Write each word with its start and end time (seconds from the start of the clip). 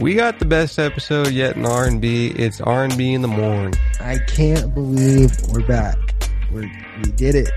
We 0.00 0.14
got 0.14 0.38
the 0.38 0.46
best 0.46 0.78
episode 0.78 1.30
yet 1.30 1.56
in 1.56 1.66
R&B. 1.66 2.28
It's 2.28 2.58
R&B 2.58 3.12
in 3.12 3.20
the 3.20 3.28
morning. 3.28 3.74
I 4.00 4.16
can't 4.16 4.72
believe 4.72 5.30
we're 5.52 5.66
back. 5.66 5.98
We're, 6.50 6.70
we 7.04 7.12
did 7.12 7.34
it. 7.34 7.50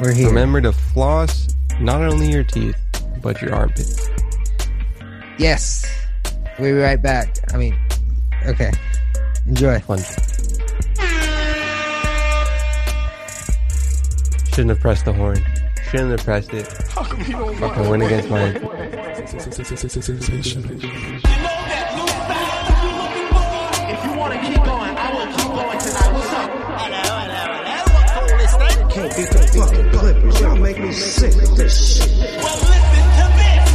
We're 0.00 0.14
here. 0.14 0.28
Remember 0.28 0.62
to 0.62 0.72
floss 0.72 1.54
not 1.78 2.00
only 2.00 2.30
your 2.30 2.44
teeth, 2.44 2.78
but 3.20 3.42
your 3.42 3.54
armpits. 3.54 4.08
Yes. 5.38 5.84
We'll 6.58 6.74
be 6.74 6.80
right 6.80 7.00
back. 7.00 7.36
I 7.52 7.58
mean, 7.58 7.78
okay. 8.46 8.72
Enjoy. 9.46 9.78
Fun. 9.80 9.98
Shouldn't 14.48 14.70
have 14.70 14.80
pressed 14.80 15.04
the 15.04 15.12
horn. 15.12 15.44
Shouldn't 15.90 16.12
have 16.12 16.24
pressed 16.24 16.54
it. 16.54 16.66
Fucking 16.88 17.90
went 17.90 18.02
against 18.02 18.28
up? 26.32 26.50
Can't 28.90 29.12
the 29.12 29.24
fucking 29.58 29.90
clippers. 29.92 30.40
Y'all 30.40 30.56
make 30.56 30.78
me 30.78 30.92
sick 30.92 31.34
of 31.42 31.56
this 31.56 31.96
shit. 31.96 32.10
Well, 32.42 32.56
listen 32.56 33.06
to 33.16 33.26
this. 33.36 33.66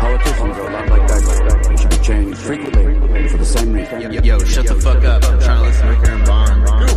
Politicians 0.00 0.56
are 0.58 0.68
a 0.68 0.72
lot 0.72 0.88
like 0.88 1.08
that. 1.08 1.22
They 1.68 1.76
should 1.76 1.90
be 1.90 1.96
changed 1.98 2.38
frequently 2.38 3.28
for 3.28 3.38
the 3.38 3.44
same 3.44 3.72
reason. 3.72 4.12
Yo, 4.24 4.38
shut 4.40 4.66
the 4.66 4.74
fuck 4.76 5.04
up. 5.04 5.24
I'm 5.24 5.40
trying 5.40 5.58
to 5.58 5.64
listen 5.64 5.86
to 5.86 5.92
Ricker 5.92 6.12
and 6.12 6.26
Bond. 6.26 6.50
Big 6.80 6.96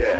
Hold 0.00 0.16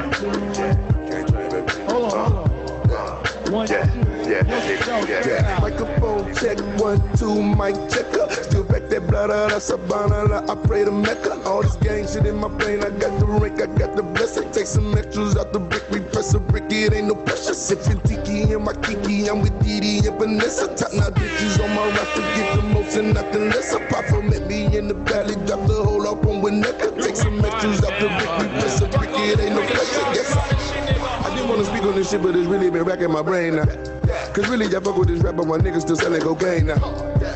on, 2.12 2.32
hold 2.32 2.92
on. 2.92 3.66
Yeah, 3.66 3.88
yeah, 4.28 4.44
yeah, 4.46 5.06
yeah, 5.06 5.26
yeah. 5.26 5.58
Microphone 5.60 6.34
check 6.34 6.58
one 6.78 7.00
two 7.16 7.42
mic 7.42 7.74
checker. 7.88 8.28
Still 8.30 8.64
that 8.91 9.06
blood 9.06 9.30
out 9.30 9.52
of 9.52 9.62
Sabana. 9.62 10.48
I 10.50 10.55
pray 10.66 10.84
to 10.84 10.91
Mecca. 10.91 11.41
All 11.44 11.62
this 11.62 11.77
gang 11.77 12.06
shit 12.06 12.27
in 12.27 12.36
my 12.36 12.48
brain. 12.48 12.84
I 12.84 12.91
got 12.91 13.19
the 13.19 13.27
rank, 13.27 13.62
I 13.62 13.66
got 13.66 13.97
the 13.97 14.02
blessing. 14.02 14.50
Take 14.50 14.66
some 14.66 14.97
extras 14.98 15.36
out 15.36 15.52
the 15.52 15.60
brick, 15.60 15.88
we 15.91 16.00
press 16.00 16.34
a 16.34 16.41
brick. 16.41 16.64
It 16.70 16.92
ain't 16.92 17.06
no 17.06 17.14
pressure. 17.14 17.55
Sipping 17.55 18.00
tiki 18.00 18.52
and 18.52 18.64
my 18.64 18.74
kiki. 18.74 19.28
I'm 19.28 19.42
with 19.42 19.58
Didi 19.62 20.06
and 20.06 20.19
Vanessa. 20.19 20.74
Top 20.77 20.92
now 20.92 21.10
bitches 21.10 21.62
on 21.62 21.70
my 21.70 21.86
roster. 21.88 22.20
Get 22.34 22.56
the 22.56 22.62
most 22.62 22.97
and 22.97 23.14
nothing 23.14 23.48
less. 23.50 23.74
Pop 23.88 24.05
from 24.06 24.28
me 24.28 24.77
in 24.77 24.88
the 24.88 24.94
valley. 24.94 25.34
Drop 25.47 25.66
the 25.66 25.82
whole 25.84 26.06
up 26.08 26.27
on 26.27 26.42
Winnetka. 26.42 27.00
Take 27.02 27.16
some 27.16 27.44
extras 27.44 27.82
out 27.84 27.98
the 28.00 28.08
brick, 28.08 28.38
we 28.41 28.60
press 28.60 28.80
a 28.80 28.88
brick. 28.88 29.10
It 29.14 29.41
ain't 29.41 29.54
no 29.54 29.66
pressure. 29.66 30.06
Yes, 30.14 30.37
I, 30.37 31.34
didn't 31.34 31.48
wanna 31.48 31.64
speak 31.64 31.82
on 31.82 31.94
this 31.94 32.10
shit, 32.10 32.22
but 32.22 32.34
it's 32.34 32.47
really 32.47 32.70
been 32.70 32.84
racking 32.84 33.12
my 33.12 33.22
brain 33.22 33.56
now. 33.56 34.00
Cause 34.34 34.48
really, 34.48 34.66
I 34.66 34.80
fuck 34.80 34.96
with 34.96 35.08
this 35.08 35.20
rapper, 35.22 35.44
my 35.44 35.58
niggas 35.58 35.80
still 35.82 35.96
selling 35.96 36.22
cocaine 36.22 36.66
now. 36.66 36.76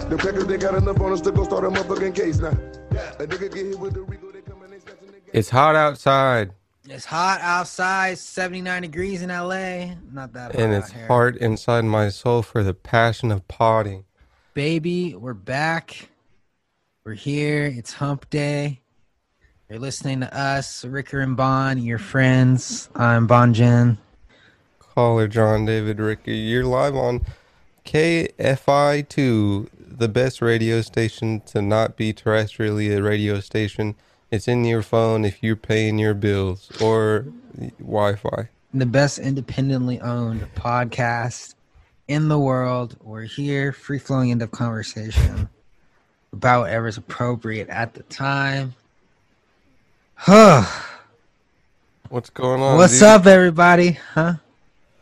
The 0.09 0.17
crackers, 0.19 0.47
they 0.47 0.57
got 0.57 0.75
enough 0.75 1.01
on 1.01 1.13
us 1.13 1.21
to 1.23 1.33
go 1.33 1.43
start 1.45 1.65
a 1.65 1.69
motherfucking 1.69 2.15
case 2.15 2.39
now. 2.39 2.51
A 2.51 3.27
nigga 3.27 3.53
get 3.53 3.67
hit 3.67 3.79
with 3.79 3.95
the 3.95 4.03
Rico, 4.03 4.31
they 4.31 4.41
come 4.43 4.63
and 4.63 4.73
they 4.73 4.79
snatching 4.79 5.09
the 5.09 5.15
It's 5.33 5.51
hot 5.51 5.75
outside, 5.75 6.53
It's 6.89 7.05
hot 7.05 7.41
outside, 7.41 8.19
79 8.19 8.83
degrees 8.83 9.23
in 9.23 9.31
LA. 9.31 9.95
Not 10.13 10.33
that 10.35 10.53
hot 10.53 10.61
and 10.61 10.73
it's 10.73 10.93
here. 10.93 11.07
hard 11.09 11.37
inside 11.37 11.85
my 11.85 12.11
soul 12.11 12.43
for 12.43 12.63
the 12.63 12.75
passion 12.75 13.33
of 13.33 13.47
potting. 13.49 14.05
Baby, 14.55 15.17
we're 15.17 15.35
back. 15.35 16.11
We're 17.05 17.15
here. 17.15 17.67
It's 17.67 17.93
hump 17.95 18.31
day. 18.31 18.81
You're 19.69 19.81
listening 19.81 20.21
to 20.21 20.33
us, 20.39 20.85
Ricker 20.85 21.21
and 21.21 21.37
Bond, 21.37 21.85
your 21.85 21.99
friends. 21.99 22.89
I'm 22.95 23.27
Bon 23.27 23.53
Jen. 23.53 23.99
Caller 24.95 25.27
John 25.27 25.65
David 25.65 25.99
Ricky, 25.99 26.37
you're 26.37 26.65
live 26.65 26.95
on 26.95 27.27
KFI2, 27.85 29.69
the 29.77 30.07
best 30.07 30.41
radio 30.41 30.83
station 30.83 31.41
to 31.47 31.61
not 31.61 31.97
be 31.97 32.13
terrestrially 32.15 32.97
a 32.97 33.03
radio 33.03 33.41
station. 33.41 33.97
It's 34.31 34.47
in 34.47 34.65
your 34.65 34.83
phone 34.83 35.25
if 35.25 35.43
you're 35.43 35.57
paying 35.57 35.99
your 35.99 36.15
bills 36.15 36.71
or 36.81 37.27
Wi 37.81 38.15
Fi. 38.15 38.49
the 38.73 38.87
best 38.87 39.19
independently 39.19 40.01
owned 40.01 40.47
podcast 40.55 41.57
in 42.07 42.29
the 42.29 42.39
world. 42.39 42.97
We're 43.03 43.23
here, 43.23 43.73
free 43.73 43.99
flowing 43.99 44.31
end 44.31 44.43
of 44.43 44.53
conversation 44.53 45.49
about 46.33 46.61
whatever's 46.61 46.99
appropriate 46.99 47.69
at 47.69 47.95
the 47.95 48.05
time. 48.05 48.77
Huh. 50.15 50.65
What's 52.11 52.31
going 52.31 52.63
on? 52.63 52.77
What's 52.77 53.01
dude? 53.01 53.09
up, 53.09 53.27
everybody? 53.27 53.99
Huh? 54.13 54.35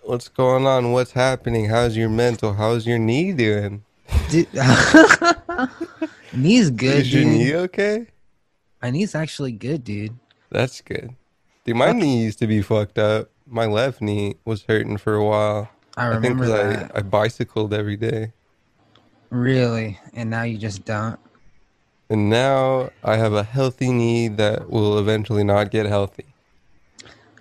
What's 0.05 0.29
going 0.29 0.67
on? 0.67 0.93
What's 0.93 1.13
happening? 1.13 1.69
How's 1.69 1.97
your 1.97 2.09
mental? 2.09 2.53
How's 2.55 2.87
your 2.87 2.99
knee 2.99 3.33
doing? 3.33 3.85
Dude, 4.31 4.49
knee's 6.33 6.71
good, 6.71 6.97
Is 6.99 7.15
your 7.15 7.23
dude. 7.23 7.33
knee 7.33 7.55
okay? 7.55 8.07
My 8.83 8.91
knee's 8.91 9.15
actually 9.15 9.53
good, 9.53 9.85
dude. 9.85 10.19
That's 10.51 10.81
good. 10.81 11.15
Dude, 11.65 11.77
my 11.77 11.93
knee 11.93 12.25
used 12.25 12.41
to 12.41 12.47
be 12.47 12.63
fucked 12.63 12.99
up. 12.99 13.31
My 13.47 13.67
left 13.67 14.01
knee 14.01 14.37
was 14.45 14.65
hurting 14.65 14.97
for 14.97 15.15
a 15.15 15.25
while. 15.25 15.71
I 15.97 16.17
I 16.17 16.21
think 16.21 16.41
that. 16.41 16.91
I, 16.95 16.99
I 16.99 17.03
bicycled 17.03 17.73
every 17.73 17.97
day. 17.97 18.33
Really? 19.31 19.99
And 20.15 20.31
now 20.31 20.43
you 20.43 20.59
just 20.59 20.85
don't? 20.85 21.19
And 22.11 22.29
now 22.29 22.91
I 23.05 23.17
have 23.17 23.33
a 23.35 23.45
healthy 23.45 23.93
knee 23.93 24.29
that 24.29 24.69
will 24.69 24.99
eventually 24.99 25.45
not 25.45 25.71
get 25.71 25.87
healthy. 25.87 26.27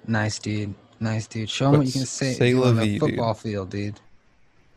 Nice, 0.07 0.39
dude. 0.39 0.73
Nice, 1.01 1.27
dude. 1.27 1.49
Show 1.49 1.71
them 1.71 1.79
what 1.79 1.87
you 1.87 1.91
can 1.93 2.05
say, 2.05 2.33
say 2.33 2.53
on 2.53 2.75
the 2.77 2.85
dude. 2.85 2.99
football 3.01 3.33
field, 3.33 3.71
dude. 3.71 3.99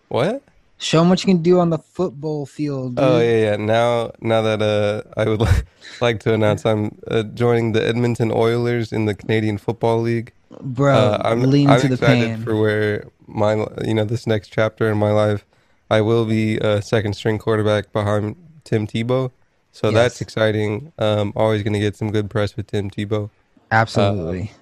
What? 0.08 0.42
Show 0.78 0.98
them 1.00 1.10
what 1.10 1.22
you 1.22 1.26
can 1.32 1.42
do 1.42 1.60
on 1.60 1.70
the 1.70 1.78
football 1.78 2.46
field, 2.46 2.96
dude. 2.96 3.04
Oh 3.04 3.20
yeah, 3.20 3.50
yeah. 3.50 3.56
Now, 3.56 4.10
now 4.20 4.42
that 4.42 4.60
uh, 4.60 5.02
I 5.20 5.28
would 5.28 5.40
li- 5.40 5.62
like 6.00 6.18
to 6.20 6.32
announce 6.34 6.64
I'm 6.66 6.98
uh, 7.08 7.22
joining 7.22 7.72
the 7.72 7.86
Edmonton 7.86 8.32
Oilers 8.32 8.90
in 8.92 9.04
the 9.04 9.14
Canadian 9.14 9.58
Football 9.58 10.00
League. 10.00 10.32
Bro, 10.60 10.94
Uh, 10.96 11.22
I'm, 11.24 11.42
lean 11.42 11.68
I'm 11.70 11.80
to 11.80 11.88
the 11.88 11.94
excited 11.94 12.28
pan. 12.28 12.42
for 12.42 12.56
where 12.56 13.04
my, 13.28 13.66
you 13.84 13.94
know, 13.94 14.04
this 14.04 14.26
next 14.26 14.48
chapter 14.48 14.90
in 14.90 14.96
my 14.98 15.10
life, 15.12 15.44
I 15.90 16.00
will 16.00 16.24
be 16.24 16.56
a 16.58 16.80
second 16.82 17.14
string 17.14 17.38
quarterback 17.38 17.92
behind 17.92 18.36
Tim 18.64 18.86
Tebow. 18.86 19.30
So 19.72 19.88
Yes. 19.88 19.94
that's 19.94 20.20
exciting. 20.20 20.92
Um, 20.98 21.32
always 21.36 21.62
going 21.62 21.72
to 21.74 21.80
get 21.80 21.96
some 21.96 22.10
good 22.10 22.30
press 22.30 22.56
with 22.56 22.68
Tim 22.68 22.90
Tebow. 22.90 23.30
Absolutely. 23.70 24.52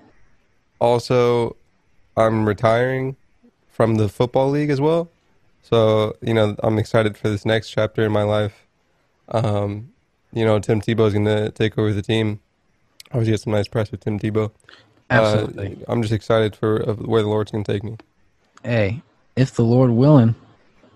Also, 0.83 1.55
I'm 2.17 2.45
retiring 2.45 3.15
from 3.69 3.95
the 3.95 4.09
football 4.09 4.51
league 4.51 4.69
as 4.69 4.81
well. 4.81 5.09
So, 5.63 6.17
you 6.21 6.35
know, 6.35 6.57
I'm 6.61 6.77
excited 6.77 7.17
for 7.17 7.29
this 7.29 7.47
next 7.47 7.71
chapter 7.71 8.05
in 8.05 8.11
my 8.11 8.25
life. 8.25 8.67
Um, 9.29 9.93
you 10.33 10.45
know, 10.45 10.59
Tim 10.59 10.81
Tebow's 10.81 11.13
going 11.13 11.27
to 11.27 11.53
take 11.53 11.79
over 11.79 11.93
the 11.93 12.03
team. 12.03 12.41
I 13.13 13.15
always 13.15 13.29
get 13.29 13.41
some 13.41 13.53
nice 13.53 13.69
press 13.69 13.93
with 13.93 14.01
Tim 14.01 14.19
Tebow. 14.19 14.51
Absolutely. 15.09 15.79
Uh, 15.87 15.93
I'm 15.93 16.03
just 16.03 16.13
excited 16.13 16.57
for 16.57 16.83
uh, 16.89 16.95
where 16.95 17.23
the 17.23 17.29
Lord's 17.29 17.53
going 17.53 17.63
to 17.63 17.73
take 17.73 17.85
me. 17.85 17.97
hey, 18.65 19.03
if 19.37 19.55
the 19.55 19.63
Lord 19.63 19.93
willing. 19.93 20.35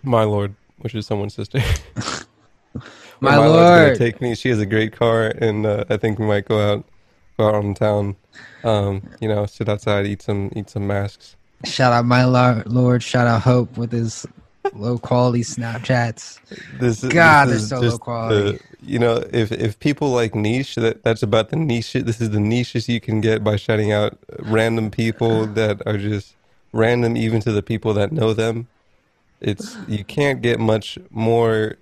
My 0.02 0.24
Lord, 0.24 0.56
which 0.78 0.96
is 0.96 1.06
someone's 1.06 1.34
sister. 1.34 1.60
My, 3.20 3.36
Lord's 3.36 3.52
Lord. 3.52 3.86
gonna 3.86 3.96
take 3.96 4.20
me. 4.20 4.34
She 4.34 4.48
has 4.50 4.58
a 4.58 4.66
great 4.66 4.92
car, 4.92 5.28
and 5.38 5.64
uh, 5.64 5.84
I 5.88 5.96
think 5.96 6.18
we 6.18 6.26
might 6.26 6.44
go 6.44 6.60
out, 6.60 6.84
go 7.38 7.48
out 7.48 7.54
on 7.56 7.74
town. 7.74 8.16
Um, 8.64 9.02
you 9.20 9.28
know, 9.28 9.46
sit 9.46 9.68
outside, 9.68 10.06
eat 10.06 10.22
some, 10.22 10.50
eat 10.56 10.70
some 10.70 10.86
masks. 10.86 11.36
Shout 11.64 11.92
out 11.92 12.04
my 12.04 12.24
Lord. 12.24 13.02
Shout 13.02 13.26
out 13.26 13.42
Hope 13.42 13.76
with 13.76 13.92
his 13.92 14.26
low 14.72 14.98
quality 14.98 15.42
Snapchats. 15.42 16.40
This 16.78 17.02
is 17.04 17.10
God, 17.12 17.46
this 17.46 17.50
they're 17.50 17.58
is 17.58 17.68
so 17.68 17.80
low 17.80 17.98
quality. 17.98 18.52
the- 18.52 18.60
you 18.82 18.98
know, 18.98 19.24
if 19.32 19.50
if 19.52 19.78
people 19.80 20.10
like 20.10 20.34
niche, 20.34 20.76
that 20.76 21.02
that's 21.02 21.22
about 21.22 21.50
the 21.50 21.56
niche. 21.56 21.94
This 21.94 22.20
is 22.20 22.30
the 22.30 22.40
niches 22.40 22.88
you 22.88 23.00
can 23.00 23.20
get 23.20 23.42
by 23.42 23.56
shouting 23.56 23.92
out 23.92 24.18
random 24.40 24.90
people 24.90 25.46
that 25.54 25.82
are 25.86 25.98
just 25.98 26.36
random, 26.72 27.16
even 27.16 27.40
to 27.40 27.52
the 27.52 27.62
people 27.62 27.94
that 27.94 28.12
know 28.12 28.32
them. 28.34 28.68
It's 29.40 29.78
you 29.86 30.04
can't 30.04 30.42
get 30.42 30.60
much 30.60 30.98
more, 31.10 31.76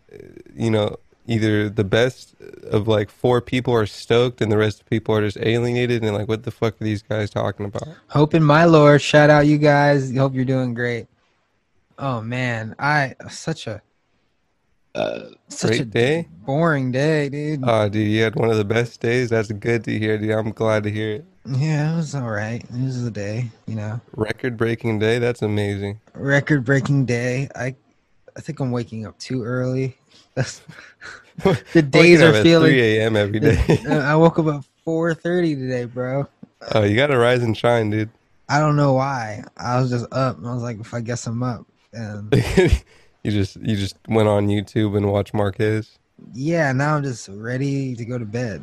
you 0.54 0.70
know, 0.70 0.96
either 1.26 1.68
the 1.70 1.84
best 1.84 2.34
of 2.70 2.86
like 2.88 3.10
four 3.10 3.40
people 3.40 3.74
are 3.74 3.86
stoked 3.86 4.40
and 4.40 4.50
the 4.52 4.58
rest 4.58 4.80
of 4.80 4.86
people 4.86 5.14
are 5.14 5.22
just 5.22 5.38
alienated 5.40 6.02
and 6.02 6.14
like, 6.14 6.28
what 6.28 6.42
the 6.42 6.50
fuck 6.50 6.80
are 6.80 6.84
these 6.84 7.02
guys 7.02 7.30
talking 7.30 7.66
about? 7.66 7.88
Hope 8.08 8.34
in 8.34 8.42
my 8.44 8.64
lord. 8.64 9.00
Shout 9.02 9.30
out 9.30 9.46
you 9.46 9.58
guys. 9.58 10.14
Hope 10.16 10.34
you're 10.34 10.44
doing 10.44 10.74
great. 10.74 11.06
Oh 11.98 12.20
man, 12.20 12.74
I 12.78 13.14
such 13.30 13.66
a 13.66 13.80
uh, 14.94 15.30
such 15.48 15.70
Great 15.70 15.80
a 15.80 15.84
day? 15.86 16.28
boring 16.46 16.92
day, 16.92 17.28
dude. 17.28 17.60
Oh, 17.64 17.88
dude, 17.88 18.06
you 18.06 18.22
had 18.22 18.36
one 18.36 18.48
of 18.50 18.56
the 18.56 18.64
best 18.64 19.00
days. 19.00 19.30
That's 19.30 19.50
good 19.50 19.82
to 19.84 19.98
hear, 19.98 20.16
dude. 20.18 20.30
I'm 20.30 20.52
glad 20.52 20.84
to 20.84 20.90
hear 20.90 21.14
it. 21.16 21.24
yeah, 21.44 21.92
it 21.92 21.96
was 21.96 22.14
all 22.14 22.30
right. 22.30 22.62
It 22.62 22.84
was 22.84 23.04
a 23.04 23.10
day, 23.10 23.50
you 23.66 23.74
know, 23.74 24.00
Record 24.16 24.56
breaking 24.56 25.00
day. 25.00 25.18
That's 25.18 25.42
amazing. 25.42 26.00
record 26.14 26.64
breaking 26.64 27.06
day. 27.06 27.48
I 27.56 27.74
I 28.36 28.40
think 28.40 28.60
I'm 28.60 28.70
waking 28.70 29.04
up 29.06 29.18
too 29.18 29.42
early. 29.44 29.96
The 31.72 31.82
days 31.82 32.22
are 32.22 32.32
feeling. 32.42 32.70
3 32.70 32.80
a.m. 32.98 33.16
every 33.16 33.40
day. 33.40 33.58
Uh, 33.88 33.98
I 33.98 34.14
woke 34.14 34.38
up 34.38 34.46
at 34.46 34.64
4:30 34.86 35.56
today, 35.56 35.84
bro. 35.84 36.28
oh, 36.74 36.82
you 36.82 36.94
got 36.94 37.08
to 37.08 37.18
rise 37.18 37.42
and 37.42 37.56
shine, 37.56 37.90
dude. 37.90 38.10
I 38.48 38.60
don't 38.60 38.76
know 38.76 38.92
why. 38.92 39.42
I 39.56 39.80
was 39.80 39.90
just 39.90 40.06
up. 40.12 40.38
and 40.38 40.46
I 40.46 40.54
was 40.54 40.62
like, 40.62 40.78
if 40.78 40.94
I 40.94 41.00
guess 41.00 41.26
I'm 41.26 41.42
up, 41.42 41.66
and 41.92 42.32
you 43.24 43.30
just 43.30 43.56
you 43.56 43.76
just 43.76 43.96
went 44.08 44.28
on 44.28 44.46
YouTube 44.46 44.96
and 44.96 45.10
watched 45.10 45.34
Marques. 45.34 45.98
yeah, 46.32 46.70
now 46.72 46.96
I'm 46.96 47.02
just 47.02 47.28
ready 47.28 47.96
to 47.96 48.04
go 48.04 48.16
to 48.16 48.24
bed. 48.24 48.62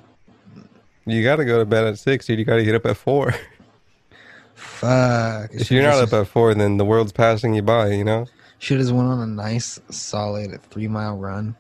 You 1.06 1.24
got 1.24 1.38
to 1.38 1.46
go 1.46 1.60
to 1.60 1.66
bed 1.66 1.86
at 1.86 2.00
six, 2.00 2.28
dude. 2.28 2.40
You 2.40 2.46
got 2.46 2.56
to 2.58 2.64
get 2.64 2.76
up 2.76 2.86
at 2.86 2.96
four. 2.96 3.34
Fuck. 4.56 5.50
If 5.54 5.72
you're 5.72 5.84
not 5.84 5.96
up 5.96 6.14
at 6.14 6.28
four, 6.28 6.54
then 6.54 6.78
the 6.78 6.86
world's 6.86 7.12
passing 7.12 7.54
you 7.54 7.64
by. 7.64 7.90
You 7.90 8.04
know. 8.04 8.28
Should 8.60 8.80
have 8.80 8.92
went 8.92 9.10
on 9.10 9.20
a 9.20 9.26
nice, 9.28 9.80
solid 9.90 10.62
three 10.70 10.88
mile 10.88 11.18
run. 11.18 11.56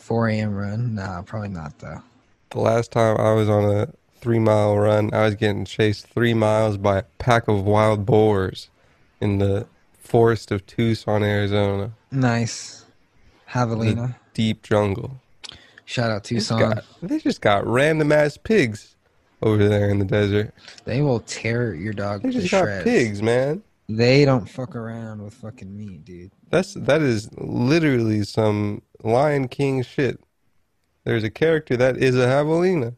4 0.00 0.28
a.m. 0.28 0.54
run. 0.54 0.94
Nah, 0.94 1.22
probably 1.22 1.48
not 1.50 1.78
though. 1.78 2.02
The 2.50 2.60
last 2.60 2.90
time 2.90 3.16
I 3.18 3.32
was 3.32 3.48
on 3.48 3.64
a 3.64 3.88
three 4.20 4.38
mile 4.38 4.76
run, 4.78 5.12
I 5.14 5.24
was 5.24 5.34
getting 5.36 5.64
chased 5.64 6.06
three 6.08 6.34
miles 6.34 6.76
by 6.76 6.98
a 6.98 7.02
pack 7.18 7.48
of 7.48 7.64
wild 7.64 8.04
boars 8.06 8.68
in 9.20 9.38
the 9.38 9.66
forest 9.98 10.50
of 10.50 10.66
Tucson, 10.66 11.22
Arizona. 11.22 11.92
Nice. 12.10 12.84
Javelina. 13.52 14.16
deep 14.34 14.62
jungle. 14.62 15.20
Shout 15.84 16.10
out 16.10 16.24
They 16.24 16.36
just 16.36 16.48
Tucson. 16.50 16.70
got- 16.70 16.84
they 17.02 17.18
just 17.18 17.40
got 17.40 17.66
random 17.66 18.12
ass 18.12 18.36
pigs 18.36 18.94
over 19.42 19.68
there 19.68 19.88
in 19.90 19.98
the 19.98 20.04
desert. 20.04 20.54
They 20.84 21.00
will 21.02 21.20
tear 21.20 21.74
your 21.74 21.92
dog 21.92 22.22
They 22.22 22.30
to 22.30 22.40
just 22.40 22.50
got 22.50 22.84
pigs, 22.84 23.22
man. 23.22 23.62
They 23.96 24.24
don't 24.24 24.48
fuck 24.48 24.76
around 24.76 25.20
with 25.22 25.34
fucking 25.34 25.76
meat, 25.76 26.04
dude. 26.04 26.30
That's 26.50 26.74
that 26.74 27.02
is 27.02 27.28
literally 27.36 28.22
some 28.22 28.82
Lion 29.02 29.48
King 29.48 29.82
shit. 29.82 30.20
There's 31.04 31.24
a 31.24 31.30
character 31.30 31.76
that 31.76 31.96
is 31.96 32.14
a 32.14 32.26
javelina. 32.26 32.94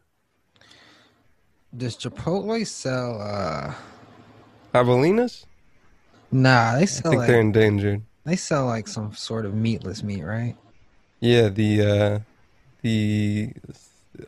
Does 1.75 1.97
Chipotle 1.97 2.65
sell? 2.67 3.19
uh 3.19 3.73
Javelinas? 4.73 5.45
Nah, 6.31 6.75
they 6.77 6.85
sell. 6.85 7.07
I 7.07 7.09
think 7.11 7.19
like 7.21 7.27
they're 7.27 7.39
endangered. 7.39 8.03
they 8.23 8.35
sell 8.35 8.65
like 8.67 8.87
some 8.87 9.13
sort 9.15 9.45
of 9.45 9.55
meatless 9.55 10.03
meat, 10.03 10.23
right? 10.23 10.55
Yeah, 11.19 11.49
the 11.49 11.81
uh 11.81 12.19
the 12.83 13.51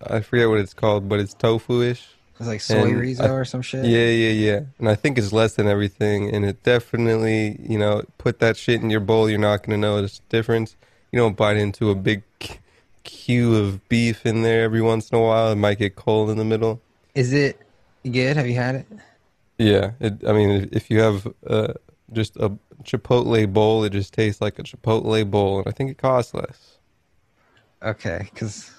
I 0.08 0.22
forget 0.22 0.50
what 0.50 0.60
it's 0.60 0.74
called, 0.74 1.08
but 1.08 1.20
it's 1.20 1.36
tofu-ish. 1.36 2.08
It's 2.38 2.48
like 2.48 2.62
soy 2.62 2.90
And 2.90 2.98
rizo 3.02 3.22
I- 3.22 3.30
or 3.30 3.46
some 3.46 3.62
shit. 3.62 3.86
Yeah, 3.86 4.10
yeah, 4.10 4.32
yeah. 4.32 4.60
And 4.80 4.90
I 4.90 4.96
think 4.96 5.18
it's 5.18 5.32
less 5.32 5.56
than 5.56 5.68
everything, 5.68 6.30
and 6.30 6.44
it 6.46 6.62
definitely, 6.64 7.58
you 7.62 7.78
know, 7.80 8.04
put 8.18 8.40
that 8.40 8.58
shit 8.58 8.82
in 8.82 8.90
your 8.90 9.00
bowl. 9.00 9.30
You're 9.30 9.40
not 9.40 9.64
gonna 9.64 9.78
notice 9.78 10.20
the 10.20 10.38
difference. 10.38 10.76
You 11.12 11.20
don't 11.20 11.38
bite 11.38 11.56
into 11.58 11.92
a 11.92 11.96
big 11.96 12.24
cue 13.04 13.56
of 13.56 13.88
beef 13.88 14.26
in 14.26 14.42
there 14.42 14.64
every 14.64 14.82
once 14.82 15.10
in 15.10 15.18
a 15.18 15.22
while. 15.22 15.52
It 15.52 15.56
might 15.56 15.78
get 15.80 15.96
cold 15.96 16.30
in 16.30 16.38
the 16.38 16.44
middle. 16.44 16.82
Is 17.14 17.32
it 17.32 17.58
good? 18.04 18.36
Have 18.36 18.48
you 18.48 18.56
had 18.56 18.76
it? 18.76 18.88
Yeah, 19.58 19.92
it, 20.02 20.28
I 20.28 20.34
mean, 20.34 20.50
if, 20.50 20.74
if 20.74 20.92
you 20.92 21.00
have 21.00 21.26
uh, 21.48 21.74
just 22.12 22.36
a 22.36 22.52
Chipotle 22.84 23.52
bowl, 23.54 23.86
it 23.86 23.92
just 23.92 24.14
tastes 24.14 24.42
like 24.42 24.60
a 24.60 24.64
Chipotle 24.64 25.30
bowl, 25.32 25.60
and 25.60 25.68
I 25.68 25.72
think 25.72 25.90
it 25.92 25.98
costs 25.98 26.34
less. 26.34 26.78
Okay, 27.82 28.28
because 28.34 28.72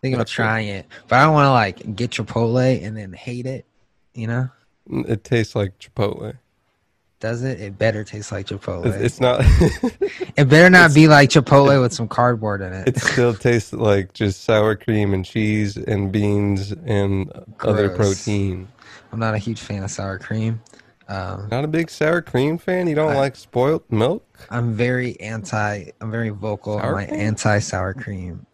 thinking 0.00 0.14
about 0.14 0.26
trying 0.26 0.68
it, 0.68 0.86
but 1.08 1.18
I 1.18 1.24
don't 1.24 1.34
want 1.34 1.46
to 1.46 1.50
like 1.52 1.96
get 1.96 2.10
Chipotle 2.10 2.82
and 2.84 2.96
then 2.96 3.12
hate 3.12 3.46
it. 3.46 3.66
You 4.14 4.26
know? 4.26 4.48
It 4.90 5.24
tastes 5.24 5.54
like 5.54 5.78
Chipotle. 5.78 6.38
Does 7.20 7.42
it? 7.42 7.60
It 7.60 7.76
better 7.76 8.04
taste 8.04 8.30
like 8.30 8.46
Chipotle. 8.46 8.86
It's, 8.86 9.20
not. 9.20 9.40
it 10.36 10.48
better 10.48 10.70
not 10.70 10.94
be 10.94 11.08
like 11.08 11.30
Chipotle 11.30 11.80
with 11.82 11.92
some 11.92 12.06
cardboard 12.06 12.60
in 12.60 12.72
it. 12.72 12.88
it 12.88 12.98
still 12.98 13.34
tastes 13.48 13.72
like 13.72 14.12
just 14.12 14.44
sour 14.44 14.76
cream 14.76 15.12
and 15.12 15.24
cheese 15.24 15.76
and 15.76 16.12
beans 16.12 16.70
and 16.84 17.32
other 17.60 17.90
protein. 17.90 18.68
I'm 19.12 19.18
not 19.18 19.34
a 19.34 19.38
huge 19.38 19.60
fan 19.60 19.82
of 19.82 19.90
sour 19.90 20.18
cream. 20.18 20.60
Um, 21.08 21.48
Not 21.50 21.64
a 21.64 21.68
big 21.68 21.90
sour 21.90 22.20
cream 22.20 22.58
fan. 22.58 22.86
You 22.86 22.94
don't 22.94 23.12
I- 23.12 23.16
like 23.16 23.34
spoiled 23.34 23.82
milk? 23.90 24.24
I'm 24.50 24.74
very 24.74 25.18
anti. 25.20 25.86
I'm 26.00 26.10
very 26.10 26.28
vocal 26.28 26.78
on 26.78 26.92
my 26.92 27.06
anti 27.06 27.58
sour 27.58 27.94
cream. 27.94 28.46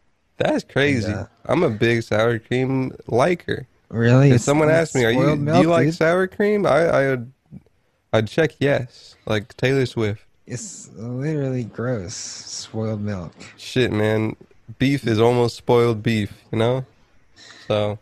That's 0.45 0.65
crazy. 0.65 1.11
uh, 1.13 1.25
I'm 1.47 1.63
a 1.63 1.71
big 1.71 2.03
sour 2.03 2.39
cream 2.39 2.93
liker. 3.07 3.67
Really? 3.89 4.29
If 4.29 4.35
It's- 4.35 4.45
someone 4.45 4.69
asked 4.71 4.95
me, 4.95 5.05
"Are 5.05 5.11
you 5.11 5.23
spoiled 5.23 5.47
do 5.47 5.53
you 5.61 5.69
like 5.69 5.87
dude. 5.87 5.95
sour 5.95 6.27
cream?" 6.27 6.67
I 6.67 6.81
I 6.87 7.09
would 7.11 7.33
I'd 8.13 8.29
check 8.29 8.51
yes, 8.61 9.17
like 9.27 9.57
Taylor 9.57 9.87
Swift. 9.87 10.23
It's 10.47 10.89
literally 10.95 11.65
gross. 11.65 12.15
Spoiled 12.15 13.01
milk. 13.01 13.33
Shit, 13.57 13.91
man, 13.91 14.37
beef 14.79 15.07
is 15.07 15.19
almost 15.19 15.57
spoiled 15.57 16.03
beef, 16.03 16.33
you 16.53 16.59
know. 16.59 16.85
So 17.67 17.99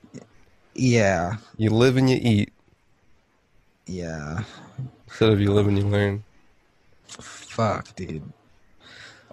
Yeah. 0.75 1.37
you 1.57 1.71
live 1.71 1.97
and 1.97 2.11
you 2.11 2.19
eat 2.21 2.53
Yeah. 3.87 4.43
instead 5.07 5.31
of 5.31 5.41
you 5.41 5.53
live 5.53 5.69
and 5.69 5.79
you 5.79 5.85
learn. 5.87 6.25
Fuck, 7.09 7.95
dude. 7.95 8.23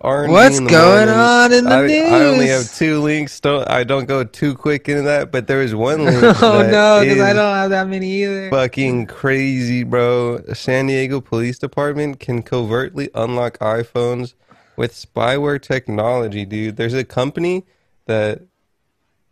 R&B 0.01 0.31
What's 0.31 0.60
going 0.60 1.07
morning. 1.07 1.10
on 1.10 1.51
in 1.51 1.66
the 1.66 1.72
I, 1.72 2.18
I 2.18 2.24
only 2.25 2.48
have 2.48 2.74
two 2.74 3.01
links. 3.01 3.40
Don't 3.40 3.68
I 3.69 3.84
don't 3.84 4.06
go 4.06 4.24
too 4.24 4.56
quick 4.56 4.88
into 4.88 5.01
that, 5.04 5.31
but 5.31 5.48
there 5.48 5.62
is 5.62 5.75
one 5.75 6.06
link. 6.06 6.24
oh 6.42 6.68
no, 6.69 7.01
because 7.01 7.19
I 7.19 7.34
don't 7.34 7.54
have 7.54 7.69
that 7.72 7.88
many 7.88 8.24
either. 8.24 8.50
Fucking 8.50 9.07
crazy, 9.07 9.84
bro. 9.84 10.42
San 10.54 10.88
Diego 10.88 11.19
Police 11.19 11.60
Department 11.60 12.19
can 12.19 12.44
covertly 12.44 13.10
unlock 13.13 13.57
iPhones 13.60 14.36
with 14.78 14.94
spyware 14.94 15.62
technology, 15.62 16.45
dude. 16.45 16.78
There's 16.78 16.94
a 16.94 17.04
company 17.04 17.66
that 18.06 18.44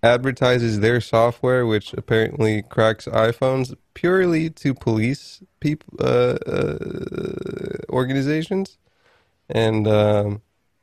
advertises 0.03 0.81
their 0.81 0.99
software, 0.99 1.65
which 1.65 1.93
apparently 1.93 2.61
cracks 2.61 3.05
iPhones 3.07 3.73
purely 3.93 4.49
to 4.49 4.73
police 4.73 5.41
people 5.59 5.97
uh, 6.01 6.37
uh, 6.45 7.77
organizations, 7.89 8.77
and 9.49 9.87
um, 9.87 10.41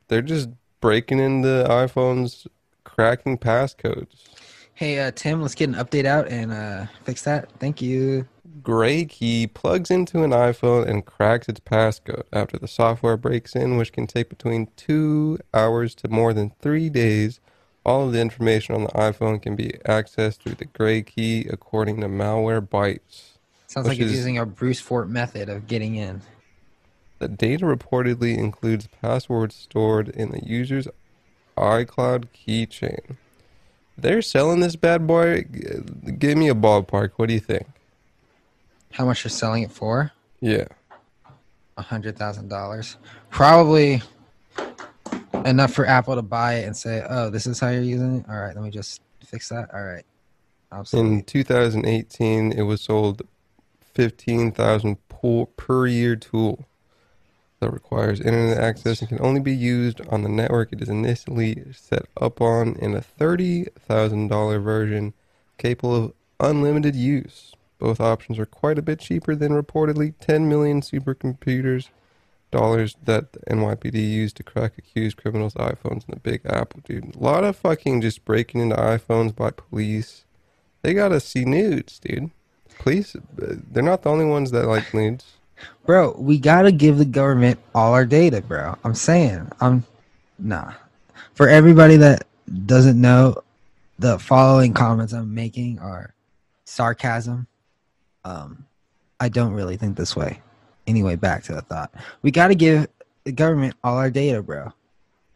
they're 0.09 0.23
just 0.23 0.49
breaking 0.81 1.19
into 1.19 1.67
iPhones, 1.69 2.47
cracking 2.85 3.39
passcodes. 3.39 4.15
Hey, 4.75 4.99
uh, 4.99 5.13
Tim, 5.15 5.41
let's 5.41 5.55
get 5.55 5.69
an 5.69 5.77
update 5.77 6.05
out 6.05 6.29
and 6.29 6.53
uh, 6.53 6.87
fix 7.05 7.23
that. 7.23 7.51
Thank 7.61 7.81
you. 7.81 8.27
GrayKey 8.63 9.53
plugs 9.53 9.91
into 9.91 10.23
an 10.25 10.31
iPhone 10.31 10.89
and 10.89 11.05
cracks 11.05 11.49
its 11.49 11.61
passcode 11.61 12.25
after 12.33 12.59
the 12.59 12.67
software 12.67 13.17
breaks 13.17 13.55
in, 13.55 13.77
which 13.77 13.93
can 13.93 14.07
take 14.07 14.29
between 14.29 14.69
two 14.77 15.39
hours 15.53 15.95
to 15.97 16.09
more 16.09 16.33
than 16.33 16.53
three 16.61 16.89
days. 16.89 17.41
All 17.85 18.07
of 18.07 18.13
the 18.13 18.21
information 18.21 18.75
on 18.75 18.85
the 18.85 18.89
iPhone 18.91 19.43
can 19.43 19.55
be 19.55 19.75
accessed 19.85 20.39
through 20.39 20.55
the 20.55 20.65
GrayKey, 20.65 21.53
according 21.53 22.01
to 22.01 22.09
Malwarebytes. 22.09 23.35
Sounds 23.67 23.87
like 23.87 23.99
it's 23.99 24.11
is- 24.11 24.17
using 24.17 24.39
a 24.39 24.47
brute 24.47 24.79
force 24.79 25.09
method 25.09 25.49
of 25.49 25.67
getting 25.67 25.97
in. 25.97 26.23
The 27.19 27.29
data 27.29 27.65
reportedly 27.65 28.37
includes 28.37 28.89
passwords 29.01 29.55
stored 29.55 30.09
in 30.09 30.31
the 30.31 30.45
user's 30.45 30.89
iCloud 31.57 32.27
keychain. 32.35 33.17
They're 33.97 34.23
selling 34.23 34.61
this 34.61 34.77
bad 34.77 35.07
boy. 35.07 35.45
Give 36.19 36.37
me 36.37 36.49
a 36.49 36.55
ballpark. 36.55 37.13
What 37.17 37.29
do 37.29 37.35
you 37.35 37.41
think? 37.41 37.67
How 38.93 39.05
much 39.05 39.25
you're 39.25 39.31
selling 39.31 39.63
it 39.63 39.71
for? 39.71 40.13
Yeah. 40.41 40.67
A 41.77 41.83
hundred 41.83 42.17
thousand 42.17 42.49
dollars. 42.49 42.97
Probably 43.31 44.03
enough 45.45 45.73
for 45.73 45.87
Apple 45.87 46.15
to 46.17 46.23
buy 46.23 46.55
it 46.55 46.67
and 46.67 46.77
say, 46.77 47.05
"Oh, 47.09 47.31
this 47.31 47.47
is 47.47 47.59
how 47.61 47.69
you're 47.69 47.83
using 47.83 48.17
it." 48.19 48.27
All 48.29 48.37
right, 48.37 48.55
let 48.55 48.65
me 48.65 48.71
just 48.71 49.01
fix 49.25 49.49
that. 49.49 49.73
All 49.73 49.85
right. 49.85 50.05
In 50.93 51.23
2018, 51.23 52.53
it 52.53 52.63
was 52.63 52.81
sold 52.81 53.23
15,000 53.95 54.97
po- 55.09 55.47
per 55.57 55.87
year 55.87 56.17
tool 56.17 56.67
that 57.65 57.73
requires 57.73 58.21
internet 58.21 58.59
access 58.59 59.01
and 59.01 59.09
can 59.09 59.21
only 59.23 59.41
be 59.41 59.55
used 59.55 60.01
on 60.09 60.23
the 60.23 60.29
network 60.29 60.71
it 60.71 60.83
is 60.83 60.89
initially 60.91 61.65
set 61.73 62.07
up 62.21 62.41
on 62.43 62.77
in 62.77 62.95
a 62.95 63.01
$30,000 63.01 64.63
version 64.63 65.15
capable 65.57 65.97
of 65.97 66.13
unlimited 66.41 66.95
use. 66.95 67.55
Both 67.79 68.01
options 68.01 68.39
are 68.39 68.47
quite 68.47 68.79
a 68.79 68.83
bit 68.83 69.01
cheaper 69.01 69.35
than 69.35 69.53
reportedly 69.53 70.13
10 70.21 70.47
million 70.49 70.83
supercomputers 70.83 71.89
dollars 72.51 72.97
that 73.03 73.33
the 73.33 73.41
NYPD 73.51 73.95
used 73.95 74.37
to 74.37 74.43
crack 74.43 74.79
accused 74.79 75.17
criminals' 75.17 75.55
iPhones 75.55 76.07
in 76.07 76.11
the 76.11 76.21
Big 76.21 76.43
Apple, 76.45 76.81
dude. 76.85 77.17
A 77.17 77.19
lot 77.19 77.43
of 77.43 77.57
fucking 77.57 78.03
just 78.03 78.25
breaking 78.25 78.61
into 78.61 78.77
iPhones 78.77 79.35
by 79.35 79.51
police. 79.51 80.25
They 80.83 80.95
gotta 80.95 81.19
see 81.19 81.45
nudes, 81.45 81.99
dude. 81.99 82.31
Police, 82.79 83.17
uh, 83.17 83.21
they're 83.39 83.83
not 83.83 84.03
the 84.03 84.11
only 84.11 84.27
ones 84.27 84.51
that 84.51 84.67
like 84.67 84.93
nudes. 84.95 85.39
Bro, 85.87 86.17
we 86.19 86.39
gotta 86.39 86.73
give 86.73 86.99
the 86.99 87.05
government 87.05 87.59
all 87.75 87.93
our 87.93 88.07
data, 88.07 88.41
bro. 88.41 88.77
I'm 88.85 88.95
saying, 88.95 89.51
I'm 89.61 89.85
nah. 90.39 90.73
For 91.35 91.49
everybody 91.49 91.97
that 91.97 92.27
doesn't 92.67 93.01
know, 93.01 93.43
the 93.99 94.19
following 94.19 94.73
comments 94.73 95.13
I'm 95.13 95.35
making 95.35 95.79
are 95.79 96.15
sarcasm. 96.65 97.47
Um, 98.25 98.67
I 99.21 99.29
don't 99.29 99.53
really 99.53 99.77
think 99.77 99.97
this 99.97 100.17
way. 100.17 100.41
Anyway, 100.87 101.17
back 101.17 101.45
to 101.45 101.55
the 101.55 101.63
thought. 101.63 101.93
We 102.23 102.31
gotta 102.31 102.55
give 102.55 102.89
the 103.25 103.33
government 103.33 103.75
all 103.83 103.97
our 103.97 104.11
data, 104.11 104.43
bro. 104.43 104.73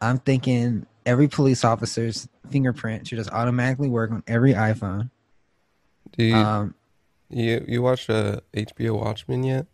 I'm 0.01 0.19
thinking 0.19 0.85
every 1.05 1.27
police 1.27 1.63
officer's 1.63 2.27
fingerprint 2.49 3.07
should 3.07 3.17
just 3.17 3.31
automatically 3.31 3.89
work 3.89 4.11
on 4.11 4.23
every 4.27 4.53
iPhone. 4.53 5.09
Do 6.11 6.23
you 6.23 6.35
Um, 6.35 6.75
you, 7.29 7.63
you 7.67 7.81
watch 7.81 8.09
uh, 8.09 8.39
HBO 8.53 8.99
Watchmen 8.99 9.43
yet? 9.43 9.67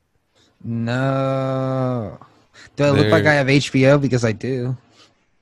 No. 0.63 2.19
Do 2.75 2.83
I 2.83 2.89
look 2.91 3.07
like 3.11 3.25
I 3.25 3.33
have 3.33 3.47
HBO? 3.47 4.01
Because 4.01 4.25
I 4.25 4.31
do. 4.31 4.75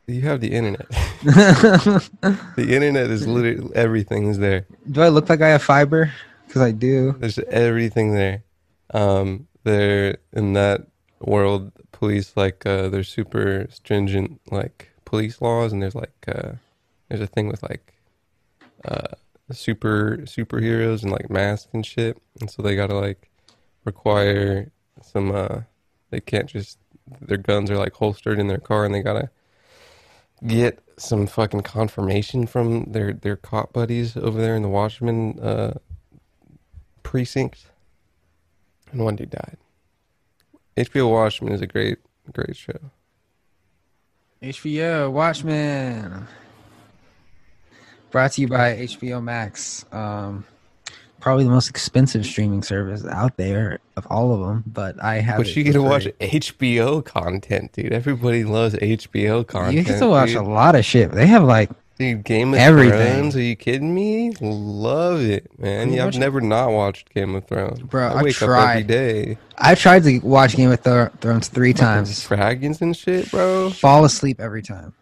You 0.08 0.22
have 0.22 0.42
the 0.42 0.52
internet. 0.52 0.88
the 1.24 2.68
internet 2.70 3.10
is 3.10 3.26
literally 3.26 3.74
everything 3.74 4.28
is 4.28 4.38
there. 4.38 4.66
Do 4.92 5.02
I 5.02 5.08
look 5.08 5.30
like 5.30 5.42
I 5.42 5.50
have 5.50 5.64
fiber? 5.64 6.12
Because 6.46 6.62
I 6.62 6.72
do. 6.72 7.16
There's 7.20 7.40
everything 7.40 8.14
there. 8.14 8.44
Um, 8.94 9.48
they're 9.64 10.18
in 10.34 10.54
that 10.54 10.88
world. 11.22 11.72
Police 11.94 12.34
like 12.36 12.66
uh, 12.66 12.90
there's 12.90 13.08
super 13.08 13.68
stringent 13.70 14.42
like 14.52 14.92
police 15.06 15.42
laws, 15.42 15.72
and 15.72 15.82
there's 15.82 15.96
like 15.96 16.14
uh, 16.28 16.54
there's 17.08 17.22
a 17.22 17.28
thing 17.28 17.48
with 17.48 17.64
like 17.64 17.94
uh, 18.84 19.16
super 19.52 20.18
superheroes 20.24 21.04
and 21.04 21.12
like 21.12 21.30
masks 21.30 21.70
and 21.72 21.86
shit, 21.86 22.22
and 22.42 22.52
so 22.52 22.62
they 22.62 22.76
gotta 22.76 22.96
like 22.96 23.30
require 23.86 24.70
some. 25.04 25.32
Uh, 25.32 25.62
they 26.10 26.20
can't 26.20 26.48
just 26.48 26.78
their 27.22 27.38
guns 27.38 27.70
are 27.70 27.78
like 27.78 27.94
holstered 27.94 28.40
in 28.40 28.48
their 28.48 28.58
car, 28.58 28.86
and 28.86 28.94
they 28.94 29.02
gotta 29.02 29.30
get 30.46 30.80
some 30.98 31.28
fucking 31.28 31.62
confirmation 31.62 32.46
from 32.46 32.92
their 32.92 33.14
their 33.14 33.36
cop 33.36 33.74
buddies 33.74 34.16
over 34.16 34.40
there 34.40 34.56
in 34.56 34.62
the 34.62 34.70
Watchmen 34.70 35.40
uh, 35.40 35.74
precinct, 37.02 37.66
and 38.92 39.04
one 39.04 39.16
dude 39.16 39.32
died. 39.32 39.58
HBO 40.78 41.12
Watchmen 41.12 41.54
is 41.54 41.62
a 41.62 41.68
great 41.68 42.00
great 42.32 42.56
show. 42.56 42.80
HBO 44.42 45.12
Watchmen. 45.12 46.28
Brought 48.12 48.34
to 48.34 48.42
you 48.42 48.48
by 48.48 48.76
HBO 48.76 49.24
Max. 49.24 49.86
Um, 49.92 50.46
probably 51.24 51.46
the 51.46 51.50
most 51.50 51.70
expensive 51.70 52.26
streaming 52.26 52.62
service 52.62 53.06
out 53.06 53.38
there 53.38 53.80
of 53.96 54.06
all 54.10 54.34
of 54.34 54.42
them, 54.46 54.62
but 54.68 55.02
I 55.02 55.16
have. 55.16 55.38
But 55.38 55.56
you 55.56 55.64
get 55.64 55.72
to 55.72 55.82
watch. 55.82 56.04
HBO 56.20 57.04
content, 57.04 57.72
dude. 57.72 57.94
Everybody 57.94 58.44
loves 58.44 58.76
HBO 58.76 59.48
content. 59.48 59.74
You 59.78 59.84
get 59.86 60.00
to 60.00 60.08
watch 60.08 60.30
dude. 60.30 60.38
a 60.38 60.44
lot 60.44 60.76
of 60.76 60.84
shit. 60.84 61.12
They 61.14 61.26
have 61.28 61.44
like 61.44 61.70
Dude, 61.98 62.26
Game 62.26 62.54
of 62.54 62.60
Everything. 62.60 63.14
Thrones? 63.14 63.36
Are 63.38 63.42
you 63.42 63.56
kidding 63.56 63.96
me? 63.96 64.34
Love 64.42 65.22
it, 65.22 65.58
man. 65.58 65.94
Yeah, 65.94 66.02
I've 66.02 66.08
watch- 66.08 66.18
never 66.18 66.42
not 66.42 66.72
watched 66.72 67.14
Game 67.14 67.36
of 67.36 67.46
Thrones. 67.48 67.80
Bro, 67.80 68.08
I 68.08 68.12
I 68.20 68.24
wake 68.24 68.42
up 68.42 68.50
every 68.50 68.84
tried. 68.84 69.38
I 69.58 69.76
tried 69.76 70.04
to 70.04 70.20
watch 70.20 70.58
Game 70.58 70.72
of 70.72 70.80
Thro- 70.82 71.10
Thrones 71.22 71.48
three 71.48 71.72
times. 71.74 72.28
Dragons 72.28 72.82
and 72.82 72.98
shit, 72.98 73.32
bro. 73.32 73.70
Fall 73.70 74.04
asleep 74.04 74.42
every 74.42 74.62
time. 74.62 74.94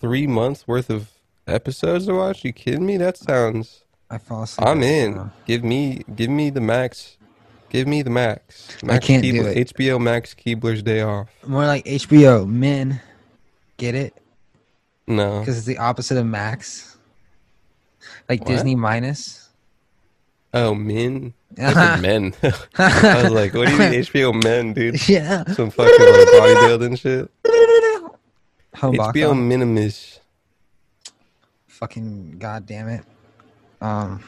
Three 0.00 0.26
months 0.26 0.66
worth 0.66 0.90
of 0.90 1.12
episodes 1.46 2.06
to 2.06 2.14
watch? 2.14 2.44
You 2.44 2.52
kidding 2.52 2.84
me? 2.84 2.96
That 2.96 3.16
sounds. 3.16 3.81
I 4.12 4.18
fall 4.18 4.42
asleep. 4.42 4.68
I'm 4.68 4.82
in. 4.82 5.14
time. 5.14 5.32
Give 5.46 5.64
me, 5.64 6.04
give 6.14 6.28
me 6.30 6.50
the 6.50 6.60
max. 6.60 7.16
Give 7.70 7.88
me 7.88 8.02
the 8.02 8.10
max. 8.10 8.68
Max 8.82 9.06
can't 9.06 9.22
do 9.22 9.46
it. 9.46 9.74
HBO 9.74 9.98
Max 9.98 10.34
Keebler's 10.34 10.82
day 10.82 11.00
off. 11.00 11.30
More 11.46 11.64
like 11.64 11.86
HBO 11.86 12.46
Men. 12.46 13.00
Get 13.78 13.94
it? 13.94 14.14
No. 15.06 15.40
Because 15.40 15.56
it's 15.56 15.66
the 15.66 15.78
opposite 15.78 16.18
of 16.18 16.26
Max. 16.26 16.98
Like 18.28 18.40
What? 18.40 18.48
Disney 18.48 18.74
minus. 18.74 19.48
Oh, 20.52 20.74
men. 20.74 21.32
I 21.58 21.98
men. 22.00 22.34
I 22.78 23.22
was 23.22 23.32
like, 23.32 23.54
what 23.54 23.68
do 23.68 23.72
you 23.72 23.78
mean 23.78 23.92
HBO 24.02 24.44
men, 24.44 24.74
dude? 24.74 25.08
Yeah. 25.08 25.44
Some 25.54 25.70
fucking 25.70 25.92
like 25.92 26.28
bodybuilding 26.28 26.98
shit. 26.98 27.30
Home 28.76 28.96
HBO. 28.96 29.34
Minimus. 29.34 30.20
Fucking 31.68 32.38
goddamn 32.38 32.88
it. 32.88 33.04
Um, 33.82 34.22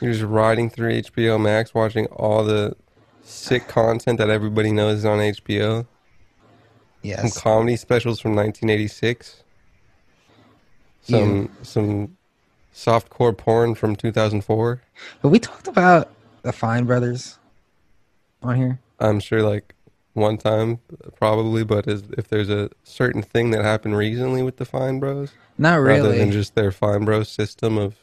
You're 0.00 0.12
just 0.12 0.24
riding 0.24 0.70
through 0.70 1.02
HBO 1.02 1.40
Max, 1.40 1.74
watching 1.74 2.06
all 2.06 2.44
the 2.44 2.74
sick 3.22 3.68
content 3.68 4.18
that 4.18 4.30
everybody 4.30 4.72
knows 4.72 4.98
is 4.98 5.04
on 5.04 5.18
HBO. 5.18 5.86
Yes. 7.02 7.20
Some 7.20 7.42
comedy 7.42 7.76
specials 7.76 8.18
from 8.20 8.34
1986. 8.34 9.42
Some 11.02 11.50
some 11.62 12.16
softcore 12.74 13.36
porn 13.36 13.74
from 13.74 13.94
2004. 13.94 14.80
But 15.20 15.28
we 15.28 15.38
talked 15.38 15.68
about 15.68 16.10
the 16.42 16.52
Fine 16.52 16.86
Brothers 16.86 17.38
on 18.42 18.56
here. 18.56 18.80
I'm 18.98 19.20
sure 19.20 19.42
like 19.42 19.74
one 20.14 20.38
time 20.38 20.80
probably, 21.16 21.64
but 21.64 21.86
is, 21.86 22.04
if 22.16 22.28
there's 22.28 22.48
a 22.48 22.70
certain 22.84 23.22
thing 23.22 23.50
that 23.50 23.62
happened 23.62 23.98
recently 23.98 24.42
with 24.42 24.56
the 24.56 24.64
Fine 24.64 24.98
Bros, 24.98 25.32
Not 25.58 25.80
really, 25.80 26.00
rather 26.00 26.16
than 26.16 26.32
just 26.32 26.54
their 26.54 26.72
Fine 26.72 27.04
Bros 27.04 27.28
system 27.28 27.76
of 27.76 27.96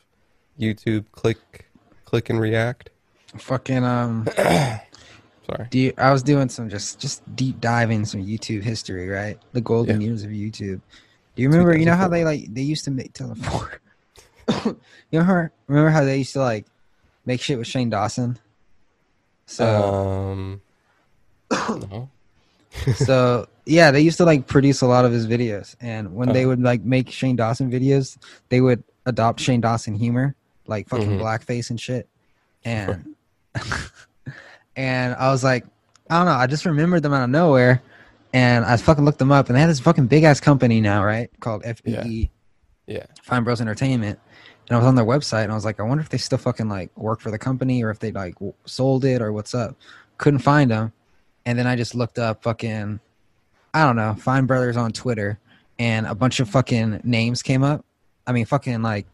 YouTube 0.59 1.05
click 1.11 1.69
click 2.05 2.29
and 2.29 2.39
react. 2.39 2.89
Fucking 3.37 3.83
um. 3.83 4.27
Sorry. 4.37 5.67
Do 5.69 5.79
you, 5.79 5.93
I 5.97 6.11
was 6.11 6.21
doing 6.23 6.49
some 6.49 6.69
just 6.69 6.99
just 6.99 7.23
deep 7.35 7.59
diving 7.59 8.05
some 8.05 8.21
YouTube 8.21 8.61
history, 8.63 9.07
right? 9.09 9.37
The 9.53 9.61
golden 9.61 10.01
Yeah. 10.01 10.07
years 10.07 10.23
of 10.23 10.31
YouTube. 10.31 10.81
Do 11.35 11.41
you 11.41 11.49
remember? 11.49 11.77
You 11.77 11.85
know 11.85 11.95
how 11.95 12.07
they 12.07 12.23
like 12.23 12.53
they 12.53 12.61
used 12.61 12.85
to 12.85 12.91
make 12.91 13.13
telephone. 13.13 13.69
you 14.65 15.19
know 15.19 15.23
how 15.23 15.47
remember 15.67 15.89
how 15.89 16.03
they 16.03 16.17
used 16.19 16.33
to 16.33 16.39
like 16.41 16.65
make 17.25 17.41
shit 17.41 17.57
with 17.57 17.67
Shane 17.67 17.89
Dawson. 17.89 18.37
So 19.45 19.65
Um, 19.65 20.61
no. 21.49 22.09
so 22.95 23.47
yeah, 23.65 23.91
they 23.91 24.01
used 24.01 24.17
to 24.17 24.25
like 24.25 24.47
produce 24.47 24.81
a 24.81 24.87
lot 24.87 25.05
of 25.05 25.11
his 25.11 25.27
videos, 25.27 25.75
and 25.81 26.13
when 26.15 26.29
they 26.29 26.41
Uh-huh. 26.41 26.49
would 26.49 26.61
like 26.61 26.83
make 26.83 27.09
Shane 27.09 27.35
Dawson 27.35 27.71
videos, 27.71 28.17
they 28.49 28.61
would 28.61 28.83
adopt 29.05 29.39
Shane 29.39 29.61
Dawson 29.61 29.95
humor, 29.95 30.35
like 30.71 30.89
fucking 30.89 31.19
Mhm. 31.19 31.21
blackface 31.21 31.69
and 31.69 31.79
shit. 31.79 32.07
And 32.65 33.15
and 34.75 35.15
I 35.15 35.29
was 35.31 35.43
like, 35.43 35.65
I 36.09 36.17
don't 36.17 36.25
know, 36.25 36.31
I 36.33 36.47
just 36.47 36.65
remembered 36.65 37.03
them 37.03 37.13
out 37.13 37.23
of 37.23 37.29
nowhere, 37.29 37.81
and 38.33 38.65
I 38.65 38.77
fucking 38.77 39.03
looked 39.05 39.19
them 39.19 39.31
up, 39.31 39.47
and 39.47 39.55
they 39.55 39.59
had 39.61 39.69
this 39.69 39.79
fucking 39.79 40.07
big 40.07 40.23
ass 40.23 40.39
company 40.39 40.81
now, 40.81 41.03
right, 41.03 41.29
called 41.39 41.63
FBE, 41.63 42.29
Yeah. 42.87 43.05
Fine 43.23 43.43
Bros 43.43 43.61
Entertainment. 43.61 44.19
And 44.67 44.75
I 44.75 44.79
was 44.79 44.87
on 44.87 44.95
their 44.95 45.05
website, 45.05 45.43
and 45.43 45.51
I 45.51 45.55
was 45.55 45.65
like, 45.65 45.79
I 45.79 45.83
wonder 45.83 46.01
if 46.01 46.09
they 46.09 46.17
still 46.17 46.37
fucking 46.37 46.69
like 46.69 46.95
work 46.97 47.19
for 47.19 47.31
the 47.31 47.37
company, 47.37 47.83
or 47.83 47.89
if 47.89 47.99
they 47.99 48.11
like 48.11 48.35
w- 48.35 48.53
sold 48.65 49.03
it, 49.05 49.21
or 49.21 49.31
what's 49.33 49.53
up. 49.53 49.75
Couldn't 50.17 50.39
find 50.39 50.71
them, 50.71 50.93
and 51.45 51.57
then 51.57 51.67
I 51.67 51.75
just 51.75 51.95
looked 51.95 52.19
up 52.19 52.43
fucking, 52.43 52.99
I 53.73 53.85
don't 53.85 53.95
know, 53.95 54.13
Fine 54.19 54.45
Brothers 54.45 54.77
on 54.77 54.91
Twitter, 54.91 55.39
and 55.79 56.05
a 56.05 56.15
bunch 56.15 56.39
of 56.39 56.49
fucking 56.49 57.01
names 57.03 57.41
came 57.41 57.63
up. 57.63 57.83
I 58.27 58.33
mean, 58.33 58.45
fucking 58.45 58.81
like, 58.81 59.07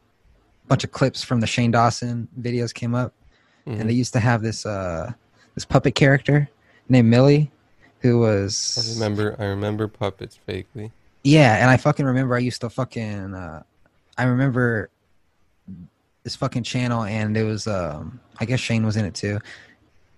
bunch 0.67 0.83
of 0.83 0.91
clips 0.91 1.23
from 1.23 1.39
the 1.39 1.47
Shane 1.47 1.71
Dawson 1.71 2.27
videos 2.39 2.73
came 2.73 2.93
up, 2.95 3.13
Mhm. 3.65 3.79
and 3.81 3.89
they 3.89 3.93
used 3.93 4.13
to 4.13 4.19
have 4.19 4.41
this 4.41 4.65
uh 4.65 5.13
this 5.55 5.65
puppet 5.65 5.95
character 5.95 6.49
named 6.89 7.09
Millie, 7.09 7.51
who 8.01 8.19
was. 8.19 8.77
I 8.77 8.93
remember. 8.93 9.35
I 9.39 9.45
remember 9.45 9.87
puppets 9.87 10.39
vaguely. 10.45 10.91
yeah, 11.23 11.55
and 11.57 11.69
I 11.69 11.77
fucking 11.77 12.05
remember 12.05 12.35
I 12.35 12.39
used 12.39 12.61
to 12.61 12.69
fucking 12.69 13.33
uh 13.33 13.63
I 14.17 14.23
remember 14.23 14.89
this 16.23 16.35
fucking 16.35 16.63
channel 16.63 17.03
and 17.03 17.35
it 17.37 17.43
was 17.43 17.67
um 17.67 18.19
I 18.39 18.45
guess 18.45 18.59
Shane 18.59 18.85
was 18.85 18.97
in 18.97 19.05
it 19.05 19.13
too. 19.15 19.39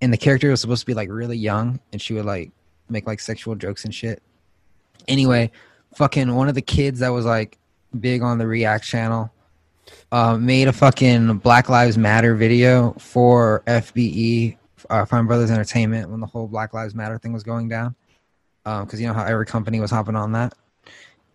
And 0.02 0.12
the 0.14 0.18
character 0.18 0.50
was 0.50 0.62
supposed 0.62 0.82
to 0.82 0.86
be 0.86 0.94
like 0.94 1.10
really 1.10 1.38
young 1.38 1.80
and 1.92 2.02
she 2.02 2.14
would 2.14 2.26
like 2.26 2.52
make 2.90 3.06
like 3.08 3.20
sexual 3.20 3.56
jokes 3.56 3.86
and 3.86 3.94
shit. 3.94 4.22
Anyway, 5.08 5.52
fucking 5.96 6.34
one 6.36 6.48
of 6.50 6.56
the 6.56 6.62
kids 6.62 7.00
that 7.00 7.10
was 7.10 7.26
like 7.26 7.58
big 8.00 8.22
on 8.22 8.38
the 8.38 8.48
React 8.48 8.84
channel 8.86 9.32
uh, 10.12 10.38
made 10.38 10.68
a 10.68 10.74
fucking 10.74 11.38
Black 11.38 11.70
Lives 11.70 11.98
Matter 11.98 12.36
video 12.36 12.94
for 12.94 13.64
FBE, 13.68 14.58
uh, 14.90 15.06
Fine 15.06 15.28
Brothers 15.28 15.52
Entertainment, 15.52 16.10
when 16.10 16.20
the 16.20 16.28
whole 16.28 16.48
Black 16.48 16.74
Lives 16.74 16.96
Matter 16.96 17.18
thing 17.18 17.34
was 17.34 17.44
going 17.44 17.70
down. 17.70 17.96
Because 18.64 19.02
you 19.02 19.08
know 19.08 19.14
how 19.14 19.24
every 19.24 19.46
company 19.46 19.80
was 19.80 19.90
hopping 19.90 20.16
on 20.16 20.34
that. 20.34 20.54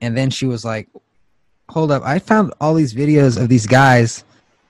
And 0.01 0.17
then 0.17 0.31
she 0.31 0.47
was 0.47 0.65
like, 0.65 0.89
hold 1.69 1.91
up, 1.91 2.03
I 2.05 2.19
found 2.19 2.53
all 2.61 2.75
these 2.75 2.95
videos 2.95 3.41
of 3.41 3.49
these 3.49 3.67
guys 3.67 4.25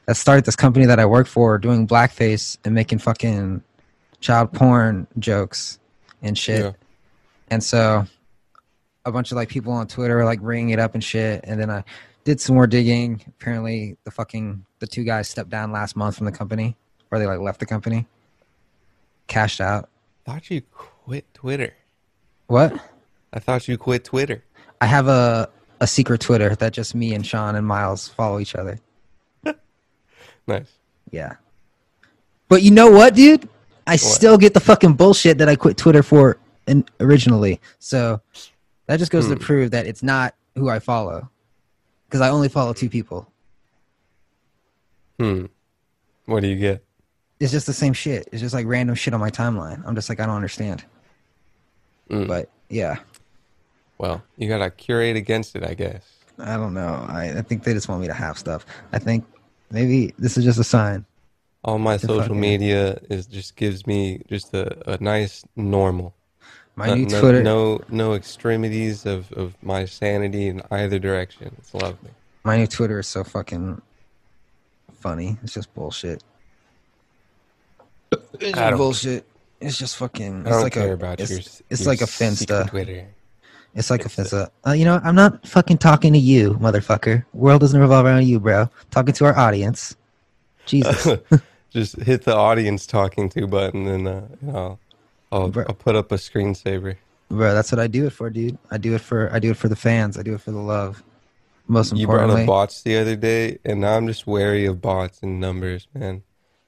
that 0.06 0.16
started 0.16 0.44
this 0.44 0.56
company 0.56 0.86
that 0.86 1.00
I 1.00 1.06
work 1.06 1.26
for 1.26 1.58
doing 1.58 1.86
blackface 1.86 2.58
and 2.64 2.74
making 2.74 2.98
fucking 2.98 3.62
child 4.20 4.52
porn 4.52 5.06
jokes 5.18 5.78
and 6.22 6.36
shit. 6.36 6.62
Yeah. 6.62 6.72
and 7.50 7.62
so 7.62 8.06
a 9.04 9.12
bunch 9.12 9.30
of 9.30 9.36
like 9.36 9.48
people 9.48 9.72
on 9.72 9.86
Twitter 9.86 10.16
were 10.16 10.24
like 10.24 10.40
bringing 10.40 10.70
it 10.70 10.78
up 10.78 10.94
and 10.94 11.04
shit. 11.04 11.40
And 11.44 11.60
then 11.60 11.70
I 11.70 11.84
did 12.24 12.40
some 12.40 12.54
more 12.56 12.66
digging. 12.66 13.22
Apparently, 13.28 13.96
the 14.04 14.10
fucking 14.10 14.64
the 14.78 14.86
two 14.86 15.04
guys 15.04 15.28
stepped 15.28 15.50
down 15.50 15.72
last 15.72 15.96
month 15.96 16.16
from 16.16 16.26
the 16.26 16.32
company, 16.32 16.76
or 17.10 17.18
they 17.18 17.26
like 17.26 17.38
left 17.40 17.60
the 17.60 17.66
company, 17.66 18.06
cashed 19.26 19.60
out. 19.60 19.88
Thought 20.24 20.50
you 20.50 20.62
quit 20.72 21.26
Twitter. 21.34 21.74
What? 22.46 22.78
I 23.32 23.38
thought 23.40 23.68
you 23.68 23.76
quit 23.78 24.04
Twitter. 24.04 24.42
I 24.80 24.86
have 24.86 25.08
a 25.08 25.48
a 25.80 25.86
secret 25.86 26.20
Twitter 26.20 26.54
that 26.56 26.72
just 26.72 26.94
me 26.94 27.14
and 27.14 27.26
Sean 27.26 27.56
and 27.56 27.66
Miles 27.66 28.08
follow 28.08 28.38
each 28.40 28.54
other. 28.54 28.78
Nice. 30.46 30.70
Yeah. 31.10 31.36
But 32.48 32.62
you 32.62 32.70
know 32.70 32.90
what, 32.90 33.14
dude? 33.14 33.48
I 33.86 33.96
still 33.96 34.36
get 34.36 34.52
the 34.52 34.60
fucking 34.60 34.92
bullshit 34.94 35.38
that 35.38 35.48
I 35.48 35.56
quit 35.56 35.76
Twitter 35.78 36.02
for 36.02 36.36
in, 36.66 36.84
originally. 37.00 37.60
So 37.78 38.20
that 38.86 38.98
just 38.98 39.10
goes 39.10 39.26
to 39.28 39.34
Hmm. 39.36 39.40
prove 39.40 39.70
that 39.70 39.86
it's 39.86 40.02
not 40.02 40.34
who 40.54 40.68
I 40.68 40.80
follow. 40.80 41.30
Because 42.14 42.28
I 42.28 42.30
only 42.30 42.48
follow 42.48 42.72
two 42.72 42.88
people. 42.88 43.26
Hmm. 45.18 45.46
What 46.26 46.42
do 46.42 46.46
you 46.46 46.54
get? 46.54 46.84
It's 47.40 47.50
just 47.50 47.66
the 47.66 47.72
same 47.72 47.92
shit. 47.92 48.28
It's 48.30 48.40
just 48.40 48.54
like 48.54 48.68
random 48.68 48.94
shit 48.94 49.12
on 49.14 49.18
my 49.18 49.30
timeline. 49.30 49.82
I'm 49.84 49.96
just 49.96 50.08
like, 50.08 50.20
I 50.20 50.26
don't 50.26 50.36
understand. 50.36 50.84
Mm. 52.08 52.28
But 52.28 52.50
yeah, 52.68 52.98
Well, 53.98 54.22
you 54.36 54.46
gotta 54.48 54.70
curate 54.70 55.16
against 55.16 55.56
it, 55.56 55.64
I 55.64 55.74
guess. 55.74 56.08
I 56.38 56.56
don't 56.56 56.72
know. 56.72 57.04
I, 57.08 57.38
I 57.38 57.42
think 57.42 57.64
they 57.64 57.72
just 57.72 57.88
want 57.88 58.00
me 58.00 58.06
to 58.06 58.14
have 58.14 58.38
stuff. 58.38 58.64
I 58.92 59.00
think 59.00 59.24
maybe 59.72 60.14
this 60.16 60.36
is 60.36 60.44
just 60.44 60.60
a 60.60 60.64
sign. 60.64 61.04
All 61.64 61.80
my 61.80 61.96
social 61.96 62.20
fucking- 62.20 62.38
media 62.38 63.00
is 63.10 63.26
just 63.26 63.56
gives 63.56 63.88
me 63.88 64.22
just 64.28 64.54
a, 64.54 64.88
a 64.88 65.02
nice 65.02 65.44
normal. 65.56 66.14
My 66.76 66.88
no, 66.88 66.94
new 66.94 67.06
no, 67.06 67.20
Twitter, 67.20 67.42
no 67.42 67.80
no 67.88 68.14
extremities 68.14 69.06
of, 69.06 69.30
of 69.32 69.54
my 69.62 69.84
sanity 69.84 70.48
in 70.48 70.60
either 70.70 70.98
direction. 70.98 71.54
It's 71.58 71.72
lovely. 71.72 72.10
my 72.42 72.56
new 72.56 72.66
Twitter 72.66 72.98
is 72.98 73.06
so 73.06 73.22
fucking 73.22 73.80
funny. 74.98 75.36
It's 75.42 75.54
just 75.54 75.72
bullshit. 75.74 76.22
It's 78.12 78.22
I 78.42 78.46
just 78.48 78.54
don't- 78.54 78.76
bullshit. 78.76 79.26
It's 79.60 79.78
just 79.78 79.96
fucking. 79.96 80.34
I 80.34 80.40
It's 80.40 80.50
don't 80.50 80.62
like 80.62 80.72
care 80.74 80.90
a, 80.90 80.94
about 80.94 81.20
it's, 81.20 81.30
your. 81.30 81.38
It's 81.70 81.80
your 81.82 81.88
like 81.88 82.00
a 82.02 82.04
finsta. 82.06 82.68
Twitter. 82.68 83.06
It's 83.74 83.88
like 83.90 84.04
a 84.04 84.08
finsta. 84.08 84.50
Uh, 84.66 84.72
you 84.72 84.84
know, 84.84 85.00
I'm 85.02 85.14
not 85.14 85.46
fucking 85.46 85.78
talking 85.78 86.12
to 86.12 86.18
you, 86.18 86.54
motherfucker. 86.54 87.24
World 87.32 87.60
doesn't 87.62 87.80
revolve 87.80 88.04
around 88.04 88.26
you, 88.26 88.40
bro. 88.40 88.68
Talking 88.90 89.14
to 89.14 89.24
our 89.24 89.36
audience. 89.38 89.96
Jesus. 90.66 91.18
just 91.70 91.96
hit 92.02 92.22
the 92.24 92.34
audience 92.34 92.86
talking 92.86 93.28
to 93.30 93.46
button, 93.46 93.86
and 93.86 94.06
uh, 94.06 94.20
you 94.42 94.52
know, 94.52 94.78
I'll 95.34 95.48
Bro. 95.48 95.64
I'll 95.68 95.74
put 95.74 95.96
up 95.96 96.12
a 96.12 96.16
screensaver. 96.16 96.96
bro, 97.28 97.54
that's 97.54 97.72
what 97.72 97.80
I 97.80 97.86
do 97.88 98.06
it 98.06 98.10
for, 98.10 98.30
dude. 98.30 98.56
I 98.70 98.78
do 98.78 98.94
it 98.94 99.00
for 99.00 99.32
I 99.32 99.38
do 99.38 99.50
it 99.50 99.56
for 99.56 99.68
the 99.68 99.76
fans. 99.76 100.16
I 100.16 100.22
do 100.22 100.34
it 100.34 100.40
for 100.40 100.52
the 100.52 100.58
love. 100.58 101.02
Most 101.66 101.96
You 101.96 102.06
brought 102.06 102.16
importantly, 102.16 102.42
up 102.42 102.46
bots 102.46 102.82
the 102.82 102.98
other 102.98 103.16
day, 103.16 103.58
and 103.64 103.80
now 103.80 103.96
I'm 103.96 104.06
just 104.06 104.26
wary 104.26 104.66
of 104.66 104.80
bots 104.80 105.20
and 105.22 105.40
numbers, 105.40 105.88
man. 105.94 106.22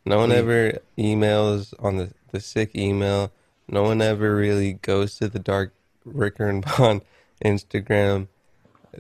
No 0.05 0.19
one 0.19 0.33
ever 0.33 0.79
emails 0.97 1.75
on 1.79 1.99
the, 1.99 2.13
the 2.33 2.41
sick 2.41 2.75
email. 2.75 3.31
No 3.69 3.83
one 3.83 4.01
ever 4.01 4.35
really 4.35 4.75
goes 4.75 5.19
to 5.19 5.29
the 5.29 5.39
dark 5.39 5.75
Ricker 6.05 6.49
and 6.49 6.65
Bond 6.65 7.03
Instagram. 7.45 8.29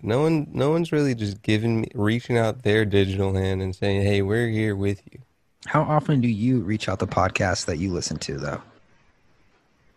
No 0.02 0.20
one, 0.20 0.48
no 0.52 0.70
one's 0.70 0.92
really 0.92 1.14
just 1.14 1.40
giving 1.40 1.80
me, 1.80 1.88
reaching 1.94 2.36
out 2.36 2.62
their 2.62 2.84
digital 2.84 3.34
hand 3.34 3.62
and 3.62 3.74
saying, 3.74 4.02
"Hey, 4.02 4.20
we're 4.20 4.48
here 4.48 4.76
with 4.76 5.02
you." 5.10 5.20
how 5.66 5.82
often 5.82 6.20
do 6.20 6.28
you 6.28 6.60
reach 6.60 6.88
out 6.88 7.00
the 7.00 7.06
podcasts 7.06 7.66
that 7.66 7.78
you 7.78 7.92
listen 7.92 8.16
to, 8.18 8.38
though? 8.38 8.62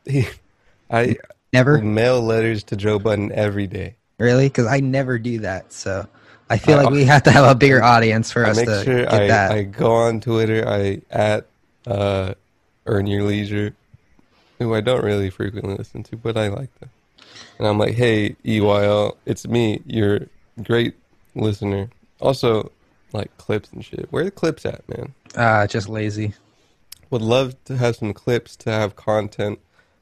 I 0.91 1.17
Never, 1.51 1.79
mail 1.81 2.21
letters 2.21 2.63
to 2.65 2.75
Joe 2.75 2.99
Budden 2.99 3.31
every 3.31 3.67
day. 3.67 3.95
really, 4.19 4.47
because 4.47 4.67
I 4.67 4.79
never 4.81 5.17
do 5.17 5.39
that. 5.39 5.73
So 5.73 6.07
I 6.49 6.57
feel 6.57 6.77
like 6.77 6.89
we 6.91 7.05
have 7.05 7.23
to 7.23 7.31
have 7.31 7.45
a 7.45 7.55
bigger 7.55 7.83
audience 7.83 8.31
for 8.31 8.45
I 8.45 8.51
us 8.51 8.57
make 8.57 8.65
to 8.67 8.83
sure 8.83 9.03
get 9.03 9.13
I, 9.13 9.27
that. 9.27 9.51
I 9.51 9.63
go 9.63 9.91
on 9.91 10.21
Twitter. 10.21 10.67
I 10.67 11.01
at 11.10 11.47
uh, 11.88 12.34
Earn 12.86 13.07
Your 13.07 13.23
Leisure, 13.23 13.73
who 14.60 14.75
I 14.75 14.81
don't 14.81 15.03
really 15.03 15.29
frequently 15.29 15.75
listen 15.75 16.03
to, 16.03 16.17
but 16.17 16.38
I 16.38 16.49
like 16.49 16.73
them. 16.79 16.89
And 17.57 17.67
I'm 17.67 17.77
like, 17.77 17.95
hey 17.95 18.36
EYL, 18.45 19.15
it's 19.25 19.47
me, 19.47 19.81
your 19.86 20.21
great 20.63 20.95
listener. 21.36 21.89
Also, 22.19 22.71
like 23.12 23.36
clips 23.38 23.71
and 23.71 23.84
shit. 23.84 24.07
Where 24.12 24.21
are 24.21 24.25
the 24.25 24.31
clips 24.31 24.65
at, 24.65 24.88
man? 24.89 25.13
Ah, 25.36 25.65
just 25.65 25.89
lazy. 25.89 26.34
Would 27.10 27.21
love 27.21 27.55
to 27.65 27.77
have 27.77 27.95
some 27.95 28.13
clips 28.13 28.55
to 28.57 28.71
have 28.71 28.95
content 28.95 29.60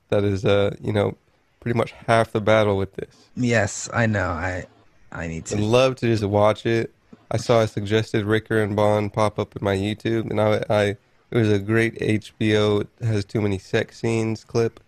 that 0.09 0.23
is, 0.23 0.45
uh, 0.45 0.75
you 0.81 0.93
know, 0.93 1.17
pretty 1.59 1.77
much 1.77 1.91
half 2.07 2.31
the 2.31 2.41
battle 2.41 2.77
with 2.77 2.95
this. 2.95 3.29
Yes, 3.35 3.89
I 3.93 4.05
know. 4.05 4.29
I 4.29 4.65
I 5.11 5.27
need 5.27 5.47
I'd 5.51 5.57
to. 5.57 5.57
love 5.59 5.95
to 5.97 6.07
just 6.07 6.23
watch 6.23 6.65
it. 6.65 6.93
I 7.31 7.37
saw 7.37 7.61
a 7.61 7.67
suggested 7.67 8.25
Ricker 8.25 8.61
and 8.61 8.75
Bond 8.75 9.13
pop 9.13 9.39
up 9.39 9.55
in 9.55 9.63
my 9.63 9.75
YouTube, 9.75 10.29
and 10.29 10.39
I, 10.41 10.63
I 10.69 10.83
it 11.31 11.37
was 11.37 11.51
a 11.51 11.59
great 11.59 11.99
HBO 11.99 12.81
it 12.81 13.05
has 13.05 13.25
too 13.25 13.41
many 13.41 13.57
sex 13.59 13.99
scenes 13.99 14.43
clip, 14.43 14.79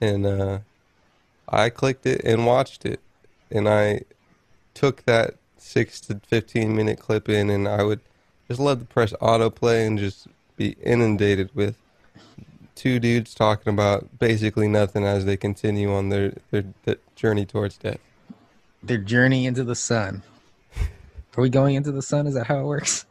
and 0.00 0.26
uh, 0.26 0.58
I 1.48 1.70
clicked 1.70 2.06
it 2.06 2.22
and 2.24 2.46
watched 2.46 2.86
it, 2.86 3.00
and 3.50 3.68
I 3.68 4.02
took 4.74 5.04
that 5.04 5.34
six 5.58 6.00
to 6.02 6.20
fifteen 6.26 6.76
minute 6.76 7.00
clip 7.00 7.28
in, 7.28 7.50
and 7.50 7.66
I 7.68 7.82
would 7.82 8.00
just 8.48 8.60
love 8.60 8.80
to 8.80 8.84
press 8.86 9.12
autoplay 9.14 9.86
and 9.86 9.98
just 9.98 10.28
be 10.56 10.76
inundated 10.84 11.50
with 11.54 11.76
two 12.80 12.98
dudes 12.98 13.34
talking 13.34 13.70
about 13.70 14.18
basically 14.18 14.66
nothing 14.66 15.04
as 15.04 15.26
they 15.26 15.36
continue 15.36 15.92
on 15.92 16.08
their 16.08 16.32
their, 16.50 16.64
their 16.84 16.96
journey 17.14 17.44
towards 17.44 17.76
death. 17.76 17.98
Their 18.82 18.96
journey 18.96 19.44
into 19.44 19.64
the 19.64 19.74
sun. 19.74 20.22
Are 21.36 21.42
we 21.42 21.50
going 21.50 21.74
into 21.74 21.92
the 21.92 22.00
sun? 22.00 22.26
Is 22.26 22.32
that 22.34 22.46
how 22.46 22.60
it 22.60 22.64
works? 22.64 23.04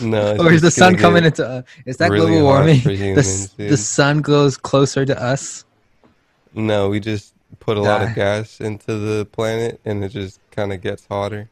No, 0.00 0.36
or 0.40 0.52
is 0.52 0.62
the 0.62 0.70
sun 0.70 0.96
coming 0.96 1.26
into? 1.26 1.46
Uh, 1.46 1.62
is 1.84 1.98
that 1.98 2.10
really 2.10 2.32
global 2.32 2.46
warming? 2.46 2.80
for 2.80 2.88
the, 2.96 3.46
the 3.58 3.76
sun 3.76 4.22
glows 4.22 4.56
closer 4.56 5.04
to 5.04 5.22
us. 5.22 5.66
No, 6.54 6.88
we 6.88 6.98
just 6.98 7.34
put 7.60 7.76
a 7.76 7.82
lot 7.82 8.00
of 8.00 8.14
gas 8.14 8.58
into 8.58 8.98
the 8.98 9.26
planet, 9.26 9.82
and 9.84 10.02
it 10.02 10.08
just 10.08 10.40
kind 10.50 10.72
of 10.72 10.80
gets 10.80 11.06
hotter. 11.06 11.50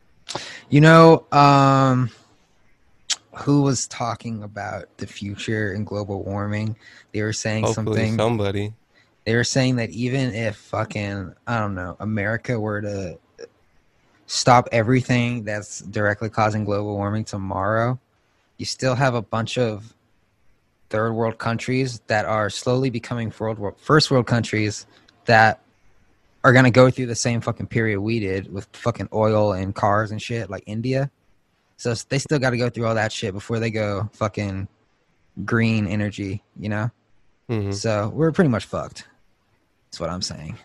You 0.71 0.81
know, 0.81 1.27
um, 1.33 2.11
who 3.39 3.63
was 3.63 3.87
talking 3.87 4.43
about 4.43 4.85
the 4.97 5.07
future 5.07 5.73
and 5.73 5.87
global 5.87 6.23
warming? 6.23 6.77
They 7.13 7.23
were 7.23 7.33
saying 7.33 7.65
Hopefully, 7.65 7.97
something. 7.97 8.17
somebody. 8.17 8.75
They 9.25 9.35
were 9.35 9.45
saying 9.45 9.77
that 9.77 9.91
even 9.91 10.35
if 10.35 10.57
fucking 10.57 11.35
I 11.47 11.59
don't 11.59 11.75
know, 11.75 11.97
America 12.01 12.59
were 12.59 12.81
to 12.83 13.19
stop 14.27 14.69
everything 14.73 15.45
that's 15.45 15.81
directly 15.81 16.29
causing 16.29 16.65
global 16.65 16.97
warming 16.97 17.25
tomorrow, 17.25 17.99
you 18.57 18.67
still 18.67 18.95
have 18.95 19.15
a 19.15 19.23
bunch 19.23 19.59
of 19.59 19.95
third 20.89 21.13
world 21.13 21.39
countries 21.39 22.01
that 22.07 22.25
are 22.25 22.49
slowly 22.49 22.91
becoming 22.91 23.31
first 23.31 24.11
world 24.11 24.27
countries 24.27 24.87
that 25.25 25.61
are 26.45 26.53
gonna 26.53 26.71
go 26.71 26.91
through 26.91 27.07
the 27.07 27.15
same 27.15 27.41
fucking 27.41 27.67
period 27.67 28.01
we 28.01 28.21
did 28.21 28.53
with 28.53 28.69
fucking 28.73 29.09
oil 29.13 29.53
and 29.53 29.75
cars 29.75 30.13
and 30.13 30.23
shit, 30.23 30.49
like 30.49 30.63
India. 30.67 31.11
So 31.77 31.95
they 32.09 32.19
still 32.19 32.39
got 32.39 32.51
to 32.51 32.57
go 32.57 32.71
through 32.71 32.87
all 32.87 32.95
that 32.95 33.13
shit 33.13 33.35
before 33.35 33.59
they 33.59 33.71
go 33.71 34.09
fucking 34.15 34.67
green 35.45 35.87
energy, 35.87 36.43
you 36.59 36.69
know. 36.69 36.91
hmm 37.49 37.71
So 37.73 38.09
we're 38.15 38.33
pretty 38.33 38.49
much 38.51 38.65
fucked. 38.65 39.07
That's 39.87 40.01
what 40.01 40.11
I'm 40.11 40.23
saying. 40.23 40.57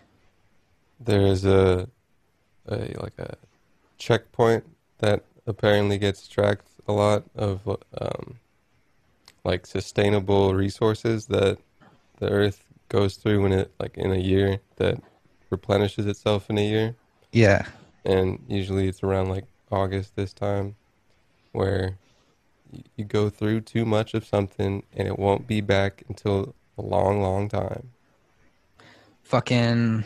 There 1.00 1.26
is 1.26 1.44
a, 1.44 1.88
a 2.68 2.76
like 3.00 3.18
a 3.18 3.36
checkpoint 3.98 4.64
that 4.98 5.24
apparently 5.46 5.98
gets 5.98 6.26
tracked 6.28 6.68
a 6.88 6.92
lot 6.92 7.24
of 7.34 7.60
um, 8.00 8.38
like 9.44 9.66
sustainable 9.66 10.54
resources 10.54 11.26
that 11.26 11.58
the 12.18 12.28
Earth 12.28 12.64
goes 12.88 13.16
through 13.16 13.42
when 13.42 13.52
it 13.52 13.72
like 13.80 13.96
in 13.98 14.12
a 14.12 14.18
year 14.18 14.60
that 14.76 15.00
replenishes 15.50 16.06
itself 16.06 16.48
in 16.50 16.58
a 16.58 16.66
year. 16.66 16.94
Yeah. 17.32 17.66
and 18.04 18.38
usually 18.48 18.88
it's 18.88 19.02
around 19.02 19.28
like 19.28 19.44
August 19.70 20.14
this 20.16 20.32
time, 20.32 20.76
where 21.52 21.96
you 22.96 23.04
go 23.04 23.28
through 23.28 23.60
too 23.60 23.84
much 23.84 24.14
of 24.14 24.24
something 24.24 24.82
and 24.94 25.06
it 25.06 25.18
won't 25.18 25.46
be 25.46 25.60
back 25.60 26.02
until 26.08 26.54
a 26.78 26.82
long, 26.82 27.20
long 27.20 27.48
time. 27.48 27.90
Fucking. 29.22 30.04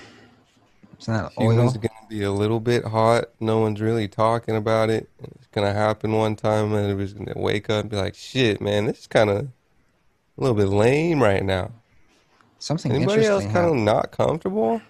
It's 0.94 1.08
not 1.08 1.32
oil. 1.38 1.52
Humans 1.52 1.76
gonna 1.76 1.90
be 2.08 2.22
a 2.22 2.32
little 2.32 2.60
bit 2.60 2.84
hot. 2.84 3.26
No 3.40 3.58
one's 3.58 3.80
really 3.80 4.08
talking 4.08 4.56
about 4.56 4.88
it. 4.88 5.08
It's 5.22 5.46
gonna 5.48 5.72
happen 5.72 6.12
one 6.12 6.36
time, 6.36 6.72
and 6.72 6.90
everybody's 6.90 7.12
gonna 7.12 7.34
wake 7.36 7.68
up 7.68 7.82
and 7.82 7.90
be 7.90 7.96
like, 7.96 8.14
"Shit, 8.14 8.60
man, 8.60 8.86
this 8.86 9.00
is 9.00 9.06
kind 9.06 9.28
of 9.28 9.36
a 9.38 9.48
little 10.36 10.56
bit 10.56 10.68
lame 10.68 11.22
right 11.22 11.44
now." 11.44 11.72
Something 12.58 12.92
Anybody 12.92 13.26
else 13.26 13.44
kind 13.44 13.66
of 13.66 13.74
not 13.74 14.10
comfortable? 14.10 14.80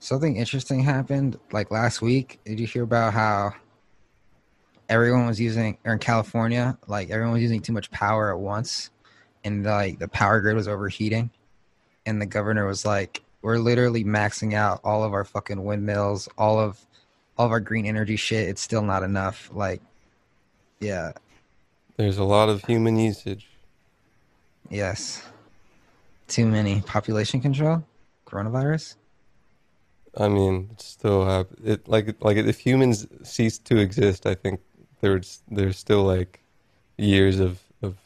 Something 0.00 0.36
interesting 0.36 0.82
happened 0.82 1.38
like 1.52 1.70
last 1.70 2.02
week. 2.02 2.40
Did 2.44 2.58
you 2.58 2.66
hear 2.66 2.82
about 2.82 3.12
how 3.12 3.54
everyone 4.90 5.26
was 5.26 5.40
using, 5.40 5.78
or 5.86 5.94
in 5.94 5.98
California, 6.00 6.76
like 6.88 7.08
everyone 7.10 7.32
was 7.32 7.42
using 7.42 7.62
too 7.62 7.72
much 7.72 7.90
power 7.90 8.30
at 8.32 8.38
once, 8.38 8.90
and 9.44 9.64
like 9.64 9.98
the 9.98 10.08
power 10.08 10.40
grid 10.40 10.56
was 10.56 10.68
overheating, 10.68 11.30
and 12.04 12.20
the 12.20 12.26
governor 12.26 12.66
was 12.66 12.84
like, 12.84 13.22
we're 13.40 13.56
literally 13.58 14.04
maxing 14.04 14.52
out 14.52 14.80
all 14.84 15.02
of 15.02 15.14
our 15.14 15.24
fucking 15.24 15.64
windmills, 15.64 16.28
all 16.36 16.58
of 16.60 16.78
all 17.38 17.46
of 17.46 17.52
our 17.52 17.60
green 17.60 17.86
energy 17.86 18.16
shit. 18.16 18.48
It's 18.48 18.60
still 18.60 18.82
not 18.82 19.02
enough. 19.02 19.48
Like, 19.54 19.80
yeah, 20.80 21.12
There's 21.96 22.18
a 22.18 22.24
lot 22.24 22.48
of 22.50 22.64
human 22.64 22.98
usage. 22.98 23.46
yes, 24.68 25.22
too 26.28 26.46
many 26.46 26.82
population 26.82 27.40
control, 27.40 27.82
coronavirus. 28.26 28.96
I 30.18 30.28
mean, 30.28 30.70
it's 30.72 30.86
still 30.86 31.24
have 31.24 31.46
it 31.64 31.88
like 31.88 32.16
like 32.20 32.36
if 32.36 32.58
humans 32.58 33.06
cease 33.22 33.56
to 33.58 33.78
exist, 33.78 34.26
I 34.26 34.34
think 34.34 34.60
there's 35.00 35.42
there's 35.50 35.78
still 35.78 36.04
like 36.04 36.40
years 36.98 37.40
of 37.40 37.60
of 37.82 37.96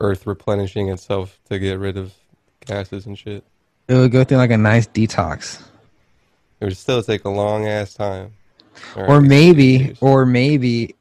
Earth 0.00 0.26
replenishing 0.26 0.88
itself 0.88 1.38
to 1.48 1.58
get 1.58 1.78
rid 1.78 1.96
of 1.96 2.12
gases 2.66 3.06
and 3.06 3.18
shit. 3.18 3.44
It 3.88 3.94
would 3.94 4.12
go 4.12 4.24
through 4.24 4.38
like 4.38 4.50
a 4.50 4.56
nice 4.58 4.86
detox, 4.86 5.60
It 6.60 6.64
would 6.66 6.76
still 6.76 7.02
take 7.02 7.24
a 7.24 7.28
long 7.28 7.66
ass 7.66 7.94
time. 7.94 8.32
or 8.96 9.20
like, 9.20 9.28
maybe, 9.28 9.96
or 10.00 10.24
maybe 10.24 10.94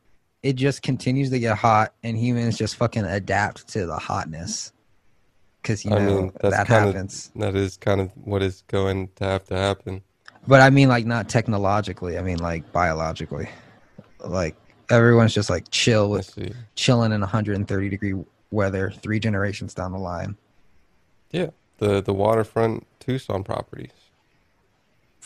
it 0.43 0.53
just 0.53 0.81
continues 0.81 1.29
to 1.29 1.39
get 1.39 1.57
hot, 1.57 1.93
and 2.03 2.17
humans 2.17 2.57
just 2.57 2.75
fucking 2.75 3.05
adapt 3.05 3.67
to 3.69 3.85
the 3.85 3.95
hotness. 3.97 4.73
Because 5.61 5.85
you 5.85 5.91
I 5.93 5.99
know 5.99 6.21
mean, 6.23 6.31
that 6.41 6.67
kind 6.67 6.87
happens. 6.87 7.31
of 7.35 7.41
that 7.41 7.55
is 7.55 7.77
kind 7.77 8.01
of 8.01 8.11
what 8.17 8.41
is 8.41 8.63
going 8.67 9.09
to 9.17 9.23
have 9.23 9.43
to 9.45 9.55
happen. 9.55 10.01
But 10.47 10.61
I 10.61 10.71
mean, 10.71 10.89
like 10.89 11.05
not 11.05 11.29
technologically. 11.29 12.17
I 12.17 12.23
mean, 12.23 12.39
like 12.39 12.71
biologically. 12.71 13.47
Like 14.25 14.55
everyone's 14.91 15.33
just 15.33 15.49
like 15.49 15.69
chill 15.71 16.09
with 16.09 16.37
chilling 16.75 17.11
in 17.11 17.21
130 17.21 17.89
degree 17.89 18.13
weather 18.51 18.91
three 18.91 19.19
generations 19.19 19.73
down 19.73 19.91
the 19.91 19.97
line. 19.97 20.37
Yeah, 21.31 21.49
the 21.77 22.01
the 22.01 22.13
waterfront 22.13 22.85
Tucson 22.99 23.43
properties, 23.43 23.91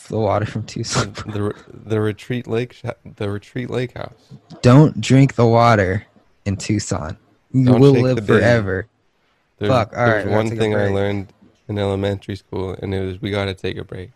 The 0.08 0.19
water 0.19 0.45
from 0.45 0.63
Tucson. 0.63 1.12
the 1.28 1.54
the 1.67 1.99
retreat 1.99 2.47
lake 2.47 2.80
the 3.17 3.30
retreat 3.30 3.69
lake 3.69 3.97
house. 3.97 4.13
Don't 4.62 5.01
drink 5.01 5.36
the 5.36 5.47
water 5.47 6.06
in 6.45 6.58
Tucson. 6.58 7.17
You 7.51 7.65
Don't 7.65 7.80
will 7.80 7.93
shake 7.95 8.04
the 8.04 8.15
live 8.15 8.28
forever. 8.28 8.88
There's, 9.58 9.71
Fuck, 9.71 9.93
all 9.97 10.06
there's 10.06 10.25
right, 10.25 10.36
one 10.36 10.49
thing 10.58 10.75
I 10.75 10.89
learned 10.89 11.32
in 11.67 11.80
elementary 11.80 12.36
school, 12.36 12.75
and 12.82 12.93
it 12.93 13.04
was 13.06 13.21
we 13.21 13.32
got 13.32 13.45
to 13.45 13.54
take 13.54 13.78
a 13.78 13.84
break. 13.84 14.12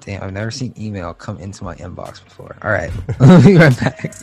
Damn, 0.00 0.22
I've 0.22 0.32
never 0.32 0.50
seen 0.50 0.74
email 0.78 1.14
come 1.14 1.38
into 1.38 1.64
my 1.64 1.76
inbox 1.76 2.24
before. 2.24 2.56
All 2.62 2.70
right, 2.70 2.90
we'll 3.20 3.42
be 3.42 3.56
right 3.56 3.78
back. 3.78 4.14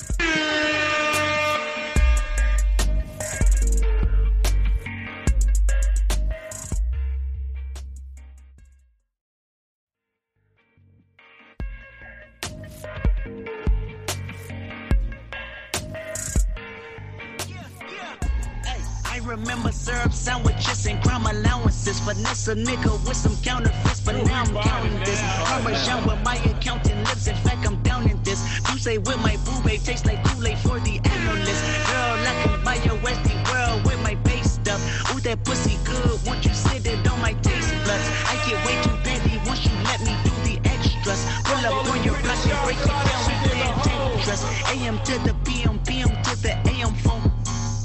Finesse 22.19 22.49
a 22.49 22.55
nigga 22.55 22.91
with 23.07 23.15
some 23.15 23.35
counterfeits, 23.43 24.01
but 24.01 24.13
now 24.25 24.43
I'm 24.43 24.53
counting 24.53 24.99
this. 25.05 25.21
Parmesan 25.47 26.05
with 26.05 26.21
my 26.21 26.35
accountant 26.35 26.99
lips. 27.07 27.27
In 27.27 27.35
fact, 27.47 27.65
I'm 27.65 27.81
down 27.81 28.09
in 28.09 28.21
this. 28.23 28.43
You 28.69 28.77
say 28.77 28.97
with 28.97 29.19
my 29.19 29.37
boo 29.45 29.55
babe 29.63 29.81
tastes 29.81 30.05
like 30.05 30.21
Kool-Aid 30.25 30.57
for 30.59 30.81
the 30.81 30.99
analyst. 30.99 31.63
Girl, 31.87 32.19
I 32.27 32.35
can 32.43 32.63
buy 32.65 32.75
your 32.83 32.97
Westie 33.05 33.39
world 33.49 33.85
with 33.85 34.01
my 34.03 34.15
base 34.27 34.51
stuff. 34.59 34.81
Ooh, 35.15 35.21
that 35.21 35.45
pussy 35.45 35.77
good. 35.85 36.19
Won't 36.27 36.43
you 36.43 36.53
sit 36.53 36.85
it 36.85 37.07
on 37.07 37.21
my 37.21 37.31
taste 37.39 37.71
buds? 37.87 38.03
I 38.27 38.35
get 38.43 38.59
way 38.67 38.75
too 38.83 38.97
petty 39.07 39.39
once 39.47 39.63
you 39.63 39.71
let 39.87 40.01
me 40.01 40.11
do 40.27 40.31
the 40.43 40.59
extras. 40.67 41.23
Pull 41.45 41.63
up 41.63 41.87
on 41.87 42.03
your 42.03 42.19
block 42.19 42.43
and 42.43 42.59
break 42.67 42.83
it 42.83 42.99
down 43.07 43.23
with 43.31 43.39
the 43.47 43.55
Tetris. 43.87 44.43
AM 44.75 44.99
to 45.07 45.15
the 45.23 45.33
PM, 45.47 45.79
PM 45.87 46.09
to 46.23 46.35
the 46.43 46.51
AM 46.67 46.93
phone. 46.95 47.31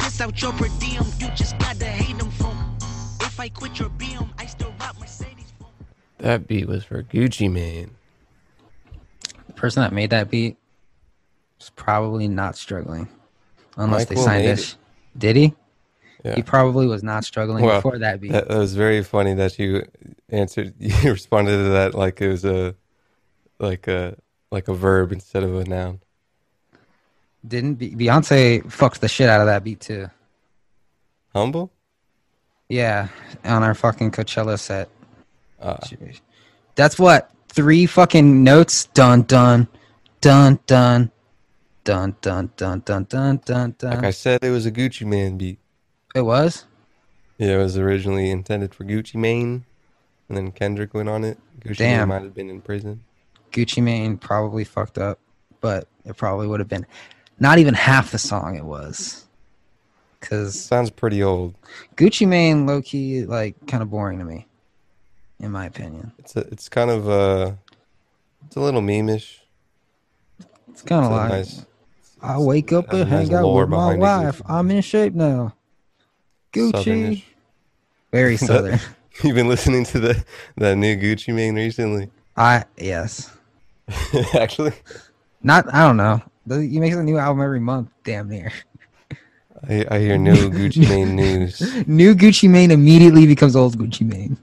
Piss 0.01 0.21
out 0.21 0.43
your 0.43 0.53
per 0.55 0.67
diem, 0.81 1.07
you 1.21 1.29
just 1.37 1.57
gotta 1.59 1.87
hate 1.87 2.24
That 6.19 6.47
beat 6.47 6.69
was 6.69 6.85
for 6.85 7.03
Gucci 7.03 7.51
Mane. 7.51 7.91
The 9.47 9.53
person 9.53 9.83
that 9.83 9.93
made 9.93 10.11
that 10.11 10.31
beat 10.31 10.57
is 11.61 11.71
probably 11.71 12.29
not 12.29 12.57
struggling, 12.57 13.09
unless 13.77 14.07
they 14.07 14.15
signed 14.15 14.47
this. 14.47 14.73
it. 14.73 15.19
Did 15.19 15.37
he? 15.37 15.55
Yeah. 16.25 16.37
He 16.37 16.43
probably 16.43 16.87
was 16.87 17.03
not 17.03 17.25
struggling 17.25 17.65
Well, 17.65 17.77
before 17.79 17.99
that 17.99 18.21
beat. 18.21 18.33
That, 18.33 18.49
that 18.49 18.57
was 18.57 18.75
very 18.75 19.03
funny 19.03 19.35
that 19.35 19.59
you 19.59 19.85
answered. 20.31 20.75
You 20.79 21.13
responded 21.13 21.57
to 21.57 21.69
that 21.71 21.95
like 21.95 22.21
it 22.21 22.29
was 22.29 22.45
a 22.45 22.75
like 23.59 23.89
a 23.89 24.17
like 24.51 24.69
a 24.69 24.75
verb 24.75 25.13
instead 25.13 25.43
of 25.43 25.55
a 25.55 25.65
noun. 25.65 26.01
Didn't 27.47 27.79
Beyonce 27.79 28.71
fucked 28.73 29.03
the 29.03 29.09
shit 29.09 29.29
out 29.29 29.41
of 29.41 29.47
that 29.49 29.65
beat 29.65 29.81
too? 29.81 30.09
Humble. 31.35 31.74
Yeah, 32.69 33.09
on 33.45 33.63
our 33.63 33.75
fucking 33.75 34.11
Coachella 34.13 34.59
set. 34.59 34.89
Uh, 35.61 35.77
That's 36.75 36.99
what 36.99 37.31
three 37.49 37.87
fucking 37.87 38.43
notes. 38.43 38.87
Dun 38.87 39.23
dun, 39.23 39.69
dun 40.21 40.59
dun, 40.67 41.11
dun 41.85 42.15
dun 42.21 42.51
dun 42.57 42.83
dun 42.87 43.05
dun 43.09 43.41
dun 43.45 43.75
dun. 43.79 43.91
like 43.91 44.05
I 44.05 44.11
said, 44.11 44.43
it 44.43 44.51
was 44.51 44.67
a 44.67 44.73
Gucci 44.73 45.07
Mane 45.07 45.37
beat. 45.37 45.59
It 46.15 46.23
was. 46.23 46.65
Yeah, 47.39 47.55
it 47.55 47.59
was 47.59 47.77
originally 47.77 48.31
intended 48.31 48.75
for 48.75 48.85
Gucci 48.85 49.17
Mane, 49.17 49.65
and 50.29 50.37
then 50.37 50.53
Kendrick 50.53 50.95
went 50.95 51.09
on 51.09 51.25
it. 51.25 51.39
Gucci 51.61 51.81
Mane 51.81 52.09
might 52.09 52.23
have 52.23 52.35
been 52.35 52.51
in 52.51 52.61
prison. 52.61 53.03
Gucci 53.53 53.83
Mane 53.83 54.17
probably 54.17 54.65
fucked 54.65 54.99
up, 54.99 55.19
but 55.61 55.89
it 56.05 56.17
probably 56.17 56.47
would 56.47 56.61
have 56.61 56.69
been 56.69 56.87
not 57.39 57.59
even 57.59 57.75
half 57.75 58.11
the 58.11 58.19
song 58.19 58.57
it 58.57 58.65
was. 58.65 59.24
Cause 60.29 60.59
Sounds 60.59 60.91
pretty 60.91 61.23
old. 61.23 61.55
Gucci 61.97 62.27
Mane, 62.27 62.67
low 62.67 62.81
key, 62.81 63.25
like 63.25 63.55
kind 63.67 63.83
of 63.83 63.91
boring 63.91 64.19
to 64.19 64.25
me, 64.25 64.47
in 65.39 65.51
my 65.51 65.67
opinion. 65.67 66.13
It's 66.19 66.35
a, 66.37 66.41
it's 66.41 66.69
kind 66.69 66.91
of 66.91 67.09
uh 67.09 67.53
it's 68.47 68.57
a 68.57 68.61
little 68.61 68.81
memeish. 68.81 69.39
It's 70.71 70.83
kind 70.83 71.05
of 71.05 71.11
like 71.13 71.29
nice. 71.31 71.67
I 72.23 72.39
wake 72.39 72.73
up 72.73 72.91
and 72.93 73.09
hang 73.09 73.29
nice 73.29 73.37
out 73.37 73.53
with 73.53 73.69
my 73.69 73.97
wife. 73.97 74.41
I'm 74.47 74.71
in 74.71 74.81
shape 74.83 75.13
now. 75.15 75.55
Gucci, 76.53 76.73
Southernish. 76.73 77.23
very 78.11 78.37
southern. 78.37 78.81
You've 79.23 79.35
been 79.37 79.49
listening 79.49 79.85
to 79.87 80.01
the 80.01 80.25
that 80.57 80.77
new 80.77 80.97
Gucci 80.97 81.35
Mane 81.35 81.55
recently. 81.57 82.11
I 82.37 82.65
yes, 82.79 83.31
Actually, 84.35 84.73
not 85.43 85.73
I 85.73 85.87
don't 85.87 85.97
know. 85.99 86.23
The- 86.47 86.67
He 86.67 86.81
makes 86.81 86.97
a 86.97 87.03
new 87.03 87.19
album 87.19 87.43
every 87.43 87.61
month, 87.61 87.91
damn 88.05 88.29
near. 88.29 88.53
I, 89.69 89.87
I 89.91 89.99
hear 89.99 90.17
new 90.19 90.51
Gucci 90.51 90.89
Mane 90.89 91.17
news. 91.17 91.87
New 91.87 92.15
Gucci 92.15 92.49
Mane 92.49 92.71
immediately 92.71 93.27
becomes 93.27 93.55
old 93.57 93.77
Gucci 93.79 94.07
Mane. 94.07 94.37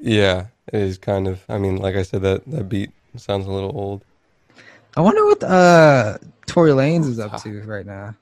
Yeah, 0.00 0.46
it 0.72 0.80
is 0.80 0.98
kind 0.98 1.26
of. 1.28 1.42
I 1.48 1.58
mean, 1.58 1.76
like 1.76 1.96
I 1.96 2.02
said, 2.02 2.22
that 2.22 2.44
that 2.46 2.68
beat 2.68 2.90
sounds 3.16 3.46
a 3.46 3.50
little 3.50 3.72
old. 3.76 4.04
I 4.96 5.00
wonder 5.00 5.24
what 5.24 5.42
uh 5.42 6.18
Tory 6.46 6.70
Lanez 6.72 7.06
is 7.08 7.18
up 7.18 7.42
to 7.42 7.62
right 7.62 7.86
now. 7.86 8.14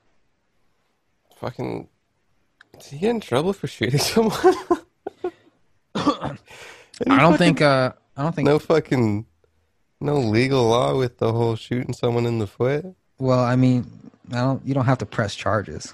Fucking, 1.37 1.87
did 2.79 2.85
he 2.85 2.97
get 2.99 3.09
in 3.09 3.19
trouble 3.19 3.53
for 3.53 3.67
shooting 3.67 3.99
someone? 4.13 4.55
I 5.95 6.37
don't 7.07 7.37
think 7.37 7.61
uh 7.61 7.91
I 8.15 8.23
don't 8.23 8.33
think 8.35 8.47
no 8.47 8.59
fucking, 8.59 9.25
no 9.99 10.15
legal 10.19 10.67
law 10.67 10.97
with 10.97 11.17
the 11.17 11.31
whole 11.33 11.55
shooting 11.55 11.93
someone 11.93 12.25
in 12.25 12.39
the 12.39 12.47
foot. 12.47 12.85
well, 13.19 13.39
I 13.39 13.55
mean, 13.55 13.85
I 14.31 14.35
don't 14.35 14.65
you 14.65 14.73
don't 14.73 14.85
have 14.85 14.99
to 14.99 15.05
press 15.05 15.35
charges. 15.35 15.93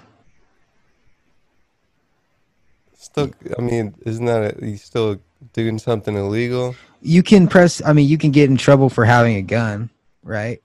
Still, 2.94 3.30
I 3.58 3.62
mean, 3.62 3.94
isn't 4.04 4.26
that 4.26 4.62
a, 4.62 4.64
he's 4.64 4.84
still 4.84 5.18
doing 5.54 5.78
something 5.78 6.14
illegal? 6.14 6.76
You 7.00 7.22
can 7.22 7.48
press 7.48 7.82
I 7.84 7.92
mean, 7.92 8.08
you 8.08 8.18
can 8.18 8.30
get 8.30 8.50
in 8.50 8.56
trouble 8.56 8.90
for 8.90 9.04
having 9.04 9.36
a 9.36 9.42
gun, 9.42 9.90
right? 10.22 10.62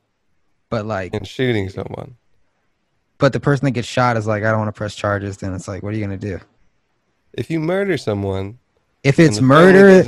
But 0.70 0.86
like 0.86 1.14
and 1.14 1.28
shooting 1.28 1.70
someone? 1.70 2.18
but 3.18 3.34
the 3.34 3.40
person 3.40 3.66
that 3.66 3.72
gets 3.72 3.88
shot 3.88 4.18
is 4.18 4.28
like 4.28 4.44
I 4.44 4.52
don't 4.52 4.60
want 4.60 4.68
to 4.68 4.78
press 4.78 4.96
charges, 4.96 5.38
then 5.38 5.54
it's 5.54 5.68
like 5.68 5.82
what 5.84 5.94
are 5.94 5.98
you 5.98 6.06
going 6.06 6.20
to 6.20 6.28
do? 6.28 6.40
If 7.34 7.50
you 7.50 7.60
murder 7.60 7.98
someone, 7.98 8.60
If 9.04 9.20
it's 9.20 9.42
murder, 9.42 10.04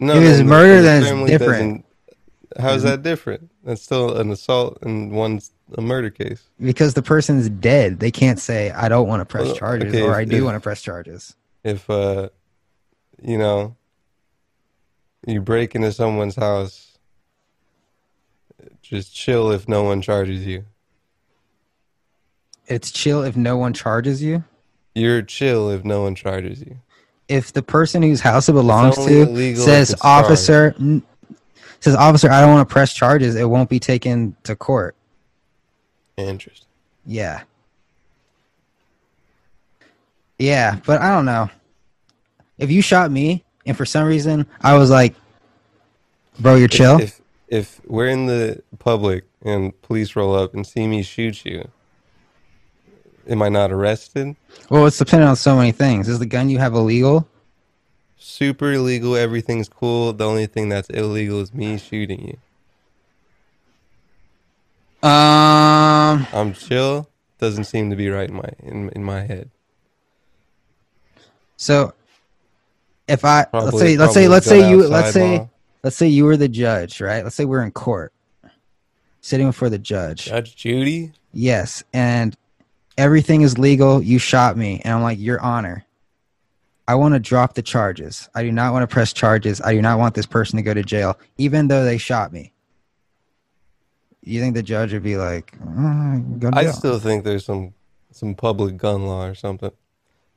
no, 0.00 0.14
if 0.14 0.22
it's 0.22 0.38
the- 0.38 0.44
murder, 0.44 0.76
the 0.76 0.82
then 0.82 1.18
it's 1.20 1.30
different. 1.30 1.84
How's 2.58 2.80
mm-hmm. 2.80 2.90
that 2.90 3.02
different? 3.02 3.50
That's 3.64 3.82
still 3.82 4.18
an 4.18 4.30
assault 4.30 4.78
and 4.82 5.12
one's 5.12 5.52
a 5.76 5.80
murder 5.80 6.10
case. 6.10 6.42
because 6.60 6.94
the 6.94 7.02
person's 7.02 7.48
dead, 7.48 8.00
they 8.00 8.10
can't 8.10 8.38
say 8.38 8.70
I 8.70 8.88
don't 8.88 9.08
want 9.08 9.20
to 9.20 9.24
press 9.24 9.46
Well, 9.46 9.54
charges 9.56 9.94
okay, 9.94 10.02
or 10.02 10.10
if- 10.12 10.16
I 10.18 10.24
do 10.24 10.44
want 10.44 10.56
to 10.56 10.60
press 10.60 10.82
charges. 10.82 11.34
If 11.64 11.88
uh, 11.88 12.28
you 13.22 13.38
know, 13.38 13.76
you 15.26 15.40
break 15.40 15.74
into 15.74 15.92
someone's 15.92 16.36
house, 16.36 16.98
just 18.82 19.14
chill 19.14 19.50
if 19.52 19.68
no 19.68 19.82
one 19.84 20.02
charges 20.02 20.44
you. 20.46 20.64
It's 22.66 22.90
chill 22.90 23.22
if 23.22 23.36
no 23.36 23.56
one 23.56 23.72
charges 23.72 24.22
you. 24.22 24.44
You're 24.94 25.22
chill 25.22 25.70
if 25.70 25.84
no 25.84 26.02
one 26.02 26.14
charges 26.14 26.60
you. 26.60 26.78
if 27.28 27.52
the 27.52 27.62
person 27.62 28.02
whose 28.02 28.20
house 28.20 28.48
it 28.48 28.52
belongs 28.52 28.96
to 28.96 29.56
says 29.56 29.94
officer 30.02 30.74
n- 30.78 31.02
says 31.80 31.94
officer, 31.94 32.30
I 32.30 32.40
don't 32.40 32.50
want 32.54 32.68
to 32.68 32.72
press 32.72 32.92
charges, 32.92 33.34
it 33.36 33.48
won't 33.48 33.70
be 33.70 33.80
taken 33.80 34.36
to 34.44 34.54
court. 34.54 34.94
Interesting. 36.16 36.68
Yeah. 37.06 37.42
Yeah, 40.38 40.78
but 40.86 41.00
I 41.00 41.14
don't 41.14 41.24
know. 41.24 41.50
If 42.58 42.70
you 42.70 42.82
shot 42.82 43.10
me 43.10 43.44
and 43.66 43.76
for 43.76 43.84
some 43.86 44.06
reason 44.06 44.46
I 44.60 44.76
was 44.76 44.90
like, 44.90 45.14
bro, 46.40 46.56
you're 46.56 46.68
chill. 46.68 47.00
If 47.00 47.20
if 47.48 47.80
we're 47.86 48.08
in 48.08 48.26
the 48.26 48.62
public 48.78 49.24
and 49.42 49.80
police 49.82 50.16
roll 50.16 50.34
up 50.34 50.54
and 50.54 50.66
see 50.66 50.86
me 50.86 51.02
shoot 51.02 51.44
you, 51.44 51.68
am 53.28 53.42
I 53.42 53.48
not 53.48 53.70
arrested? 53.70 54.36
well, 54.70 54.86
it's 54.86 54.98
dependent 54.98 55.28
on 55.28 55.36
so 55.36 55.56
many 55.56 55.72
things. 55.72 56.08
Is 56.08 56.18
the 56.18 56.26
gun 56.26 56.48
you 56.48 56.58
have 56.58 56.74
illegal? 56.74 57.28
Super 58.16 58.72
illegal. 58.72 59.16
Everything's 59.16 59.68
cool. 59.68 60.12
The 60.12 60.26
only 60.26 60.46
thing 60.46 60.68
that's 60.68 60.88
illegal 60.90 61.40
is 61.40 61.52
me 61.52 61.76
shooting 61.76 62.26
you. 62.26 62.38
Um, 65.02 66.26
I'm 66.32 66.52
chill. 66.54 67.08
Doesn't 67.38 67.64
seem 67.64 67.90
to 67.90 67.96
be 67.96 68.08
right 68.08 68.28
in 68.28 68.36
my 68.36 68.48
in, 68.60 68.88
in 68.90 69.02
my 69.02 69.22
head. 69.22 69.50
so 71.56 71.92
if 73.08 73.24
I 73.24 73.46
let's 73.52 73.78
say 73.78 73.96
let's 73.96 74.14
say 74.14 74.28
let's 74.28 74.46
say 74.46 74.70
you 74.70 74.86
let's 74.86 75.12
say 75.12 75.48
let's 75.82 75.96
say 75.96 76.06
you 76.06 76.24
were 76.24 76.36
the 76.36 76.48
judge, 76.48 77.00
right? 77.00 77.24
Let's 77.24 77.34
say 77.34 77.44
we're 77.44 77.62
in 77.62 77.72
court, 77.72 78.12
sitting 79.20 79.48
before 79.48 79.70
the 79.70 79.78
judge. 79.78 80.26
Judge 80.26 80.54
Judy. 80.54 81.12
Yes, 81.32 81.82
and 81.92 82.36
everything 82.96 83.42
is 83.42 83.58
legal. 83.58 84.02
You 84.02 84.18
shot 84.18 84.56
me, 84.56 84.80
and 84.84 84.94
I'm 84.94 85.02
like, 85.02 85.18
Your 85.18 85.40
Honor, 85.40 85.84
I 86.86 86.94
want 86.94 87.14
to 87.14 87.20
drop 87.20 87.54
the 87.54 87.62
charges. 87.62 88.28
I 88.34 88.42
do 88.42 88.52
not 88.52 88.72
want 88.72 88.82
to 88.88 88.92
press 88.92 89.12
charges. 89.12 89.60
I 89.60 89.72
do 89.74 89.82
not 89.82 89.98
want 89.98 90.14
this 90.14 90.26
person 90.26 90.58
to 90.58 90.62
go 90.62 90.74
to 90.74 90.82
jail, 90.82 91.18
even 91.38 91.68
though 91.68 91.84
they 91.84 91.98
shot 91.98 92.32
me. 92.32 92.51
You 94.24 94.40
think 94.40 94.54
the 94.54 94.62
judge 94.62 94.92
would 94.92 95.02
be 95.02 95.16
like, 95.16 95.58
"Mm, 95.58 96.54
I 96.54 96.70
still 96.70 96.98
think 97.00 97.24
there's 97.24 97.44
some 97.44 97.74
some 98.10 98.34
public 98.34 98.76
gun 98.76 99.06
law 99.06 99.26
or 99.26 99.34
something 99.34 99.72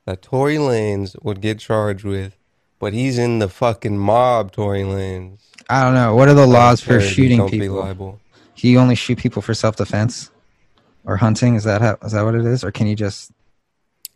that 0.06 0.21
Tory 0.21 0.56
Lanez 0.56 1.15
would 1.24 1.41
get 1.41 1.60
charged 1.60 2.04
with, 2.04 2.38
but 2.80 2.93
he's 2.93 3.17
in 3.17 3.39
the 3.39 3.50
fucking 3.50 3.98
mob. 3.98 4.52
Tory 4.52 4.84
Lanez. 4.84 5.39
I 5.69 5.84
don't 5.84 5.93
know. 5.93 6.15
What 6.15 6.30
are 6.30 6.34
the 6.34 6.48
laws 6.48 6.82
for 6.82 7.00
shooting 7.00 7.39
don't 7.39 7.52
Be 7.52 7.60
people? 7.60 8.19
you 8.56 8.80
only 8.80 8.95
shoot 8.95 9.17
people 9.17 9.41
for 9.41 9.54
self 9.54 9.76
defense 9.76 10.32
or 11.04 11.17
hunting? 11.17 11.56
Is 11.56 11.63
that 11.65 11.82
how, 11.82 11.98
is 12.04 12.13
that 12.13 12.24
what 12.24 12.36
it 12.36 12.45
is, 12.45 12.63
or 12.63 12.71
can 12.71 12.88
you 12.88 12.95
just? 12.95 13.32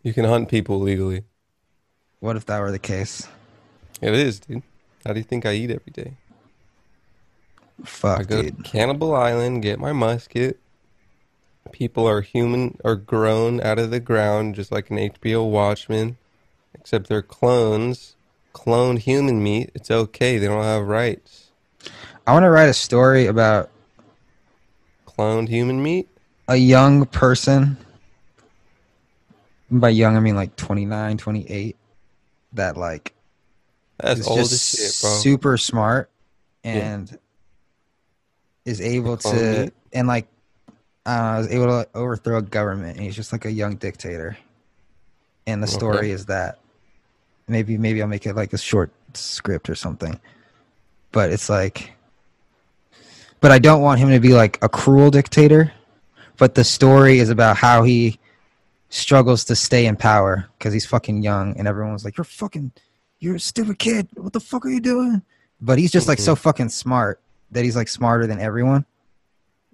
You 0.01 0.13
can 0.13 0.25
hunt 0.25 0.49
people 0.49 0.79
legally. 0.79 1.23
What 2.19 2.35
if 2.35 2.45
that 2.45 2.59
were 2.59 2.71
the 2.71 2.79
case? 2.79 3.27
It 4.01 4.13
is, 4.13 4.39
dude. 4.39 4.63
How 5.05 5.13
do 5.13 5.19
you 5.19 5.23
think 5.23 5.45
I 5.45 5.53
eat 5.53 5.71
every 5.71 5.91
day? 5.91 6.13
I 7.81 7.85
Fuck, 7.85 8.27
go 8.27 8.41
dude. 8.43 8.57
to 8.57 8.63
Cannibal 8.63 9.15
Island, 9.15 9.61
get 9.61 9.79
my 9.79 9.91
musket. 9.93 10.59
People 11.71 12.07
are 12.07 12.21
human, 12.21 12.77
are 12.83 12.95
grown 12.95 13.61
out 13.61 13.77
of 13.79 13.91
the 13.91 13.99
ground, 13.99 14.55
just 14.55 14.71
like 14.71 14.89
an 14.89 14.97
HBO 14.97 15.49
Watchmen, 15.49 16.17
except 16.73 17.07
they're 17.07 17.21
clones. 17.21 18.15
Cloned 18.53 18.99
human 18.99 19.41
meat. 19.43 19.69
It's 19.75 19.91
okay. 19.91 20.37
They 20.39 20.47
don't 20.47 20.63
have 20.63 20.87
rights. 20.87 21.51
I 22.25 22.33
want 22.33 22.43
to 22.43 22.49
write 22.49 22.69
a 22.69 22.73
story 22.73 23.27
about 23.27 23.69
Cloned 25.07 25.47
human 25.49 25.81
meat. 25.83 26.07
a 26.47 26.55
young 26.55 27.05
person 27.05 27.77
by 29.71 29.89
young 29.89 30.17
i 30.17 30.19
mean 30.19 30.35
like 30.35 30.55
29 30.55 31.17
28 31.17 31.75
that 32.53 32.75
like 32.75 33.13
That's 33.99 34.25
old 34.25 34.39
just 34.39 34.75
shit, 34.75 35.01
bro. 35.01 35.19
super 35.19 35.57
smart 35.57 36.09
Yeah. 36.63 37.05
Is 38.65 38.81
able 38.81 39.17
to 39.17 39.71
and 39.93 40.07
like 40.07 40.27
I 41.05 41.17
don't 41.17 41.33
know, 41.33 41.39
is 41.39 41.47
able 41.47 41.65
to 41.65 41.89
overthrow 41.95 42.37
a 42.37 42.41
government. 42.41 42.97
And 42.97 43.05
he's 43.05 43.15
just 43.15 43.31
like 43.31 43.45
a 43.45 43.51
young 43.51 43.75
dictator. 43.77 44.37
And 45.47 45.63
the 45.63 45.67
story 45.67 46.11
is 46.11 46.27
that 46.27 46.59
maybe 47.47 47.77
maybe 47.77 47.99
i'll 48.01 48.07
make 48.07 48.27
it 48.27 48.35
like 48.35 48.53
a 48.53 48.57
short 48.57 48.91
script 49.13 49.69
or 49.69 49.75
something. 49.75 50.19
But 51.11 51.31
it's 51.31 51.49
like 51.49 51.93
but 53.41 53.51
i 53.51 53.57
don't 53.57 53.81
want 53.81 53.99
him 53.99 54.09
to 54.09 54.19
be 54.19 54.33
like 54.33 54.59
a 54.61 54.69
cruel 54.69 55.09
dictator. 55.09 55.73
But 56.37 56.55
the 56.55 56.63
story 56.63 57.19
is 57.19 57.29
about 57.29 57.57
how 57.57 57.83
he 57.83 58.19
struggles 58.89 59.43
to 59.45 59.55
stay 59.55 59.85
in 59.85 59.95
power 59.95 60.47
because 60.57 60.73
he's 60.73 60.85
fucking 60.85 61.21
young 61.21 61.57
and 61.57 61.67
everyone's 61.67 62.05
like 62.05 62.17
you're 62.17 62.23
fucking 62.23 62.71
you're 63.19 63.35
a 63.35 63.39
stupid 63.39 63.79
kid. 63.79 64.07
What 64.15 64.33
the 64.33 64.39
fuck 64.39 64.65
are 64.65 64.69
you 64.69 64.79
doing? 64.79 65.23
But 65.59 65.79
he's 65.79 65.91
just 65.91 66.07
like 66.07 66.19
so 66.19 66.33
mm-hmm. 66.33 66.41
fucking 66.41 66.69
smart 66.69 67.19
that 67.51 67.63
he's 67.63 67.75
like 67.75 67.87
smarter 67.87 68.27
than 68.27 68.39
everyone 68.39 68.85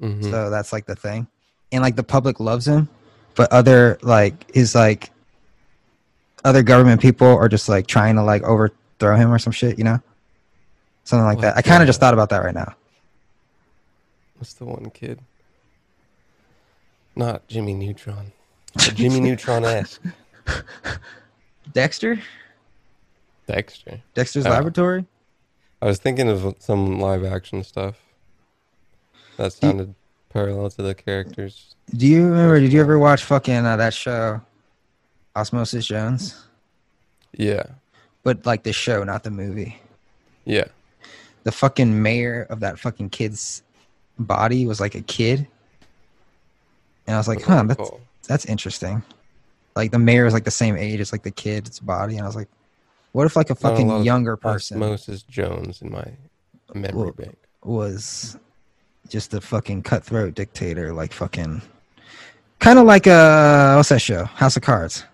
Mhm. 0.01 0.23
so 0.29 0.49
that's 0.49 0.73
like 0.73 0.85
the 0.85 0.95
thing 0.95 1.27
and 1.71 1.81
like 1.81 1.95
the 1.95 2.03
public 2.03 2.39
loves 2.39 2.67
him 2.67 2.89
but 3.35 3.51
other 3.53 3.97
like 4.01 4.49
his 4.53 4.75
like 4.75 5.09
other 6.43 6.61
government 6.63 7.01
people 7.01 7.27
are 7.27 7.47
just 7.49 7.69
like 7.69 7.87
trying 7.87 8.15
to 8.15 8.23
like 8.23 8.43
overthrow 8.43 9.15
him 9.15 9.31
or 9.31 9.39
some 9.39 9.53
shit 9.53 9.77
you 9.77 9.83
know 9.85 9.99
something 11.05 11.25
like 11.25 11.39
that 11.39 11.55
i 11.57 11.61
kind 11.61 11.81
of 11.81 11.87
just 11.87 11.99
thought 11.99 12.13
about 12.13 12.29
that 12.29 12.43
right 12.43 12.55
now 12.55 12.75
What's 14.37 14.53
the 14.55 14.65
one 14.65 14.89
kid? 14.89 15.21
Not 17.15 17.47
Jimmy 17.47 17.73
Neutron. 17.73 18.33
Jimmy 18.77 19.21
Neutron 19.21 19.63
esque. 19.63 20.01
dexter 21.73 22.19
Dexter. 23.47 24.01
dexter's 24.13 24.45
Oh. 24.45 24.49
laboratory 24.49 25.05
I 25.81 25.85
was 25.87 25.99
thinking 25.99 26.29
of 26.29 26.55
some 26.59 26.99
live 26.99 27.23
action 27.23 27.63
stuff. 27.63 27.95
That 29.37 29.53
sounded 29.53 29.93
parallel 30.29 30.69
to 30.71 30.81
the 30.81 30.95
characters. 30.95 31.75
do 31.95 32.07
you 32.07 32.25
remember 32.25 32.59
did 32.59 32.73
you 32.73 32.81
ever 32.81 32.97
watch 32.99 33.23
fucking 33.23 33.65
uh, 33.65 33.77
that 33.77 33.93
show 33.93 34.41
osmosis 35.35 35.85
jones 35.85 36.45
Yeah. 37.37 37.63
but 38.23 38.45
like 38.45 38.63
the 38.63 38.73
show 38.73 39.03
not 39.05 39.23
the 39.23 39.31
movie 39.31 39.79
Yeah. 40.43 40.65
the 41.43 41.53
fucking 41.53 42.01
mayor 42.01 42.47
of 42.49 42.59
that 42.61 42.79
fucking 42.79 43.11
kid's 43.11 43.63
body 44.19 44.65
was 44.65 44.81
like 44.81 44.95
a 44.95 45.01
kid 45.01 45.47
and 47.07 47.15
i 47.15 47.17
was 47.17 47.29
like 47.29 47.39
That's 47.45 47.47
huh 47.47 47.63
that's 47.67 47.91
that's 48.27 48.45
interesting. 48.45 49.03
Like 49.75 49.91
the 49.91 49.99
mayor 49.99 50.25
is 50.25 50.33
like 50.33 50.43
the 50.45 50.51
same 50.51 50.75
age 50.75 50.99
as 50.99 51.11
like 51.11 51.21
the 51.23 51.29
kid's 51.31 51.79
body, 51.79 52.15
and 52.17 52.23
I 52.23 52.27
was 52.27 52.35
like, 52.35 52.47
what 53.15 53.25
if 53.25 53.37
like 53.37 53.49
a 53.49 53.53
Not 53.53 53.59
a 53.59 53.61
fucking 53.61 54.03
younger 54.03 54.35
person 54.35 54.75
Osmosis 54.83 55.21
Jones 55.23 55.81
in 55.81 55.89
my 55.89 56.05
memory 56.73 57.03
Well- 57.03 57.11
bank. 57.13 57.37
was 57.63 58.37
just 59.07 59.33
a 59.33 59.39
fucking 59.39 59.83
cutthroat 59.83 60.33
dictator, 60.35 60.91
like 60.91 61.13
fucking, 61.13 61.61
kind 62.59 62.77
of 62.77 62.85
like 62.85 63.07
uh, 63.07 63.75
what's 63.75 63.87
that 63.89 64.01
show, 64.01 64.25
House 64.25 64.57
of 64.57 64.63
Cards, 64.63 65.05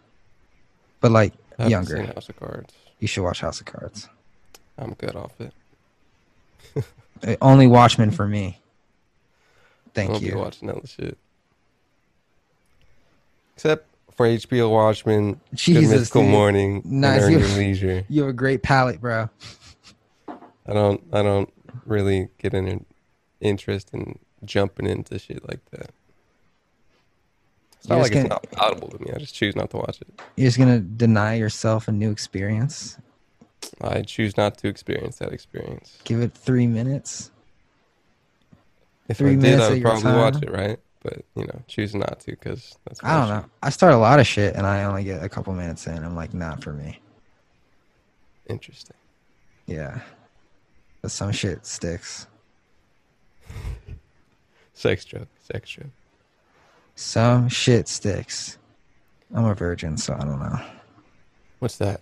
but 0.99 1.11
like 1.11 1.33
younger. 1.67 2.01
House 2.05 2.27
of 2.27 2.37
Cards. 2.37 2.73
You 2.99 3.07
should 3.07 3.23
watch 3.23 3.41
House 3.41 3.59
of 3.59 3.67
Cards. 3.67 4.09
I'm 4.79 4.93
good 4.95 5.15
off 5.15 5.33
it. 5.39 7.37
Only 7.41 7.67
Watchmen 7.67 8.09
for 8.09 8.27
me. 8.27 8.59
Thank 9.93 10.21
you. 10.21 10.37
watching 10.37 10.71
other 10.71 10.87
shit. 10.87 11.17
Except 13.55 13.85
for 14.15 14.27
HBO 14.27 14.69
Watchmen, 14.71 15.33
Good 15.33 15.39
Jesus, 15.55 15.89
Mythical 15.99 16.21
dude. 16.23 16.31
Morning, 16.31 16.81
Nice. 16.85 17.23
and 17.23 17.33
You- 17.33 17.39
Your 17.39 17.47
Leisure. 17.57 18.03
You 18.09 18.21
have 18.21 18.29
a 18.29 18.33
great 18.33 18.61
palate, 18.63 18.99
bro. 19.01 19.29
I 20.27 20.73
don't 20.73 21.01
I 21.11 21.21
don't 21.23 21.51
really 21.85 22.29
get 22.37 22.53
any 22.53 22.83
interest 23.39 23.89
in 23.93 24.19
jumping 24.45 24.87
into 24.87 25.17
shit 25.19 25.47
like 25.47 25.63
that. 25.71 25.89
It's 27.79 27.89
not 27.89 27.95
You're 27.95 28.03
like 28.03 28.11
just 28.13 28.25
it's 28.25 28.29
not 28.29 28.51
palatable 28.51 28.89
to 28.89 28.99
me. 28.99 29.11
I 29.13 29.17
just 29.17 29.33
choose 29.33 29.55
not 29.55 29.71
to 29.71 29.77
watch 29.77 30.01
it. 30.01 30.07
You're 30.35 30.47
just 30.47 30.57
gonna 30.59 30.79
deny 30.79 31.35
yourself 31.35 31.87
a 31.87 31.91
new 31.91 32.11
experience. 32.11 32.97
I 33.81 34.01
choose 34.03 34.37
not 34.37 34.57
to 34.59 34.67
experience 34.67 35.17
that 35.17 35.33
experience. 35.33 35.97
Give 36.03 36.21
it 36.21 36.33
three 36.33 36.67
minutes. 36.67 37.31
If 39.07 39.17
Three 39.17 39.31
I 39.31 39.33
did, 39.35 39.41
minutes 39.41 39.63
I 39.63 39.69
would 39.73 39.81
probably 39.81 40.11
watch 40.13 40.43
it, 40.43 40.51
right? 40.51 40.79
But 41.03 41.25
you 41.35 41.45
know, 41.45 41.61
choose 41.67 41.95
not 41.95 42.19
to 42.21 42.31
because 42.31 42.77
that's. 42.85 43.03
I 43.03 43.17
don't 43.17 43.29
know. 43.29 43.45
I 43.63 43.69
start 43.69 43.93
a 43.93 43.97
lot 43.97 44.19
of 44.19 44.27
shit 44.27 44.55
and 44.55 44.67
I 44.67 44.83
only 44.83 45.03
get 45.03 45.23
a 45.23 45.29
couple 45.29 45.53
minutes 45.53 45.87
in. 45.87 46.03
I'm 46.03 46.15
like, 46.15 46.33
not 46.33 46.63
for 46.63 46.73
me. 46.73 46.99
Interesting. 48.47 48.97
Yeah. 49.65 50.01
But 51.01 51.11
some 51.11 51.31
shit 51.31 51.65
sticks. 51.65 52.27
Sex 54.73 55.05
joke. 55.05 55.27
Sex 55.51 55.69
joke. 55.69 55.85
Some 56.95 57.49
shit 57.49 57.87
sticks. 57.87 58.57
I'm 59.33 59.45
a 59.45 59.55
virgin, 59.55 59.97
so 59.97 60.13
I 60.13 60.23
don't 60.23 60.39
know. 60.39 60.59
What's 61.59 61.77
that? 61.77 62.01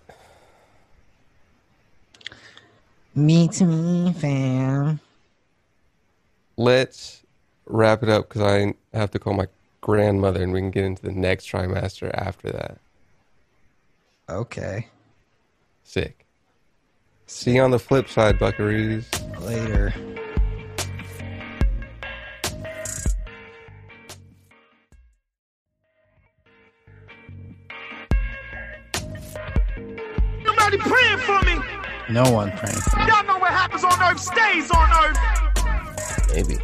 Me 3.16 3.48
to 3.50 3.66
me, 3.66 4.14
fam. 4.14 5.00
Let's 6.58 7.19
wrap 7.70 8.04
it 8.04 8.10
up 8.10 8.28
because 8.28 8.42
I 8.42 8.74
have 8.98 9.12
to 9.12 9.20
call 9.20 9.34
my 9.34 9.48
grandmother, 9.80 10.44
and 10.44 10.52
we 10.52 10.60
can 10.60 10.72
get 10.72 10.84
into 10.84 11.04
the 11.04 11.12
next 11.12 11.50
trimester 11.50 12.12
after 12.14 12.52
that. 12.52 12.78
Okay. 14.28 14.88
Sick. 15.84 16.26
See 17.28 17.56
you 17.56 17.62
on 17.62 17.72
the 17.72 17.80
flip 17.80 18.10
side, 18.10 18.38
Buckaroos. 18.38 19.06
Later. 19.40 19.94
Nobody 30.44 30.78
praying 30.78 31.20
for 31.20 31.42
me. 31.46 31.60
No 32.10 32.24
one 32.32 32.52
praying. 32.58 32.78
Y'all 33.08 33.24
know 33.26 33.38
what 33.38 33.52
happens 33.52 33.84
on 33.84 33.94
earth 34.02 34.20
stays 34.20 34.70
on 34.72 34.90
earth. 35.06 36.34
Maybe. 36.34 36.58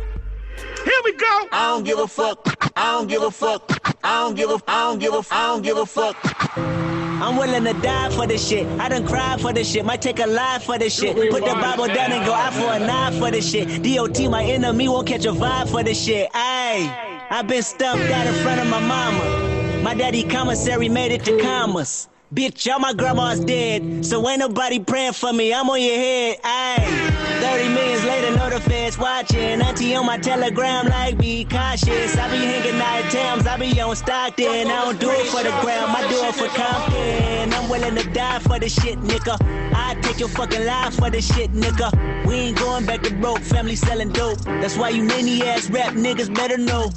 Here 0.86 1.02
we 1.04 1.14
go. 1.14 1.48
I 1.52 1.70
don't 1.70 1.84
give 1.84 2.00
a 2.00 2.08
fuck. 2.08 2.72
I 2.78 2.94
don't 2.94 3.08
give 3.08 3.24
a 3.24 3.32
fuck. 3.32 3.64
I 4.04 4.22
don't 4.22 4.36
give 4.36 4.52
a. 4.52 4.60
I 4.68 4.84
don't 4.90 5.00
give 5.00 5.14
a. 5.14 5.24
I 5.32 5.48
don't 5.48 5.64
give 5.64 5.78
a 5.78 5.86
fuck. 5.86 6.16
I'm 6.58 7.38
willing 7.38 7.64
to 7.64 7.74
die 7.82 8.10
for 8.12 8.28
this 8.28 8.48
shit. 8.48 8.68
I 8.80 8.88
done 8.90 9.08
cried 9.08 9.42
for 9.42 9.52
this 9.52 9.72
shit. 9.72 9.84
Might 9.84 10.02
take 10.02 10.20
a 10.20 10.28
life 10.28 10.64
for 10.64 10.78
this 10.78 10.94
shit. 10.94 11.16
Put 11.16 11.44
the 11.44 11.56
Bible 11.56 11.88
down 11.88 12.12
and 12.12 12.24
go 12.26 12.34
out 12.34 12.54
for 12.54 12.72
a 12.72 12.80
knife 12.80 13.18
for 13.18 13.32
this 13.32 13.50
shit. 13.50 13.82
DOT, 13.84 14.30
my 14.30 14.44
enemy, 14.44 14.88
won't 14.88 15.08
catch 15.08 15.26
a 15.26 15.32
vibe 15.32 15.70
for 15.70 15.82
this 15.82 16.04
shit. 16.04 16.32
Ayy, 16.34 16.88
i 17.32 17.42
been 17.42 17.64
stumped 17.64 18.12
out 18.12 18.28
in 18.28 18.34
front 18.44 18.62
of 18.62 18.68
my 18.68 18.80
mama. 18.80 19.82
My 19.82 19.96
daddy 19.96 20.24
commissary 20.24 20.88
made 20.88 21.12
it 21.12 21.26
to 21.26 21.40
commas. 21.42 22.10
Bitch, 22.36 22.66
y'all 22.66 22.80
my 22.80 22.92
grandma's 22.92 23.40
dead, 23.40 24.06
so 24.06 24.28
ain't 24.28 24.40
nobody 24.40 24.78
praying 24.78 25.14
for 25.14 25.32
me. 25.32 25.54
I'm 25.54 25.70
on 25.70 25.82
your 25.82 25.96
head, 25.96 26.42
ayy. 26.42 27.10
30 27.40 27.70
millions 27.74 28.04
later, 28.04 28.50
the 28.50 28.60
feds 28.60 28.98
watching. 28.98 29.62
Auntie 29.62 29.96
on 29.96 30.06
my 30.06 30.18
telegram, 30.18 30.86
like, 30.88 31.18
be 31.18 31.46
cautious. 31.46 32.18
I 32.18 32.30
be 32.30 32.38
hanging 32.38 32.82
out 32.82 33.10
Tams, 33.10 33.48
I 33.48 33.56
be 33.56 33.80
on 33.80 33.96
Stockton. 33.96 34.68
I 34.68 34.84
don't 34.84 35.00
do 35.00 35.10
it 35.12 35.28
for 35.28 35.44
the 35.44 35.52
gram, 35.62 35.96
I 35.96 36.02
do 36.10 36.26
it 36.26 36.36
for 36.36 36.48
Compton. 36.48 37.54
I'm 37.54 37.70
willing 37.70 37.96
to 37.96 38.10
die 38.12 38.40
for 38.40 38.60
this 38.60 38.74
shit, 38.82 39.00
nigga. 39.00 39.38
I 39.74 39.96
take 40.02 40.20
your 40.20 40.28
fucking 40.28 40.66
life 40.66 40.96
for 40.96 41.10
this 41.10 41.34
shit, 41.34 41.54
nigga. 41.54 42.26
We 42.26 42.36
ain't 42.36 42.58
going 42.58 42.86
back 42.86 43.02
to 43.04 43.14
broke, 43.14 43.40
family 43.40 43.78
selling 43.78 44.10
dope. 44.10 44.40
That's 44.40 44.76
why 44.76 44.90
you 44.90 45.04
many 45.04 45.42
ass 45.42 45.70
rap 45.70 45.94
niggas 45.94 46.36
better 46.36 46.58
know. 46.58 46.92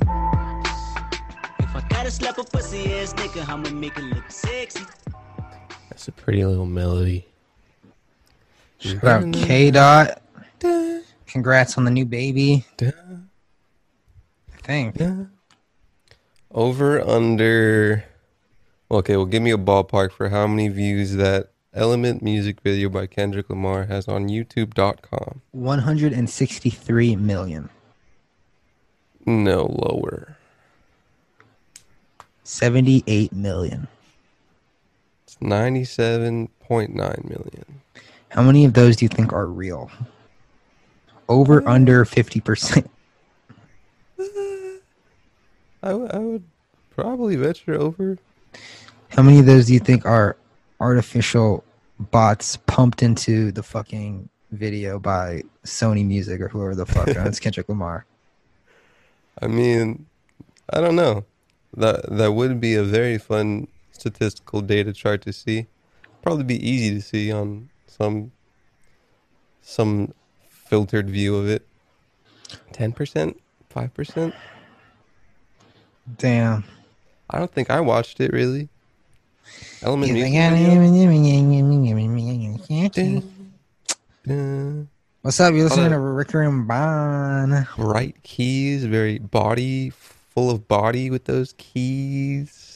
If 1.60 1.76
I 1.76 1.84
gotta 1.90 2.10
slap 2.10 2.38
a 2.38 2.42
pussy 2.42 2.92
ass 2.98 3.14
nigga, 3.14 3.48
I'ma 3.48 3.70
make 3.70 3.96
it 3.96 4.02
look 4.02 4.28
sexy. 4.32 4.84
That's 6.08 6.20
a 6.20 6.22
pretty 6.22 6.42
little 6.42 6.64
melody. 6.64 7.26
Shout 8.78 9.04
out 9.04 9.22
mm. 9.24 9.34
K 9.34 9.70
Dot. 9.70 10.22
Congrats 11.26 11.76
on 11.76 11.84
the 11.84 11.90
new 11.90 12.06
baby. 12.06 12.64
I 12.80 12.92
think. 14.62 14.96
Over 16.50 17.06
under. 17.06 18.04
Okay, 18.90 19.16
well, 19.16 19.26
give 19.26 19.42
me 19.42 19.50
a 19.50 19.58
ballpark 19.58 20.12
for 20.12 20.30
how 20.30 20.46
many 20.46 20.68
views 20.68 21.16
that 21.16 21.50
Element 21.74 22.22
music 22.22 22.62
video 22.62 22.88
by 22.88 23.06
Kendrick 23.06 23.50
Lamar 23.50 23.84
has 23.84 24.08
on 24.08 24.30
YouTube.com. 24.30 25.42
163 25.52 27.16
million. 27.16 27.68
No 29.26 29.66
lower. 29.66 30.38
78 32.44 33.30
million. 33.34 33.88
It's 35.40 35.96
97.9 35.96 36.48
million. 36.94 37.64
How 38.30 38.42
many 38.42 38.64
of 38.64 38.74
those 38.74 38.96
do 38.96 39.04
you 39.04 39.08
think 39.08 39.32
are 39.32 39.46
real? 39.46 39.90
Over, 41.28 41.66
uh, 41.66 41.72
under 41.72 42.04
50%. 42.04 42.88
I, 45.82 45.88
w- 45.88 46.10
I 46.12 46.18
would 46.18 46.44
probably 46.90 47.36
venture 47.36 47.74
over. 47.74 48.18
How 49.10 49.22
many 49.22 49.38
of 49.38 49.46
those 49.46 49.66
do 49.66 49.74
you 49.74 49.80
think 49.80 50.04
are 50.04 50.36
artificial 50.80 51.64
bots 51.98 52.56
pumped 52.66 53.02
into 53.02 53.52
the 53.52 53.62
fucking 53.62 54.28
video 54.50 54.98
by 54.98 55.42
Sony 55.64 56.04
Music 56.06 56.40
or 56.40 56.48
whoever 56.48 56.74
the 56.74 56.86
fuck 56.86 57.16
owns 57.16 57.40
Kendrick 57.40 57.68
Lamar? 57.68 58.04
I 59.40 59.46
mean, 59.46 60.06
I 60.70 60.80
don't 60.80 60.96
know. 60.96 61.24
That 61.76 62.10
that 62.16 62.32
would 62.32 62.60
be 62.60 62.74
a 62.74 62.82
very 62.82 63.18
fun 63.18 63.68
statistical 63.98 64.60
data 64.60 64.92
chart 64.92 65.22
to 65.22 65.32
see. 65.32 65.66
Probably 66.22 66.44
be 66.44 66.68
easy 66.68 66.94
to 66.94 67.00
see 67.02 67.32
on 67.32 67.68
some 67.86 68.32
some 69.62 70.12
filtered 70.48 71.08
view 71.10 71.36
of 71.36 71.48
it. 71.48 71.66
Ten 72.72 72.92
percent, 72.92 73.40
five 73.70 73.92
percent. 73.94 74.34
Damn. 76.16 76.64
I 77.30 77.38
don't 77.38 77.52
think 77.52 77.70
I 77.70 77.80
watched 77.80 78.20
it 78.20 78.32
really. 78.32 78.68
Element 79.82 80.12
music 80.12 80.32
think 80.32 80.56
video? 80.56 80.74
I- 84.26 84.30
Uh, 84.30 84.84
What's 85.22 85.40
up? 85.40 85.52
You're 85.54 85.64
listening 85.64 85.90
to 85.90 85.96
on. 85.96 86.02
Ricker 86.02 86.42
and 86.42 86.68
Bond. 86.68 87.66
bright 87.76 88.22
keys, 88.22 88.84
very 88.84 89.18
body 89.18 89.90
full 89.90 90.50
of 90.50 90.68
body 90.68 91.10
with 91.10 91.24
those 91.24 91.54
keys. 91.58 92.67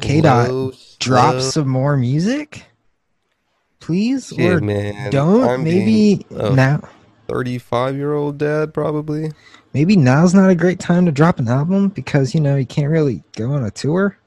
K 0.00 0.20
Dot, 0.20 0.74
drop 0.98 1.40
some 1.40 1.68
more 1.68 1.96
music, 1.96 2.64
please, 3.80 4.28
Shit, 4.28 4.52
or 4.52 4.60
man. 4.60 5.10
don't. 5.10 5.48
I'm 5.48 5.64
maybe 5.64 6.24
now. 6.30 6.80
35 7.28 7.96
year 7.96 8.14
old 8.14 8.38
dad, 8.38 8.74
probably. 8.74 9.30
Maybe 9.74 9.96
now's 9.96 10.34
not 10.34 10.50
a 10.50 10.54
great 10.54 10.80
time 10.80 11.06
to 11.06 11.12
drop 11.12 11.38
an 11.38 11.48
album 11.48 11.88
because 11.88 12.34
you 12.34 12.40
know 12.40 12.56
you 12.56 12.66
can't 12.66 12.90
really 12.90 13.22
go 13.36 13.52
on 13.52 13.64
a 13.64 13.70
tour. 13.70 14.18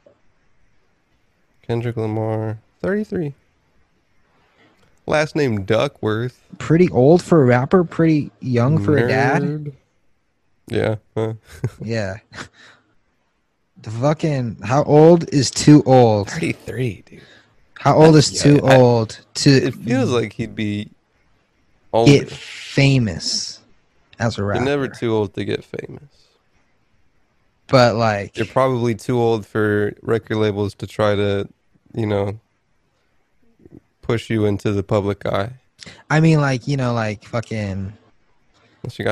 Kendrick 1.67 1.97
Lamar, 1.97 2.60
33. 2.82 3.34
Last 5.08 5.36
name 5.36 5.65
Duckworth. 5.65 6.43
Pretty 6.58 6.89
old 6.89 7.21
for 7.21 7.41
a 7.41 7.45
rapper, 7.45 7.84
pretty 7.84 8.32
young 8.39 8.84
for 8.84 8.97
a 8.97 9.08
dad. 9.08 9.73
Yeah. 10.67 10.95
huh. 11.15 11.34
Yeah. 11.84 12.17
The 13.86 13.91
fucking 13.91 14.58
how 14.63 14.84
old 14.84 15.30
is 15.34 15.52
too 15.52 15.84
old? 15.86 16.30
33, 16.32 17.04
dude. 17.06 17.21
How 17.80 17.95
old 17.95 18.15
is 18.15 18.32
Yeah, 18.34 18.41
too 18.60 18.65
I- 18.65 18.76
old 18.78 19.19
to 19.36 19.50
It 19.52 19.76
feels 19.76 20.10
like 20.10 20.34
he'd 20.34 20.56
be 20.56 20.89
older. 21.93 22.12
get 22.12 22.32
famous 22.32 23.60
as 24.19 24.38
a 24.38 24.41
You're 24.41 24.48
rapper? 24.48 24.65
never 24.65 24.88
too 24.88 25.13
old 25.13 25.36
to 25.36 25.45
get 25.45 25.63
famous. 25.63 26.02
but 27.67 27.95
like, 27.95 28.36
You're 28.38 28.45
probably 28.48 28.95
too 28.95 29.19
old 29.19 29.45
for 29.45 29.93
record 30.02 30.38
labels 30.38 30.74
to 30.76 30.88
try 30.88 31.15
to, 31.15 31.48
you 31.93 32.06
know, 32.08 32.39
push 34.02 34.30
you 34.32 34.45
into 34.45 34.71
the 34.71 34.84
public 34.84 35.26
eye. 35.28 35.52
I 36.10 36.19
mean, 36.21 36.41
like 36.41 36.67
you 36.67 36.76
know, 36.78 36.93
like 36.93 37.24
fucking 37.26 37.93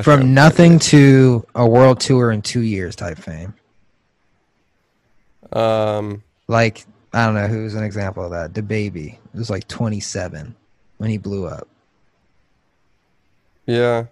from 0.04 0.34
nothing 0.34 0.80
to 0.80 1.46
a 1.56 1.68
world 1.68 2.00
tour 2.00 2.32
in 2.32 2.42
two 2.42 2.62
years 2.62 2.96
type 2.96 3.18
fame. 3.20 3.54
Um, 5.54 6.24
Like 6.48 6.86
I 7.14 7.26
don't 7.26 7.36
know 7.36 7.48
who's 7.48 7.76
an 7.76 7.84
example 7.84 8.24
of 8.26 8.32
that. 8.32 8.54
DaBaby 8.54 9.14
it 9.14 9.38
was 9.38 9.50
like 9.50 9.68
27 9.68 10.56
when 10.98 11.10
he 11.10 11.18
blew 11.18 11.48
up. 11.48 11.68
yeah. 13.66 14.06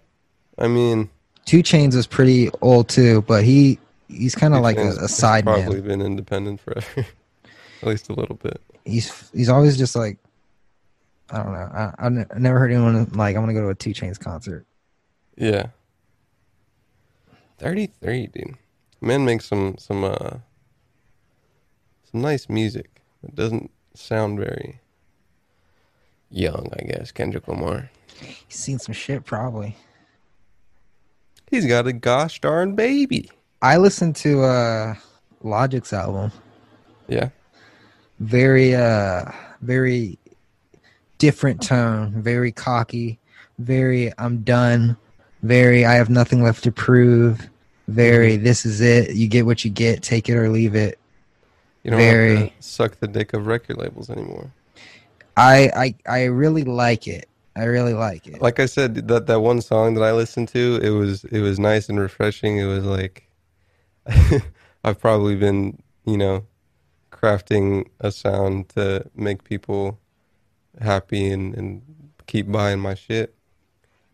I 0.58 0.68
mean, 0.68 1.08
2 1.46 1.62
Chainz 1.62 1.94
was 1.96 2.06
pretty 2.06 2.50
old 2.60 2.88
too, 2.88 3.22
but 3.22 3.42
he 3.42 3.78
he's 4.08 4.34
kind 4.34 4.54
of 4.54 4.60
like 4.60 4.76
a, 4.76 4.88
a 4.88 5.08
side 5.08 5.44
probably 5.44 5.80
man. 5.80 5.88
been 5.88 6.02
independent 6.02 6.60
forever, 6.60 7.06
at 7.82 7.88
least 7.88 8.08
a 8.10 8.12
little 8.12 8.36
bit. 8.36 8.60
He's 8.84 9.30
he's 9.32 9.48
always 9.48 9.76
just 9.78 9.96
like 9.96 10.18
I 11.30 11.42
don't 11.42 11.52
know. 11.52 12.28
I 12.34 12.38
never 12.38 12.58
heard 12.58 12.70
anyone 12.70 13.06
like 13.12 13.34
I 13.34 13.38
want 13.38 13.48
to 13.48 13.54
go 13.54 13.62
to 13.62 13.68
a 13.70 13.74
2 13.74 13.90
Chainz 13.90 14.20
concert. 14.20 14.66
Yeah. 15.36 15.68
33, 17.58 18.26
dude. 18.26 18.54
Men 19.00 19.24
make 19.24 19.40
some 19.40 19.76
some 19.78 20.04
uh 20.04 20.36
some 22.12 22.20
nice 22.20 22.48
music. 22.48 23.02
It 23.22 23.34
doesn't 23.34 23.70
sound 23.94 24.38
very 24.38 24.80
young, 26.30 26.68
I 26.78 26.84
guess, 26.84 27.10
Kendrick 27.10 27.48
Lamar. 27.48 27.90
He's 28.20 28.58
seen 28.58 28.78
some 28.78 28.92
shit 28.92 29.24
probably. 29.24 29.76
He's 31.50 31.66
got 31.66 31.86
a 31.86 31.92
gosh 31.92 32.40
darn 32.40 32.74
baby. 32.74 33.30
I 33.60 33.76
listened 33.78 34.16
to 34.16 34.42
uh 34.42 34.94
Logic's 35.42 35.92
album. 35.92 36.32
Yeah. 37.08 37.30
Very 38.20 38.74
uh 38.74 39.30
very 39.60 40.18
different 41.18 41.62
tone, 41.62 42.22
very 42.22 42.52
cocky, 42.52 43.18
very 43.58 44.12
I'm 44.18 44.42
done, 44.42 44.96
very 45.42 45.84
I 45.84 45.94
have 45.94 46.10
nothing 46.10 46.42
left 46.42 46.64
to 46.64 46.72
prove, 46.72 47.48
very 47.88 48.36
this 48.36 48.66
is 48.66 48.80
it, 48.80 49.14
you 49.14 49.28
get 49.28 49.46
what 49.46 49.64
you 49.64 49.70
get, 49.70 50.02
take 50.02 50.28
it 50.28 50.36
or 50.36 50.48
leave 50.48 50.74
it. 50.74 50.98
You 51.82 51.90
don't 51.90 52.00
have 52.00 52.48
to 52.48 52.52
suck 52.60 52.98
the 53.00 53.08
dick 53.08 53.32
of 53.32 53.46
record 53.46 53.78
labels 53.78 54.08
anymore. 54.10 54.50
I 55.36 55.70
I 55.74 55.94
I 56.06 56.24
really 56.24 56.64
like 56.64 57.08
it. 57.08 57.28
I 57.56 57.64
really 57.64 57.92
like 57.92 58.26
it. 58.26 58.40
Like 58.40 58.60
I 58.60 58.66
said, 58.66 59.08
that 59.08 59.26
that 59.26 59.40
one 59.40 59.60
song 59.60 59.94
that 59.94 60.02
I 60.02 60.12
listened 60.12 60.48
to, 60.48 60.80
it 60.82 60.90
was 60.90 61.24
it 61.24 61.40
was 61.40 61.58
nice 61.58 61.88
and 61.88 61.98
refreshing. 61.98 62.58
It 62.58 62.66
was 62.66 62.84
like 62.84 63.28
I've 64.84 64.98
probably 65.00 65.36
been, 65.36 65.82
you 66.04 66.16
know, 66.16 66.46
crafting 67.10 67.88
a 68.00 68.10
sound 68.10 68.68
to 68.70 69.08
make 69.14 69.44
people 69.44 69.98
happy 70.80 71.30
and, 71.30 71.54
and 71.54 71.82
keep 72.26 72.50
buying 72.50 72.80
my 72.80 72.94
shit. 72.94 73.34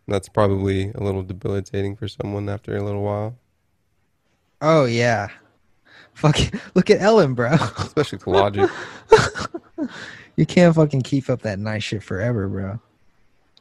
That's 0.07 0.29
probably 0.29 0.91
a 0.93 1.03
little 1.03 1.23
debilitating 1.23 1.97
for 1.97 2.09
someone 2.09 2.49
after 2.49 2.77
a 2.77 2.83
little 2.83 3.03
while, 3.03 3.37
Oh 4.61 4.87
yeah. 4.87 5.29
Fucking 6.19 6.61
look 6.75 6.91
at 6.91 7.01
Ellen, 7.01 7.35
bro. 7.35 7.53
especially 7.79 8.19
to 8.19 8.31
Logic. 8.31 8.71
You 10.35 10.47
can't 10.47 10.73
fucking 10.73 11.03
keep 11.03 11.29
up 11.29 11.43
that 11.43 11.59
nice 11.59 11.83
shit 11.83 12.01
forever, 12.01 12.47
bro. 12.47 12.79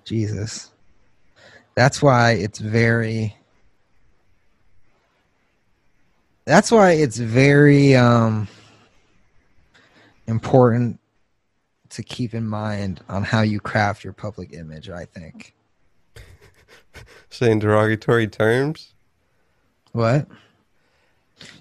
Jesus. 0.06 0.70
That's 1.74 2.04
why 2.04 2.34
it's 2.34 2.60
very 2.60 3.36
That's 6.46 6.72
why 6.72 6.92
it's 6.92 7.18
very 7.18 7.96
um 7.96 8.48
important 10.28 11.00
to 11.90 12.04
keep 12.04 12.36
in 12.36 12.48
mind 12.48 13.02
on 13.10 13.24
how 13.24 13.42
you 13.42 13.60
craft 13.60 14.04
your 14.04 14.14
public 14.14 14.54
image, 14.54 14.88
I 14.88 15.06
think. 15.06 15.56
Saying 17.32 17.58
derogatory 17.58 18.28
terms. 18.28 18.94
What? 19.94 20.28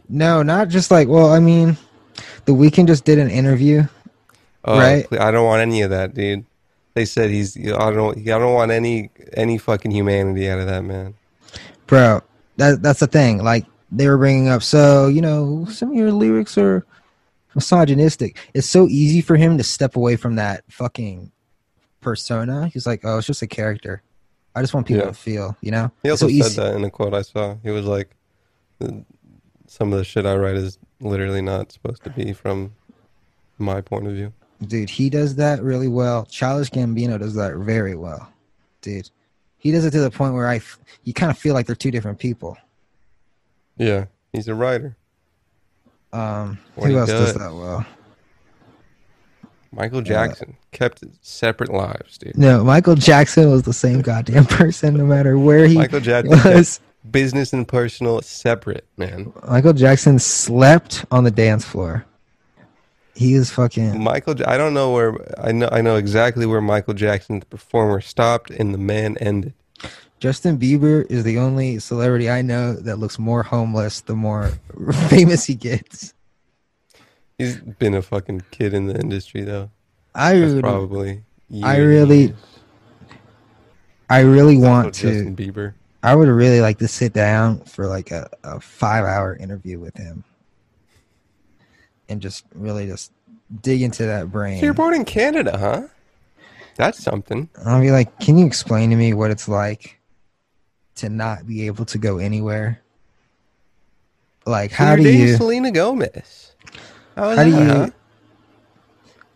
No, 0.09 0.43
not 0.43 0.69
just 0.69 0.91
like, 0.91 1.09
well, 1.09 1.33
I 1.33 1.41
mean, 1.41 1.77
the 2.45 2.53
Weeknd 2.53 2.87
just 2.87 3.05
did 3.05 3.19
an 3.19 3.31
interview. 3.31 3.83
Oh, 4.65 4.79
Right. 4.79 5.07
I 5.21 5.31
don't 5.31 5.45
want 5.45 5.63
any 5.63 5.83
of 5.83 5.91
that, 5.91 6.15
dude. 6.15 6.45
They 6.95 7.05
said 7.05 7.31
he's. 7.31 7.57
I 7.59 7.91
don't. 7.93 8.19
I 8.19 8.39
don't 8.39 8.55
want 8.55 8.71
any 8.73 9.11
any 9.35 9.59
fucking 9.59 9.91
humanity 9.91 10.49
out 10.49 10.59
of 10.61 10.67
that 10.67 10.83
man. 10.83 11.15
bro 11.87 12.23
that 12.57 12.83
that's 12.83 13.01
the 13.01 13.07
thing 13.07 13.45
like 13.45 13.67
they 13.93 14.09
were 14.09 14.17
bringing 14.17 14.49
up 14.49 14.63
so 14.63 15.07
you 15.09 15.21
know 15.21 15.67
some 15.67 15.91
of 15.91 15.95
your 15.95 16.11
lyrics 16.11 16.57
are 16.57 16.85
misogynistic 17.55 18.37
it's 18.55 18.67
so 18.67 18.89
easy 18.89 19.21
for 19.21 19.37
him 19.37 19.59
to 19.59 19.63
step 19.63 19.95
away 19.95 20.17
from 20.17 20.37
that 20.37 20.65
fucking 20.71 21.31
persona 22.01 22.69
he's 22.69 22.87
like 22.87 23.01
oh 23.05 23.19
it's 23.19 23.27
just 23.27 23.43
a 23.43 23.47
character 23.47 24.03
i 24.55 24.61
just 24.63 24.73
want 24.75 24.87
people 24.87 25.03
Yeah. 25.03 25.09
to 25.11 25.15
feel 25.15 25.57
you 25.61 25.71
know 25.71 25.91
He 26.03 26.11
also 26.11 26.27
so 26.29 26.33
said 26.33 26.47
easy 26.47 26.57
that 26.63 26.75
in 26.77 26.85
a 26.85 26.91
quote 26.91 27.15
I 27.15 27.23
saw. 27.23 27.57
He 27.63 27.71
was 27.71 27.85
like, 27.85 28.11
"The- 28.79 29.05
"Some 29.69 29.93
of 29.93 29.99
the 29.99 30.05
shit 30.05 30.27
I 30.27 30.37
write 30.37 30.57
is 30.57 30.79
literally 31.01 31.43
not 31.43 31.73
supposed 31.73 32.03
to 32.05 32.11
be 32.11 32.33
from 32.33 32.73
my 33.59 33.81
point 33.81 34.07
of 34.07 34.13
view." 34.15 34.33
dude 34.67 34.89
he 34.89 35.11
does 35.11 35.35
that 35.35 35.63
really 35.63 35.87
well 35.89 36.25
childish 36.25 36.71
gambino 36.71 37.19
does 37.19 37.35
that 37.35 37.55
very 37.57 37.95
well 37.95 38.27
dude 38.81 39.11
he 39.59 39.71
does 39.71 39.85
it 39.85 39.91
to 39.91 40.01
the 40.01 40.11
point 40.11 40.33
where 40.33 40.47
i 40.49 40.57
f- 40.57 40.79
you 41.05 41.13
kind 41.13 41.31
of 41.31 41.37
feel 41.37 41.53
like 41.53 41.67
they're 41.67 41.77
two 41.77 41.91
different 41.91 42.19
people 42.19 42.57
Yeah, 43.77 44.07
he's 44.33 44.49
a 44.49 44.55
writer. 44.55 44.97
um 46.15 46.59
What 46.75 46.91
who 46.91 46.97
else 46.97 47.11
does 47.11 47.33
does. 47.33 47.35
that 47.35 47.53
well 47.55 47.85
Michael 49.73 50.01
Jackson 50.01 50.57
kept 50.73 51.05
separate 51.21 51.71
lives, 51.71 52.17
dude. 52.17 52.39
no 52.39 52.65
michael 52.65 52.95
jackson 52.95 53.51
was 53.51 53.65
the 53.65 53.75
same 53.75 54.01
goddamn 54.01 54.47
person 54.47 54.95
no 54.95 55.05
matter 55.05 55.39
where 55.39 55.67
he 55.67 55.75
Michael 55.75 56.01
Jackson 56.01 56.31
was 56.51 56.81
business 57.11 57.53
and 57.53 57.67
personal 57.67 58.21
separate, 58.23 58.87
man. 58.97 59.33
Michael 59.49 59.73
Jackson 59.73 60.19
slept 60.19 61.05
on 61.11 61.25
the 61.25 61.31
dance 61.31 61.65
floor. 61.65 62.07
He 63.15 63.35
is 63.35 63.51
fucking. 63.51 64.03
Michael, 64.03 64.35
I 64.47 64.59
don't 64.59 64.75
know 64.75 64.93
where 64.93 65.15
I 65.43 65.53
know. 65.53 65.69
I 65.73 65.81
know 65.81 65.97
exactly 65.97 66.45
where 66.45 66.61
Michael 66.61 66.93
Jackson, 66.93 67.41
the 67.41 67.47
performer, 67.47 68.01
stopped 68.03 68.51
and 68.51 68.75
the 68.75 68.79
man 68.79 69.17
ended. 69.19 69.55
Justin 70.21 70.59
Bieber 70.59 71.11
is 71.11 71.25
the 71.25 71.39
only 71.39 71.79
celebrity 71.79 72.31
I 72.31 72.43
know 72.43 72.75
that 72.75 72.97
looks 72.97 73.19
more 73.19 73.43
homeless 73.43 74.01
the 74.03 74.15
more 74.15 74.53
famous 75.09 75.45
he 75.45 75.55
gets. 75.55 76.15
He's 77.39 77.57
been 77.57 77.95
a 77.95 78.03
fucking 78.03 78.45
kid 78.51 78.75
in 78.75 78.87
the 78.87 78.99
industry 78.99 79.43
though. 79.43 79.71
I 80.15 80.39
would, 80.41 80.61
probably. 80.63 81.23
I 81.63 81.77
really, 81.79 82.35
I 84.09 84.21
really 84.21 84.57
want 84.57 84.95
to. 84.97 85.13
Justin 85.13 85.37
Bieber. 85.37 85.75
I 86.03 86.15
would 86.15 86.29
really 86.29 86.61
like 86.61 86.79
to 86.79 86.89
sit 86.89 87.13
down 87.13 87.61
for 87.61 87.87
like 87.87 88.11
a, 88.11 88.29
a 88.45 88.61
five 88.61 89.05
hour 89.05 89.35
interview 89.37 89.79
with 89.79 89.97
him, 89.97 90.25
and 92.09 92.21
just 92.21 92.45
really 92.55 92.87
just 92.87 93.13
dig 93.63 93.83
into 93.83 94.05
that 94.07 94.31
brain. 94.31 94.59
So 94.59 94.65
you're 94.67 94.75
born 94.75 94.95
in 94.95 95.05
Canada, 95.05 95.57
huh? 95.57 95.89
That's 96.77 97.03
something. 97.03 97.49
I'll 97.65 97.81
be 97.81 97.91
like, 97.91 98.19
can 98.21 98.37
you 98.37 98.47
explain 98.47 98.91
to 98.91 98.97
me 98.97 99.15
what 99.15 99.31
it's 99.31 99.49
like 99.49 99.99
to 100.97 101.09
not 101.09 101.47
be 101.47 101.67
able 101.67 101.87
to 101.87 101.99
go 101.99 102.19
anywhere? 102.19 102.83
Like, 104.45 104.71
So 104.71 104.77
how 104.77 104.97
do 104.97 105.11
you, 105.11 105.37
Selena 105.37 105.73
Gomez. 105.73 106.53
How, 107.17 107.35
how 107.35 107.45
do 107.45 107.51
you, 107.51 107.57
huh? 107.57 107.91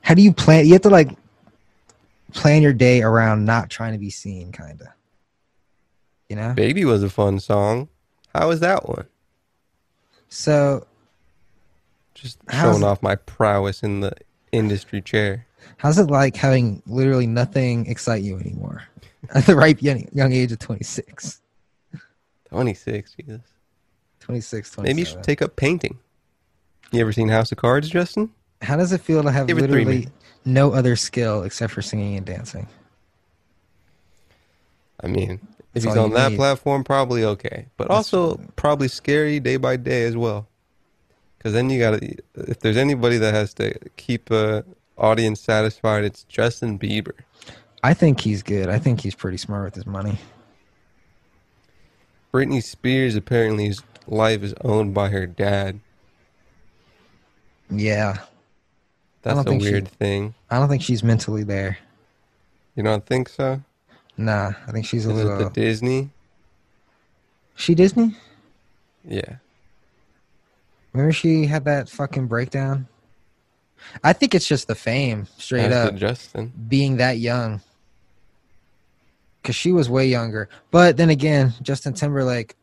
how 0.03 0.15
do 0.15 0.23
you 0.23 0.33
plan? 0.33 0.67
You 0.67 0.75
have 0.75 0.83
to 0.83 0.91
like 0.91 1.17
plan 2.33 2.63
your 2.63 2.73
day 2.73 3.03
around 3.03 3.45
not 3.45 3.71
trying 3.71 3.93
to 3.93 3.99
be 3.99 4.11
seen, 4.11 4.53
kind 4.53 4.81
of. 4.81 4.89
You 6.31 6.37
know. 6.37 6.55
Baby 6.55 6.85
was 6.85 7.03
a 7.03 7.11
fun 7.11 7.41
song. 7.41 7.89
How 8.33 8.49
was 8.49 8.61
that 8.61 8.89
one? 8.89 9.07
So, 10.29 10.87
Just 12.15 12.39
showing 12.53 12.85
off 12.85 13.03
my 13.03 13.17
prowess 13.17 13.83
in 13.83 13.99
the 13.99 14.13
industry 14.53 15.03
chair. 15.03 15.47
how's 15.79 15.99
it 15.99 16.05
like 16.05 16.37
having 16.37 16.83
literally 16.87 17.27
nothing 17.27 17.87
excite 17.87 18.23
you 18.23 18.39
anymore 18.39 18.85
at 19.35 19.45
the 19.47 19.57
ripe 19.57 19.83
young, 19.83 20.09
young 20.13 20.33
age 20.33 20.53
of 20.53 20.61
26, 20.61 21.41
26, 22.49 23.15
Jesus. 23.15 23.41
26, 24.21 24.71
27? 24.71 24.83
Maybe 24.85 25.01
you 25.01 25.07
should 25.07 25.25
take 25.25 25.43
up 25.43 25.57
painting. 25.57 25.99
You 26.93 27.01
ever 27.01 27.13
seen 27.13 27.29
House 27.29 27.51
of 27.51 27.59
Cards, 27.59 27.89
Justin? 27.89 28.31
How 28.63 28.77
does 28.77 28.93
it 28.93 29.01
feel 29.01 29.23
to 29.25 29.33
have 29.33 29.49
Give 29.49 29.59
literally 29.59 30.09
no 30.45 30.73
other 30.73 30.95
skill 30.95 31.43
except 31.43 31.73
for 31.73 31.83
singing 31.83 32.17
and 32.17 32.27
dancing? 32.27 32.69
I 35.03 35.07
mean, 35.09 35.41
if 35.75 35.85
he's 35.85 35.97
on 35.97 36.11
that 36.13 36.31
need. 36.33 36.37
platform, 36.37 36.85
probably 36.85 37.25
okay. 37.25 37.67
But 37.77 37.85
That's- 37.89 37.97
also 38.13 38.37
probably 38.57 38.89
scary 38.89 39.41
day 39.41 39.57
by 39.57 39.77
day 39.77 40.05
as 40.05 40.17
well. 40.17 40.47
Because 41.39 41.53
then 41.55 41.71
you 41.71 41.79
got 41.79 42.01
to, 42.01 42.17
if 42.35 42.61
there's 42.61 42.77
anybody 42.77 43.17
that 43.19 43.33
has 43.33 43.55
to 43.55 43.73
keep 43.97 44.31
a 44.31 44.65
audience 44.99 45.41
satisfied, 45.41 46.05
it's 46.05 46.25
Justin 46.25 46.79
Bieber. 46.79 47.15
I 47.83 47.95
think 47.95 48.21
he's 48.21 48.43
good. 48.43 48.69
I 48.69 48.79
think 48.79 49.01
he's 49.01 49.15
pretty 49.15 49.39
smart 49.39 49.65
with 49.65 49.75
his 49.75 49.87
money. 49.87 50.19
Britney 52.33 52.63
Spears 52.63 53.17
apparently 53.17 53.67
his 53.67 53.83
life 54.07 54.43
is 54.43 54.55
owned 54.63 54.93
by 54.93 55.09
her 55.09 55.27
dad. 55.27 55.81
Yeah. 57.71 58.19
That's 59.23 59.39
a 59.41 59.45
think 59.45 59.63
she- 59.63 59.71
weird 59.71 59.89
thing. 59.89 60.35
I 60.51 60.59
don't 60.59 60.69
think 60.69 60.83
she's 60.83 61.03
mentally 61.03 61.43
there. 61.43 61.79
You 62.75 62.83
don't 62.83 63.05
think 63.07 63.29
so? 63.29 63.63
Nah, 64.21 64.53
I 64.67 64.73
think 64.73 64.85
she's 64.85 65.07
a 65.07 65.11
Is 65.11 65.19
it 65.21 65.23
the 65.25 65.29
little. 65.31 65.51
Disney? 65.51 66.11
she 67.55 67.75
Disney? 67.75 68.15
Yeah. 69.03 69.37
Remember 70.93 71.13
she 71.13 71.47
had 71.47 71.65
that 71.65 71.89
fucking 71.89 72.27
breakdown? 72.27 72.87
I 74.05 74.13
think 74.13 74.35
it's 74.35 74.47
just 74.47 74.69
the 74.69 74.75
fame, 74.75 75.27
straight 75.39 75.73
As 75.73 75.89
up, 75.89 75.95
Justin. 75.95 76.53
being 76.69 76.99
that 76.99 77.17
young. 77.19 77.63
Because 79.41 79.57
she 79.57 79.73
was 79.73 79.89
way 79.89 80.07
younger. 80.07 80.51
But 80.71 80.99
then 80.99 81.09
again, 81.09 81.55
Justin 81.63 81.95
Timberlake 81.95 82.57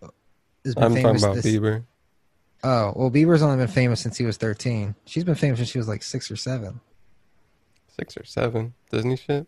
has 0.64 0.76
been 0.76 0.84
I'm 0.84 0.90
talking 0.92 1.04
famous. 1.06 1.24
about 1.24 1.36
this- 1.38 1.46
Bieber. 1.46 1.84
Oh, 2.64 2.94
well, 2.96 3.10
Bieber's 3.12 3.42
only 3.42 3.58
been 3.58 3.68
famous 3.68 4.00
since 4.00 4.18
he 4.18 4.26
was 4.26 4.38
13. 4.38 4.94
She's 5.06 5.24
been 5.24 5.34
famous 5.36 5.58
since 5.60 5.70
she 5.70 5.78
was 5.80 5.88
like 5.88 6.04
six 6.04 6.30
or 6.30 6.36
seven. 6.36 6.82
Six 7.96 8.16
or 8.16 8.26
seven. 8.26 8.74
Disney 8.92 9.16
shit. 9.16 9.48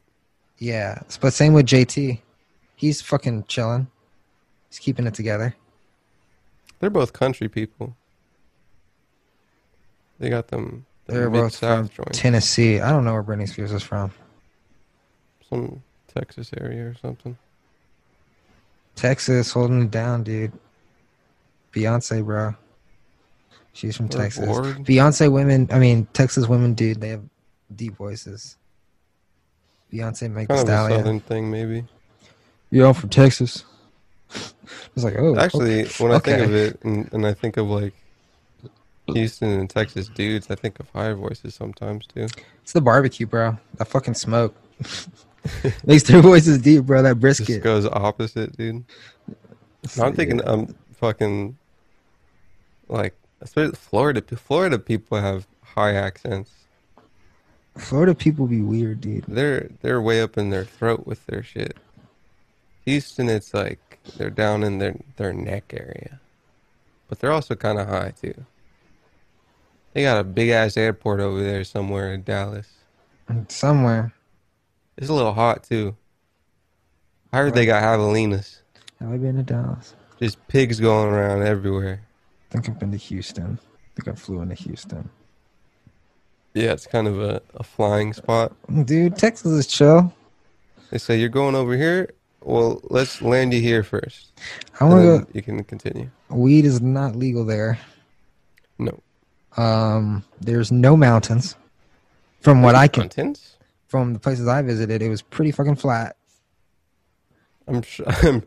Yeah, 0.59 1.01
but 1.21 1.33
same 1.33 1.53
with 1.53 1.65
JT. 1.65 2.19
He's 2.75 3.01
fucking 3.01 3.45
chilling. 3.47 3.87
He's 4.69 4.79
keeping 4.79 5.07
it 5.07 5.13
together. 5.13 5.55
They're 6.79 6.89
both 6.89 7.13
country 7.13 7.49
people. 7.49 7.95
They 10.19 10.29
got 10.29 10.49
them. 10.49 10.85
them 11.07 11.15
They're 11.15 11.29
both 11.29 11.43
mid-south 11.43 11.93
from 11.93 12.05
joints. 12.05 12.19
Tennessee. 12.19 12.79
I 12.79 12.91
don't 12.91 13.05
know 13.05 13.13
where 13.13 13.23
Britney 13.23 13.47
Spears 13.47 13.71
is 13.71 13.83
from. 13.83 14.11
Some 15.49 15.81
Texas 16.13 16.51
area 16.59 16.85
or 16.85 16.95
something. 17.01 17.37
Texas, 18.95 19.51
holding 19.51 19.83
it 19.83 19.91
down, 19.91 20.23
dude. 20.23 20.51
Beyonce, 21.73 22.23
bro. 22.23 22.53
She's 23.73 23.95
from 23.95 24.09
Texas. 24.09 24.45
Beyonce 24.45 25.31
women, 25.31 25.69
I 25.71 25.79
mean 25.79 26.05
Texas 26.13 26.47
women, 26.47 26.73
dude. 26.73 26.99
They 26.99 27.09
have 27.09 27.23
deep 27.75 27.95
voices. 27.95 28.57
Beyonce, 29.91 30.31
Meg 30.31 30.47
Thee 30.47 30.55
Kind 30.55 30.69
of 30.69 30.91
a 30.91 30.95
southern 30.95 31.19
thing, 31.19 31.49
maybe. 31.49 31.85
Yeah, 32.71 32.87
I'm 32.87 32.93
from 32.93 33.09
Texas. 33.09 33.65
It's 34.95 35.03
like, 35.03 35.15
oh, 35.17 35.35
Actually, 35.35 35.85
okay. 35.85 36.03
when 36.03 36.11
I 36.11 36.19
think 36.19 36.41
of 36.41 36.53
it, 36.53 36.79
and, 36.83 37.11
and 37.11 37.25
I 37.25 37.33
think 37.33 37.57
of 37.57 37.67
like 37.67 37.93
Houston 39.13 39.49
and 39.49 39.69
Texas 39.69 40.07
dudes, 40.09 40.49
I 40.51 40.55
think 40.55 40.79
of 40.79 40.89
higher 40.91 41.15
voices 41.15 41.55
sometimes 41.55 42.05
too. 42.05 42.27
it's 42.61 42.73
the 42.73 42.81
barbecue, 42.81 43.25
bro. 43.25 43.57
That 43.77 43.87
fucking 43.87 44.13
smoke 44.13 44.55
makes 45.85 46.03
their 46.03 46.21
voices 46.21 46.59
deep, 46.59 46.83
bro. 46.83 47.01
That 47.01 47.19
Just 47.19 47.21
brisket. 47.21 47.63
goes 47.63 47.85
opposite, 47.85 48.55
dude. 48.57 48.83
No, 49.97 50.03
I'm 50.03 50.13
thinking, 50.13 50.41
I'm 50.41 50.59
um, 50.61 50.75
fucking, 50.95 51.57
like, 52.89 53.15
especially 53.41 53.75
Florida. 53.75 54.21
Florida 54.21 54.77
people 54.77 55.19
have 55.19 55.47
high 55.63 55.93
accents. 55.93 56.51
Florida 57.79 58.13
people 58.13 58.47
be 58.47 58.61
weird, 58.61 59.01
dude. 59.01 59.25
They're 59.27 59.69
they're 59.81 60.01
way 60.01 60.21
up 60.21 60.37
in 60.37 60.49
their 60.49 60.65
throat 60.65 61.07
with 61.07 61.25
their 61.25 61.43
shit. 61.43 61.77
Houston, 62.85 63.29
it's 63.29 63.53
like 63.53 63.99
they're 64.17 64.29
down 64.29 64.63
in 64.63 64.79
their 64.79 64.95
their 65.17 65.33
neck 65.33 65.73
area, 65.73 66.19
but 67.07 67.19
they're 67.19 67.31
also 67.31 67.55
kind 67.55 67.79
of 67.79 67.87
high 67.87 68.13
too. 68.19 68.45
They 69.93 70.03
got 70.03 70.19
a 70.19 70.23
big 70.23 70.49
ass 70.49 70.77
airport 70.77 71.19
over 71.19 71.41
there 71.41 71.63
somewhere 71.63 72.13
in 72.13 72.23
Dallas. 72.23 72.67
Somewhere. 73.47 74.13
It's 74.97 75.09
a 75.09 75.13
little 75.13 75.33
hot 75.33 75.63
too. 75.63 75.95
I 77.31 77.37
heard 77.37 77.53
they 77.53 77.65
got 77.65 77.83
javelinas. 77.83 78.59
Have 78.99 79.13
I 79.13 79.17
been 79.17 79.37
to 79.37 79.43
Dallas? 79.43 79.95
Just 80.19 80.45
pigs 80.47 80.79
going 80.79 81.13
around 81.13 81.43
everywhere. 81.43 82.01
I 82.49 82.53
think 82.53 82.69
I've 82.69 82.79
been 82.79 82.91
to 82.91 82.97
Houston. 82.97 83.59
I 83.61 84.01
think 84.01 84.07
I 84.07 84.19
flew 84.19 84.41
into 84.41 84.55
Houston. 84.55 85.09
Yeah, 86.59 86.73
it's 86.73 86.85
kind 86.87 87.07
of 87.07 87.21
a, 87.21 87.41
a 87.55 87.63
flying 87.63 88.13
spot. 88.13 88.53
Dude, 88.85 89.15
Texas 89.15 89.51
is 89.51 89.67
chill. 89.67 90.13
They 90.91 90.97
say 90.97 91.19
you're 91.19 91.29
going 91.29 91.55
over 91.55 91.75
here. 91.77 92.09
Well, 92.41 92.81
let's 92.85 93.21
land 93.21 93.53
you 93.53 93.61
here 93.61 93.83
first. 93.83 94.31
I 94.79 94.85
want 94.85 95.01
to 95.01 95.05
go. 95.25 95.31
You 95.33 95.41
can 95.41 95.63
continue. 95.63 96.09
Weed 96.29 96.65
is 96.65 96.81
not 96.81 97.15
legal 97.15 97.45
there. 97.45 97.79
No. 98.77 98.99
Um, 99.57 100.23
there's 100.41 100.71
no 100.71 100.95
mountains. 100.97 101.55
From 102.41 102.61
what 102.61 102.75
I 102.75 102.87
can, 102.87 103.01
Mountains? 103.03 103.57
from 103.87 104.13
the 104.13 104.19
places 104.19 104.47
I 104.47 104.61
visited, 104.61 105.01
it 105.01 105.09
was 105.09 105.21
pretty 105.21 105.51
fucking 105.51 105.75
flat. 105.75 106.15
I'm 107.67 107.81
sure. 107.81 108.05
I'm 108.23 108.43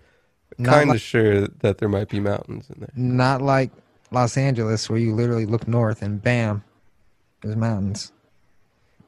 Not 0.58 0.70
kind 0.72 0.82
of 0.84 0.94
like- 0.94 1.00
sure 1.00 1.46
that 1.48 1.78
there 1.78 1.88
might 1.88 2.08
be 2.08 2.18
mountains 2.20 2.68
in 2.70 2.80
there. 2.80 2.88
Not 2.96 3.42
like 3.42 3.70
Los 4.10 4.36
Angeles, 4.36 4.88
where 4.88 4.98
you 4.98 5.14
literally 5.14 5.46
look 5.46 5.68
north 5.68 6.02
and 6.02 6.20
bam, 6.22 6.64
there's 7.42 7.56
mountains. 7.56 8.12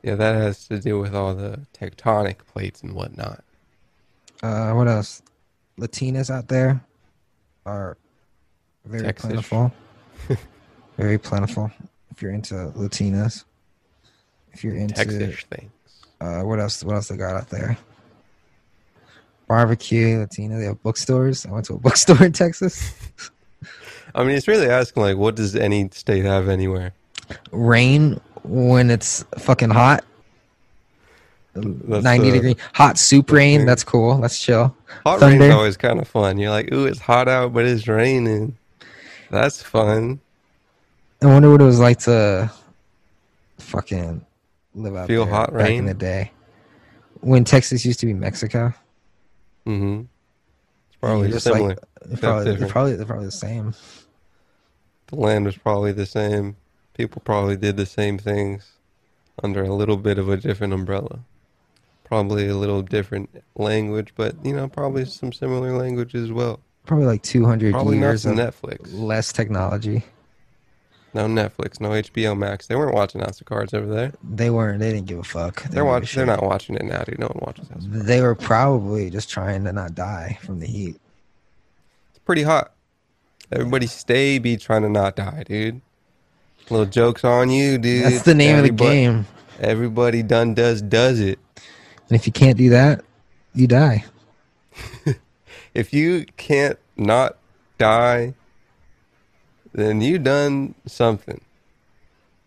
Yeah, 0.02 0.16
that 0.16 0.34
has 0.34 0.68
to 0.68 0.78
do 0.78 0.98
with 1.00 1.14
all 1.14 1.34
the 1.34 1.60
tectonic 1.72 2.38
plates 2.46 2.82
and 2.82 2.94
whatnot. 2.94 3.42
Uh, 4.42 4.72
what 4.72 4.86
else? 4.88 5.22
Latinas 5.78 6.30
out 6.30 6.48
there 6.48 6.84
are 7.64 7.96
very 8.84 9.04
Texas. 9.04 9.26
plentiful. 9.30 9.72
very 10.98 11.18
plentiful. 11.18 11.70
If 12.10 12.20
you're 12.22 12.32
into 12.32 12.54
Latinas, 12.76 13.44
if 14.52 14.62
you're 14.62 14.76
into 14.76 14.94
Texas 14.94 15.44
things. 15.50 15.72
uh, 16.20 16.42
what 16.42 16.60
else? 16.60 16.84
What 16.84 16.94
else 16.94 17.08
they 17.08 17.16
got 17.16 17.34
out 17.34 17.48
there? 17.48 17.78
Barbecue, 19.48 20.18
Latina. 20.18 20.58
They 20.58 20.64
have 20.66 20.82
bookstores. 20.82 21.46
I 21.46 21.50
went 21.50 21.66
to 21.66 21.74
a 21.74 21.78
bookstore 21.80 22.22
in 22.22 22.32
Texas. 22.32 22.92
I 24.14 24.22
mean, 24.22 24.36
it's 24.36 24.46
really 24.46 24.68
asking 24.68 25.02
like, 25.02 25.16
what 25.16 25.34
does 25.34 25.56
any 25.56 25.88
state 25.92 26.24
have 26.24 26.48
anywhere? 26.48 26.92
Rain 27.52 28.20
when 28.42 28.90
it's 28.90 29.24
fucking 29.38 29.70
hot. 29.70 30.04
That's, 31.54 32.02
Ninety 32.02 32.30
uh, 32.30 32.34
degree 32.34 32.56
hot 32.72 32.98
soup 32.98 33.30
rain. 33.30 33.64
That's 33.64 33.84
cool. 33.84 34.18
That's 34.18 34.42
chill. 34.42 34.76
Hot 35.04 35.20
Thunder. 35.20 35.38
rain's 35.38 35.54
always 35.54 35.76
kind 35.76 36.00
of 36.00 36.08
fun. 36.08 36.38
You're 36.38 36.50
like, 36.50 36.72
ooh, 36.72 36.86
it's 36.86 36.98
hot 36.98 37.28
out, 37.28 37.52
but 37.52 37.64
it's 37.64 37.86
raining. 37.86 38.56
That's 39.30 39.62
fun. 39.62 40.20
I 41.22 41.26
wonder 41.26 41.50
what 41.50 41.60
it 41.60 41.64
was 41.64 41.78
like 41.78 42.00
to 42.00 42.52
fucking 43.58 44.24
live 44.74 44.96
out 44.96 45.06
Feel 45.06 45.26
hot 45.26 45.52
back 45.52 45.68
rain? 45.68 45.78
in 45.80 45.86
the 45.86 45.94
day 45.94 46.32
when 47.20 47.44
Texas 47.44 47.84
used 47.84 48.00
to 48.00 48.06
be 48.06 48.14
Mexico. 48.14 48.74
Mm-hmm. 49.66 50.02
It's 50.88 50.96
probably 51.00 51.30
just 51.30 51.44
similar. 51.44 51.68
Like, 51.68 52.20
probably, 52.20 52.56
probably 52.68 53.04
probably 53.04 53.26
the 53.26 53.30
same. 53.30 53.74
the 55.06 55.16
land 55.16 55.46
was 55.46 55.56
probably 55.56 55.92
the 55.92 56.06
same. 56.06 56.56
People 56.94 57.20
probably 57.24 57.56
did 57.56 57.76
the 57.76 57.86
same 57.86 58.18
things 58.18 58.72
under 59.42 59.62
a 59.64 59.74
little 59.74 59.96
bit 59.96 60.18
of 60.18 60.28
a 60.28 60.36
different 60.36 60.72
umbrella. 60.72 61.20
Probably 62.04 62.46
a 62.48 62.56
little 62.56 62.82
different 62.82 63.42
language, 63.56 64.12
but 64.16 64.36
you 64.44 64.54
know, 64.54 64.68
probably 64.68 65.04
some 65.04 65.32
similar 65.32 65.76
language 65.76 66.14
as 66.14 66.30
well. 66.30 66.60
Probably 66.86 67.06
like 67.06 67.22
two 67.22 67.44
hundred 67.44 67.72
Probably 67.72 67.98
years 67.98 68.26
of 68.26 68.36
Netflix. 68.36 68.92
less 68.92 69.32
technology. 69.32 70.04
No 71.14 71.26
Netflix, 71.26 71.80
no 71.80 71.90
HBO 71.90 72.36
Max. 72.36 72.66
They 72.66 72.74
weren't 72.74 72.94
watching 72.94 73.20
House 73.20 73.40
of 73.40 73.46
Cards 73.46 73.72
over 73.72 73.86
there. 73.86 74.12
They 74.22 74.50
weren't. 74.50 74.80
They 74.80 74.92
didn't 74.92 75.06
give 75.06 75.18
a 75.18 75.22
fuck. 75.24 75.62
They 75.62 75.68
They're 75.70 75.70
didn't 75.70 75.76
give 75.76 75.86
a 75.86 75.88
watching. 75.90 76.16
They're 76.18 76.26
not 76.26 76.42
watching 76.42 76.74
it 76.74 76.84
now, 76.84 77.02
dude. 77.04 77.18
No 77.20 77.26
one 77.28 77.38
watches 77.40 77.68
House. 77.68 77.84
of 77.84 77.90
Cards. 77.90 78.06
They 78.06 78.20
were 78.20 78.34
probably 78.34 79.10
just 79.10 79.30
trying 79.30 79.64
to 79.64 79.72
not 79.72 79.94
die 79.94 80.38
from 80.42 80.58
the 80.60 80.66
heat. 80.66 80.96
It's 82.10 82.18
pretty 82.24 82.42
hot. 82.42 82.72
Everybody 83.52 83.86
stay 83.86 84.38
be 84.38 84.56
trying 84.56 84.82
to 84.82 84.88
not 84.88 85.14
die, 85.16 85.44
dude. 85.46 85.80
Little 86.70 86.86
jokes 86.86 87.24
on 87.24 87.50
you, 87.50 87.78
dude. 87.78 88.04
That's 88.04 88.22
the 88.22 88.34
name 88.34 88.56
of 88.56 88.62
the 88.62 88.70
game. 88.70 89.26
Everybody 89.60 90.22
done 90.22 90.54
does 90.54 90.80
does 90.80 91.20
it. 91.20 91.38
And 92.08 92.18
if 92.18 92.26
you 92.26 92.32
can't 92.32 92.56
do 92.56 92.70
that, 92.70 93.04
you 93.54 93.66
die. 93.66 94.04
if 95.74 95.92
you 95.92 96.24
can't 96.36 96.78
not 96.96 97.36
die, 97.78 98.34
then 99.72 100.00
you 100.00 100.18
done 100.18 100.74
something. 100.86 101.40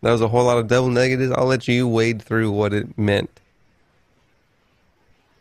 That 0.02 0.12
was 0.12 0.22
a 0.22 0.28
whole 0.28 0.46
lot 0.46 0.58
of 0.58 0.68
double 0.68 0.90
negatives. 0.90 1.32
I'll 1.32 1.46
let 1.46 1.68
you 1.68 1.88
wade 1.88 2.22
through 2.22 2.52
what 2.52 2.74
it 2.74 2.98
meant. 2.98 3.40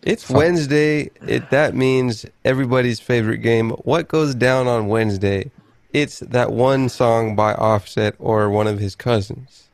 It's 0.03 0.24
Fuck. 0.24 0.37
Wednesday. 0.37 1.11
It 1.27 1.51
that 1.51 1.74
means 1.74 2.27
everybody's 2.45 3.01
favorite 3.01 3.39
game. 3.39 3.70
What 3.70 4.09
goes 4.09 4.35
down 4.35 4.66
on 4.66 4.87
Wednesday? 4.87 5.51
It's 5.97 6.20
that 6.20 6.53
one 6.53 6.90
song 6.90 7.36
by 7.36 7.55
Offset 7.55 8.16
or 8.18 8.51
one 8.51 8.66
of 8.66 8.78
his 8.80 8.97
cousins 8.97 9.70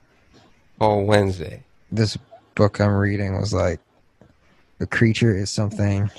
called 0.79 1.09
Wednesday. 1.09 1.65
This 1.93 2.17
book 2.55 2.81
I'm 2.81 2.95
reading 2.95 3.37
was 3.41 3.53
like, 3.53 3.81
a 4.81 4.87
creature 4.87 5.37
is 5.37 5.51
something 5.51 6.11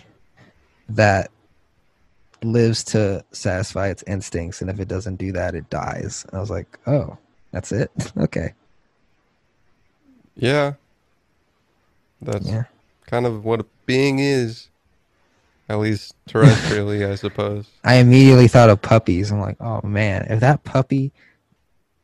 that 0.90 1.32
lives 2.44 2.84
to 2.86 3.24
satisfy 3.32 3.90
its 3.90 4.04
instincts, 4.08 4.62
and 4.62 4.70
if 4.70 4.80
it 4.82 4.90
doesn't 4.90 5.18
do 5.18 5.32
that, 5.34 5.56
it 5.56 5.70
dies. 5.70 6.26
I 6.34 6.40
was 6.40 6.52
like, 6.52 6.80
oh, 6.88 7.18
that's 7.52 7.72
it. 7.72 7.92
okay, 8.18 8.54
Yeah. 10.36 10.74
That's 12.22 12.48
yeah. 12.48 12.66
kind 13.08 13.26
of 13.26 13.46
what 13.46 13.62
a 13.62 13.66
being 13.86 14.20
is. 14.20 14.70
At 15.74 15.80
least 15.80 16.14
terrestrially, 16.30 17.10
I 17.12 17.16
suppose. 17.16 17.68
I 17.84 17.96
immediately 17.96 18.48
thought 18.48 18.70
of 18.70 18.80
puppies. 18.80 19.32
I'm 19.32 19.40
like, 19.40 19.58
oh 19.60 19.82
man, 19.82 20.28
if 20.30 20.40
that 20.42 20.64
puppy 20.64 21.12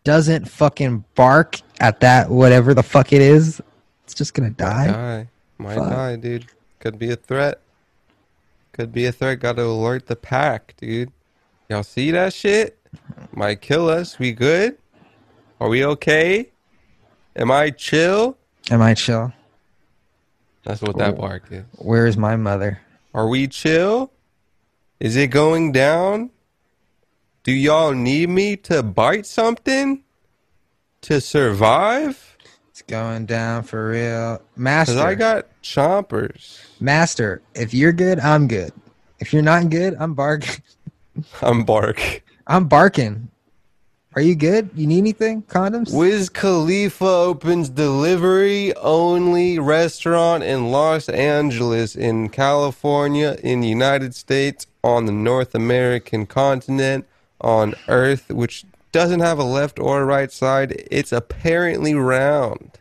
doesn't 0.03 0.49
fucking 0.49 1.05
bark 1.13 1.61
at 1.79 1.99
that 1.99 2.31
whatever 2.31 2.73
the 2.73 2.81
fuck 2.81 3.13
it 3.13 3.21
is, 3.21 3.61
it's 4.05 4.15
just 4.15 4.33
gonna 4.33 4.49
Might 4.49 4.57
die. 4.57 4.87
die. 4.87 5.29
Might 5.59 5.75
Fuck. 5.75 5.89
die, 5.89 6.15
dude. 6.15 6.47
Could 6.79 6.97
be 6.97 7.11
a 7.11 7.15
threat. 7.15 7.61
Could 8.71 8.91
be 8.91 9.05
a 9.05 9.11
threat. 9.11 9.39
Got 9.39 9.57
to 9.57 9.65
alert 9.65 10.07
the 10.07 10.15
pack, 10.15 10.73
dude. 10.77 11.11
Y'all 11.69 11.83
see 11.83 12.09
that 12.09 12.33
shit? 12.33 12.75
Might 13.33 13.61
kill 13.61 13.87
us. 13.87 14.17
We 14.17 14.31
good? 14.31 14.79
Are 15.59 15.69
we 15.69 15.85
okay? 15.85 16.49
Am 17.35 17.51
I 17.51 17.69
chill? 17.69 18.35
Am 18.71 18.81
I 18.81 18.95
chill? 18.95 19.31
That's 20.63 20.81
what 20.81 20.97
that 20.97 21.17
bark 21.17 21.43
is. 21.51 21.65
Where 21.77 22.07
is 22.07 22.17
my 22.17 22.35
mother? 22.35 22.79
Are 23.13 23.27
we 23.27 23.47
chill? 23.47 24.11
Is 24.99 25.15
it 25.15 25.27
going 25.27 25.71
down? 25.71 26.31
Do 27.43 27.51
y'all 27.51 27.93
need 27.93 28.29
me 28.29 28.55
to 28.57 28.83
bite 28.83 29.25
something 29.25 30.03
to 31.01 31.21
survive? 31.21 32.37
It's 32.69 32.81
going 32.83 33.25
down 33.25 33.63
for 33.63 33.89
real, 33.89 34.37
Cause 34.37 34.41
master. 34.55 34.99
I 34.99 35.15
got 35.15 35.47
chompers. 35.63 36.59
master. 36.79 37.41
If 37.55 37.73
you're 37.73 37.93
good, 37.93 38.19
I'm 38.19 38.47
good. 38.47 38.71
If 39.19 39.33
you're 39.33 39.41
not 39.41 39.69
good, 39.69 39.95
I'm 39.99 40.13
barking. 40.13 40.61
I'm 41.41 41.63
bark. 41.63 42.23
I'm 42.47 42.67
barking. 42.67 43.29
Are 44.15 44.21
you 44.21 44.33
good? 44.33 44.71
You 44.73 44.87
need 44.87 44.97
anything? 44.97 45.43
Condoms? 45.43 45.93
Wiz 45.95 46.29
Khalifa 46.29 47.05
opens 47.05 47.69
delivery 47.69 48.75
only 48.77 49.59
restaurant 49.59 50.43
in 50.43 50.71
Los 50.71 51.07
Angeles, 51.09 51.95
in 51.95 52.29
California, 52.29 53.37
in 53.43 53.61
the 53.61 53.67
United 53.67 54.15
States, 54.15 54.65
on 54.83 55.05
the 55.05 55.11
North 55.11 55.53
American 55.53 56.25
continent, 56.25 57.05
on 57.39 57.75
Earth, 57.87 58.29
which 58.29 58.65
doesn't 58.91 59.19
have 59.19 59.37
a 59.37 59.43
left 59.43 59.77
or 59.77 60.03
right 60.05 60.31
side. 60.31 60.87
It's 60.89 61.11
apparently 61.11 61.93
round. 61.93 62.79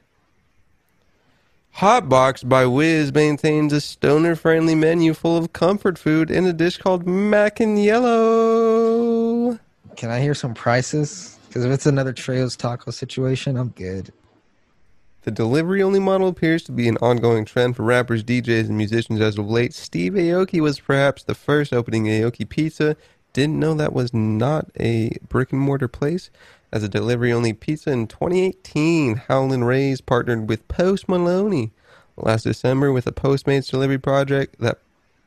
Hotbox 1.76 2.48
by 2.48 2.64
Wiz 2.64 3.12
maintains 3.12 3.74
a 3.74 3.82
stoner 3.82 4.34
friendly 4.34 4.74
menu 4.74 5.12
full 5.12 5.36
of 5.36 5.52
comfort 5.52 5.98
food 5.98 6.30
in 6.30 6.46
a 6.46 6.54
dish 6.54 6.78
called 6.78 7.06
Mac 7.06 7.60
and 7.60 7.80
Yellow. 7.80 8.77
Can 9.98 10.10
I 10.10 10.20
hear 10.20 10.32
some 10.32 10.54
prices? 10.54 11.36
Because 11.48 11.64
if 11.64 11.72
it's 11.72 11.84
another 11.84 12.12
Trejo's 12.12 12.54
taco 12.54 12.92
situation, 12.92 13.56
I'm 13.56 13.70
good. 13.70 14.12
The 15.22 15.32
delivery 15.32 15.82
only 15.82 15.98
model 15.98 16.28
appears 16.28 16.62
to 16.64 16.72
be 16.72 16.86
an 16.86 16.98
ongoing 16.98 17.44
trend 17.44 17.74
for 17.74 17.82
rappers, 17.82 18.22
DJs, 18.22 18.68
and 18.68 18.76
musicians 18.76 19.20
as 19.20 19.36
of 19.38 19.50
late. 19.50 19.74
Steve 19.74 20.12
Aoki 20.12 20.60
was 20.60 20.78
perhaps 20.78 21.24
the 21.24 21.34
first 21.34 21.72
opening 21.72 22.04
Aoki 22.04 22.48
Pizza, 22.48 22.96
didn't 23.32 23.58
know 23.58 23.74
that 23.74 23.92
was 23.92 24.14
not 24.14 24.70
a 24.78 25.16
brick 25.28 25.50
and 25.50 25.60
mortar 25.60 25.88
place. 25.88 26.30
As 26.70 26.84
a 26.84 26.88
delivery 26.88 27.32
only 27.32 27.52
pizza 27.52 27.90
in 27.90 28.06
2018, 28.06 29.22
Howlin' 29.26 29.64
Ray's 29.64 30.00
partnered 30.00 30.48
with 30.48 30.68
Post 30.68 31.08
Malone 31.08 31.72
last 32.16 32.44
December 32.44 32.92
with 32.92 33.08
a 33.08 33.12
Postmates 33.12 33.68
delivery 33.68 33.98
project 33.98 34.60
that 34.60 34.78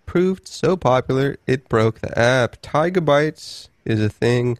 proved 0.05 0.47
so 0.47 0.77
popular 0.77 1.35
it 1.45 1.67
broke 1.67 1.99
the 1.99 2.17
app. 2.17 2.61
Tyga 2.61 3.03
Bites 3.03 3.67
is 3.85 4.01
a 4.01 4.09
thing. 4.09 4.59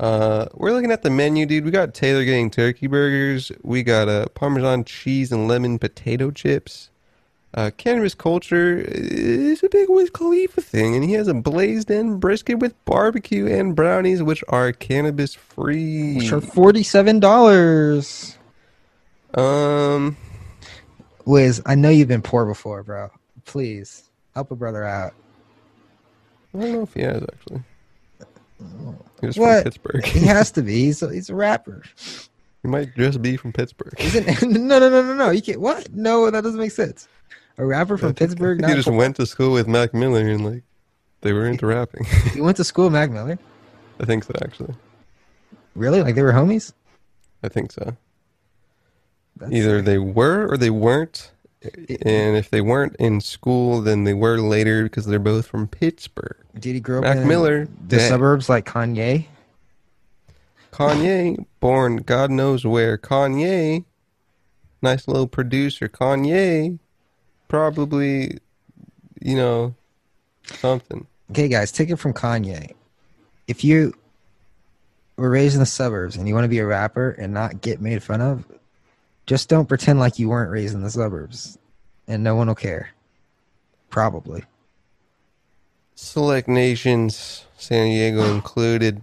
Uh, 0.00 0.46
we're 0.54 0.72
looking 0.72 0.90
at 0.90 1.02
the 1.02 1.10
menu, 1.10 1.46
dude. 1.46 1.64
We 1.64 1.70
got 1.70 1.94
Taylor 1.94 2.24
getting 2.24 2.50
turkey 2.50 2.88
burgers. 2.88 3.52
We 3.62 3.82
got 3.82 4.08
uh, 4.08 4.26
Parmesan 4.34 4.84
cheese 4.84 5.30
and 5.30 5.46
lemon 5.46 5.78
potato 5.78 6.30
chips. 6.30 6.90
Uh, 7.54 7.70
cannabis 7.76 8.14
culture 8.16 8.78
is 8.78 9.62
a 9.62 9.68
big 9.68 9.88
Wiz 9.88 10.10
Khalifa 10.10 10.60
thing, 10.60 10.96
and 10.96 11.04
he 11.04 11.12
has 11.12 11.28
a 11.28 11.34
blazed 11.34 11.88
in 11.88 12.18
brisket 12.18 12.58
with 12.58 12.74
barbecue 12.84 13.46
and 13.46 13.76
brownies, 13.76 14.24
which 14.24 14.42
are 14.48 14.72
cannabis 14.72 15.34
free. 15.34 16.16
Which 16.16 16.32
are 16.32 16.40
forty-seven 16.40 17.20
dollars. 17.20 18.36
Um, 19.34 20.16
Wiz, 21.24 21.62
I 21.64 21.76
know 21.76 21.90
you've 21.90 22.08
been 22.08 22.22
poor 22.22 22.44
before, 22.44 22.82
bro. 22.82 23.10
Please 23.44 24.10
help 24.34 24.50
a 24.50 24.56
brother 24.56 24.82
out. 24.82 25.14
I 26.52 26.58
don't 26.58 26.72
know 26.72 26.82
if 26.82 26.94
he 26.94 27.02
has 27.02 27.22
actually. 27.22 27.62
He 29.20 29.26
was 29.26 29.36
What? 29.38 29.56
from 29.62 29.64
Pittsburgh. 29.64 30.04
He 30.04 30.20
has 30.26 30.50
to 30.52 30.62
be. 30.68 30.84
He's 30.84 31.02
a, 31.02 31.12
he's 31.12 31.30
a 31.30 31.34
rapper. 31.34 31.82
he 32.62 32.68
might 32.68 32.94
just 32.96 33.20
be 33.22 33.36
from 33.36 33.52
Pittsburgh. 33.52 33.94
Isn't 33.98 34.26
no 34.42 34.78
no 34.78 34.88
no 34.88 35.02
no 35.02 35.14
no. 35.14 35.30
You 35.30 35.42
can't. 35.42 35.60
What? 35.60 35.92
No, 35.94 36.30
that 36.30 36.42
doesn't 36.42 36.60
make 36.60 36.72
sense. 36.72 37.08
A 37.58 37.64
rapper 37.64 37.96
from 37.96 38.14
Pittsburgh. 38.14 38.64
he 38.64 38.74
just 38.74 38.88
went 38.88 39.16
to 39.16 39.26
school 39.26 39.52
with 39.52 39.68
Mac 39.68 39.94
Miller 39.94 40.26
and 40.28 40.44
like 40.44 40.62
they 41.20 41.32
were 41.32 41.46
into 41.46 41.66
rapping. 41.66 42.04
he 42.32 42.40
went 42.40 42.56
to 42.58 42.64
school, 42.64 42.84
with 42.86 42.92
Mac 42.94 43.10
Miller. 43.10 43.38
I 44.00 44.04
think 44.04 44.24
so, 44.24 44.32
actually. 44.42 44.74
Really? 45.74 46.02
Like 46.02 46.14
they 46.16 46.22
were 46.22 46.32
homies? 46.32 46.72
I 47.42 47.48
think 47.48 47.70
so. 47.72 47.96
That's 49.36 49.52
Either 49.52 49.82
they 49.82 49.98
were 49.98 50.46
or 50.50 50.56
they 50.56 50.70
weren't. 50.70 51.30
And 51.64 52.36
if 52.36 52.50
they 52.50 52.60
weren't 52.60 52.96
in 52.96 53.20
school, 53.20 53.80
then 53.80 54.04
they 54.04 54.14
were 54.14 54.38
later 54.38 54.84
because 54.84 55.06
they're 55.06 55.18
both 55.18 55.46
from 55.46 55.66
Pittsburgh. 55.66 56.36
Did 56.58 56.74
he 56.74 56.80
grow 56.80 56.98
up 56.98 57.04
Mac 57.04 57.16
in 57.18 57.28
Miller, 57.28 57.66
the 57.88 57.96
dead. 57.96 58.08
suburbs 58.08 58.48
like 58.48 58.66
Kanye? 58.66 59.26
Kanye, 60.72 61.44
born 61.60 61.98
God 61.98 62.30
knows 62.30 62.64
where. 62.64 62.98
Kanye, 62.98 63.84
nice 64.82 65.08
little 65.08 65.28
producer. 65.28 65.88
Kanye, 65.88 66.78
probably, 67.48 68.38
you 69.20 69.36
know, 69.36 69.74
something. 70.44 71.06
Okay, 71.30 71.48
guys, 71.48 71.72
take 71.72 71.90
it 71.90 71.96
from 71.96 72.12
Kanye. 72.12 72.72
If 73.46 73.64
you 73.64 73.94
were 75.16 75.30
raised 75.30 75.54
in 75.54 75.60
the 75.60 75.66
suburbs 75.66 76.16
and 76.16 76.26
you 76.28 76.34
want 76.34 76.44
to 76.44 76.48
be 76.48 76.58
a 76.58 76.66
rapper 76.66 77.10
and 77.10 77.32
not 77.32 77.60
get 77.60 77.80
made 77.80 78.02
fun 78.02 78.20
of, 78.20 78.44
just 79.26 79.48
don't 79.48 79.68
pretend 79.68 79.98
like 79.98 80.18
you 80.18 80.28
weren't 80.28 80.50
raised 80.50 80.74
in 80.74 80.82
the 80.82 80.90
suburbs, 80.90 81.58
and 82.06 82.22
no 82.22 82.34
one 82.34 82.48
will 82.48 82.54
care. 82.54 82.90
Probably. 83.90 84.44
Select 85.94 86.48
nations, 86.48 87.44
San 87.56 87.86
Diego 87.86 88.24
included. 88.34 89.00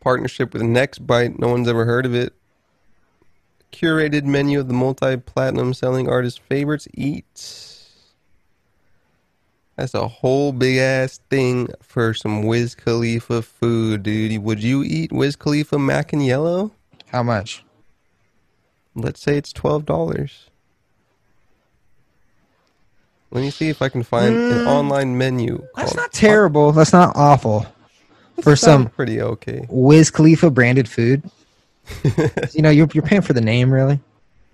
Partnership 0.00 0.52
with 0.52 0.62
Next 0.62 1.06
Bite, 1.06 1.38
no 1.38 1.48
one's 1.48 1.68
ever 1.68 1.84
heard 1.84 2.06
of 2.06 2.14
it. 2.14 2.32
Curated 3.72 4.24
menu 4.24 4.60
of 4.60 4.68
the 4.68 4.74
multi 4.74 5.16
platinum 5.16 5.74
selling 5.74 6.08
artist 6.08 6.40
favorites 6.40 6.88
eats. 6.94 7.76
That's 9.76 9.92
a 9.92 10.08
whole 10.08 10.52
big 10.52 10.78
ass 10.78 11.20
thing 11.28 11.68
for 11.82 12.14
some 12.14 12.44
Wiz 12.44 12.74
Khalifa 12.74 13.42
food, 13.42 14.04
dude. 14.04 14.42
Would 14.42 14.62
you 14.62 14.82
eat 14.82 15.12
Wiz 15.12 15.36
Khalifa 15.36 15.78
mac 15.78 16.14
and 16.14 16.24
yellow? 16.24 16.72
How 17.08 17.22
much? 17.22 17.65
Let's 18.96 19.20
say 19.20 19.36
it's 19.36 19.52
twelve 19.52 19.84
dollars. 19.84 20.50
Let 23.30 23.42
me 23.42 23.50
see 23.50 23.68
if 23.68 23.82
I 23.82 23.88
can 23.88 24.02
find 24.02 24.34
an 24.34 24.64
mm. 24.64 24.66
online 24.66 25.18
menu. 25.18 25.66
That's 25.76 25.94
not 25.94 26.12
terrible. 26.12 26.72
That's 26.72 26.92
not 26.92 27.14
awful. 27.14 27.66
For 28.40 28.56
Sounds 28.56 28.60
some 28.60 28.86
pretty 28.86 29.20
okay. 29.20 29.66
Wiz 29.68 30.10
Khalifa 30.10 30.50
branded 30.50 30.88
food. 30.88 31.22
you 32.52 32.62
know, 32.62 32.70
you're, 32.70 32.88
you're 32.92 33.02
paying 33.02 33.22
for 33.22 33.32
the 33.32 33.40
name, 33.40 33.70
really. 33.70 34.00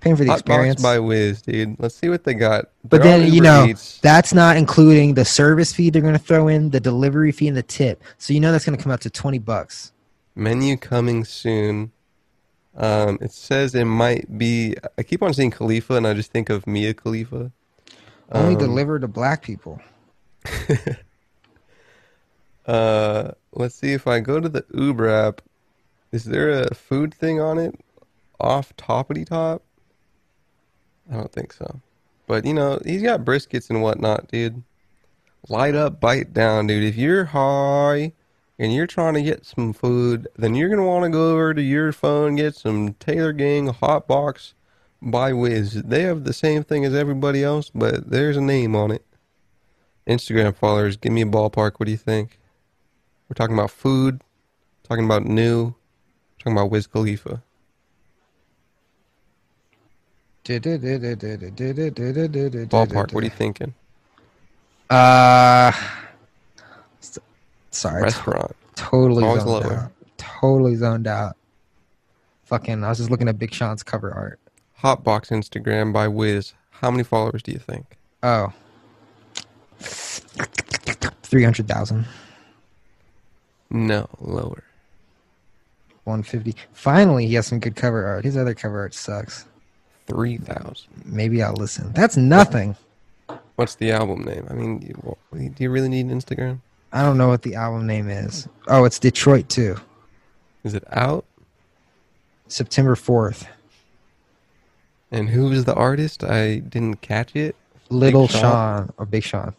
Paying 0.01 0.16
for 0.16 0.24
the 0.24 0.30
Hot 0.30 0.40
experience. 0.40 0.76
box 0.76 0.82
by 0.82 0.99
Wiz, 0.99 1.43
dude. 1.43 1.76
Let's 1.78 1.95
see 1.95 2.09
what 2.09 2.24
they 2.24 2.34
got. 2.34 2.66
But 2.82 3.03
They're 3.03 3.20
then 3.20 3.32
you 3.32 3.40
know 3.40 3.66
Eats. 3.66 4.01
that's 4.01 4.34
not 4.34 4.57
including 4.57 5.14
the 5.14 5.24
service 5.24 5.72
fee 5.72 5.90
they're 5.90 6.03
going 6.03 6.14
to 6.14 6.18
throw 6.18 6.49
in, 6.49 6.70
the 6.70 6.80
delivery 6.80 7.30
fee, 7.30 7.47
and 7.47 7.57
the 7.57 7.62
tip. 7.62 8.03
So 8.18 8.34
you 8.34 8.40
know 8.40 8.51
that's 8.51 8.64
going 8.64 8.76
to 8.76 8.82
come 8.82 8.90
out 8.90 9.01
to 9.03 9.11
twenty 9.11 9.38
bucks. 9.38 9.93
menu 10.34 10.76
coming 10.76 11.24
soon. 11.24 11.93
Um, 12.77 13.18
it 13.20 13.33
says 13.33 13.75
it 13.75 13.85
might 13.85 14.39
be. 14.39 14.75
I 14.97 15.03
keep 15.03 15.23
on 15.23 15.35
seeing 15.35 15.51
Khalifa, 15.51 15.95
and 15.95 16.07
I 16.07 16.14
just 16.14 16.33
think 16.33 16.49
of 16.51 16.66
Mia 16.66 16.95
Khalifa. 16.95 17.51
Only 18.31 18.55
Um, 18.55 18.59
delivered 18.59 19.01
to 19.03 19.09
black 19.09 19.43
people. 19.43 19.81
Uh, 22.64 23.33
let's 23.53 23.75
see 23.75 23.93
if 23.93 24.07
I 24.07 24.20
go 24.20 24.39
to 24.39 24.49
the 24.49 24.64
Uber 24.73 25.09
app. 25.09 25.41
Is 26.12 26.25
there 26.25 26.51
a 26.51 26.75
food 26.75 27.12
thing 27.12 27.41
on 27.41 27.59
it? 27.59 27.75
Off 28.39 28.75
toppity 28.77 29.27
top? 29.27 29.62
I 31.11 31.14
don't 31.14 31.33
think 31.33 31.53
so. 31.53 31.81
But 32.27 32.45
you 32.45 32.55
know, 32.55 32.79
he's 32.85 33.03
got 33.03 33.25
briskets 33.25 33.68
and 33.70 33.83
whatnot, 33.83 34.29
dude. 34.29 34.62
Light 35.49 35.75
up, 35.75 36.01
bite 36.01 36.33
down, 36.33 36.68
dude. 36.68 36.85
If 36.85 36.97
you're 36.97 37.25
high 37.25 38.12
and 38.59 38.72
you're 38.72 38.86
trying 38.86 39.14
to 39.14 39.22
get 39.22 39.44
some 39.44 39.72
food, 39.72 40.28
then 40.36 40.55
you're 40.55 40.68
gonna 40.68 40.86
want 40.86 41.05
to 41.05 41.11
go 41.11 41.32
over 41.32 41.55
to 41.55 41.62
your 41.62 41.92
phone 41.92 42.36
get 42.36 42.55
some 42.55 42.94
Taylor 42.94 43.32
Gang 43.32 43.68
Hot 43.68 44.07
Box 44.07 44.55
by 45.00 45.32
Wiz. 45.32 45.82
They 45.82 46.03
have 46.03 46.24
the 46.24 46.32
same 46.32 46.62
thing 46.62 46.84
as 46.84 46.94
everybody 46.94 47.42
else, 47.42 47.70
but 47.74 48.11
there's 48.11 48.36
a 48.36 48.40
name 48.40 48.76
on 48.76 48.90
it. 48.90 49.05
Instagram 50.07 50.55
followers, 50.55 50.96
give 50.96 51.12
me 51.12 51.22
a 51.22 51.26
ballpark. 51.26 51.72
What 51.78 51.86
do 51.86 51.90
you 51.90 51.96
think? 51.96 52.38
We're 53.28 53.34
talking 53.34 53.57
about 53.57 53.70
food, 53.70 54.22
talking 54.82 55.05
about 55.05 55.24
new, 55.24 55.74
talking 56.38 56.53
about 56.53 56.70
Wiz 56.70 56.86
Khalifa. 56.86 57.42
Ballpark. 62.68 63.12
What 63.12 63.22
are 63.22 63.24
you 63.24 63.30
thinking? 63.30 63.74
Uh, 64.90 65.72
sorry, 67.73 68.03
Restaurant. 68.03 68.55
totally 68.77 69.25
Always 69.25 69.43
zoned 69.43 69.64
lower. 69.66 69.75
out. 69.75 69.93
Totally 70.18 70.77
zoned 70.77 71.07
out. 71.07 71.37
Fucking, 72.45 72.85
I 72.85 72.89
was 72.89 72.99
just 72.99 73.11
looking 73.11 73.29
at 73.29 73.39
Big 73.39 73.53
Sean's 73.53 73.83
cover 73.83 74.12
art. 74.12 74.39
Hotbox 74.81 75.31
Instagram 75.31 75.93
by 75.93 76.07
Wiz. 76.09 76.55
How 76.70 76.91
many 76.91 77.03
followers 77.03 77.43
do 77.43 77.53
you 77.53 77.59
think? 77.59 77.97
Oh. 78.23 78.53
Oh, 79.79 80.45
three 81.23 81.43
hundred 81.45 81.66
thousand. 81.68 82.07
No, 83.70 84.09
lower. 84.20 84.62
150. 86.05 86.55
Finally, 86.73 87.27
he 87.27 87.35
has 87.35 87.47
some 87.47 87.61
good 87.61 87.77
cover 87.77 88.05
art. 88.05 88.25
His 88.25 88.37
other 88.37 88.55
cover 88.55 88.81
art 88.81 88.93
sucks. 88.95 89.47
Three 90.07 90.37
thousand. 90.37 90.89
Maybe 91.05 91.43
I'll 91.43 91.55
listen. 91.55 91.93
That's 91.93 92.16
nothing. 92.16 92.77
What's 93.57 93.77
the 93.77 93.93
album 93.93 94.25
name? 94.25 94.47
I 94.51 94.55
mean, 94.55 94.79
do 94.81 95.62
you 95.62 95.70
really 95.70 95.89
need 95.89 96.09
Instagram? 96.09 96.59
I 96.93 97.03
don't 97.03 97.16
know 97.16 97.28
what 97.28 97.43
the 97.43 97.55
album 97.55 97.86
name 97.86 98.09
is. 98.09 98.49
Oh, 98.68 98.84
it's 98.84 98.99
Detroit 98.99 99.49
too. 99.49 99.76
Is 100.64 100.74
it 100.74 100.84
out? 100.90 101.24
September 102.49 102.95
4th. 102.95 103.47
And 105.11 105.28
who 105.28 105.51
is 105.51 105.64
the 105.64 105.74
artist? 105.74 106.22
I 106.22 106.59
didn't 106.59 107.01
catch 107.01 107.34
it. 107.34 107.57
Little 107.88 108.28
Sean? 108.28 108.40
Sean 108.40 108.93
or 108.99 109.07
Big 109.07 109.22
Sean. 109.22 109.55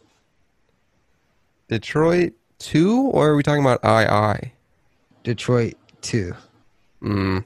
Detroit 1.67 2.33
two, 2.59 3.01
or 3.13 3.29
are 3.29 3.35
we 3.35 3.43
talking 3.43 3.65
about 3.65 3.83
II? 3.83 4.51
Detroit 5.23 5.75
2. 6.01 6.33
Mm. 7.01 7.45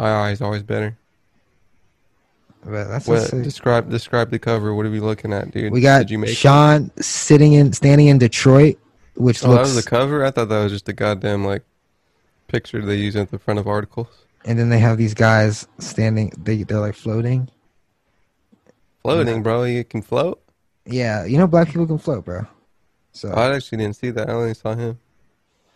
II 0.00 0.32
is 0.32 0.40
always 0.40 0.62
better. 0.62 0.96
That's 2.64 3.08
What, 3.08 3.30
describe 3.42 3.90
describe 3.90 4.30
the 4.30 4.38
cover. 4.38 4.74
What 4.74 4.86
are 4.86 4.90
we 4.90 5.00
looking 5.00 5.32
at, 5.32 5.50
dude? 5.50 5.72
we 5.72 5.80
got 5.80 5.98
Did 6.00 6.10
you 6.10 6.18
make 6.18 6.30
it? 6.30 6.34
Sean 6.34 6.90
sitting 7.00 7.54
in 7.54 7.72
standing 7.72 8.06
in 8.06 8.18
Detroit, 8.18 8.78
which 9.16 9.44
Oh, 9.44 9.48
that 9.48 9.54
looks 9.54 9.74
was 9.74 9.84
the 9.84 9.90
cover. 9.90 10.24
I 10.24 10.30
thought 10.30 10.48
that 10.48 10.62
was 10.62 10.72
just 10.72 10.88
a 10.88 10.92
goddamn 10.92 11.44
like 11.44 11.64
picture 12.48 12.80
they 12.84 12.96
use 12.96 13.16
at 13.16 13.30
the 13.30 13.38
front 13.38 13.58
of 13.58 13.66
articles. 13.66 14.08
and 14.44 14.58
then 14.58 14.68
they 14.68 14.78
have 14.78 14.98
these 14.98 15.14
guys 15.14 15.66
standing 15.78 16.32
they 16.36 16.62
they're 16.62 16.78
like 16.80 16.94
floating. 16.94 17.48
Floating, 19.02 19.42
bro. 19.42 19.64
You 19.64 19.82
can 19.84 20.02
float. 20.02 20.40
Yeah, 20.86 21.24
you 21.24 21.38
know 21.38 21.46
black 21.48 21.68
people 21.68 21.86
can 21.86 21.98
float, 21.98 22.24
bro. 22.24 22.46
So 23.12 23.32
oh, 23.34 23.40
I 23.40 23.54
actually 23.56 23.78
didn't 23.78 23.96
see 23.96 24.10
that. 24.10 24.28
I 24.30 24.32
only 24.32 24.54
saw 24.54 24.74
him. 24.74 24.98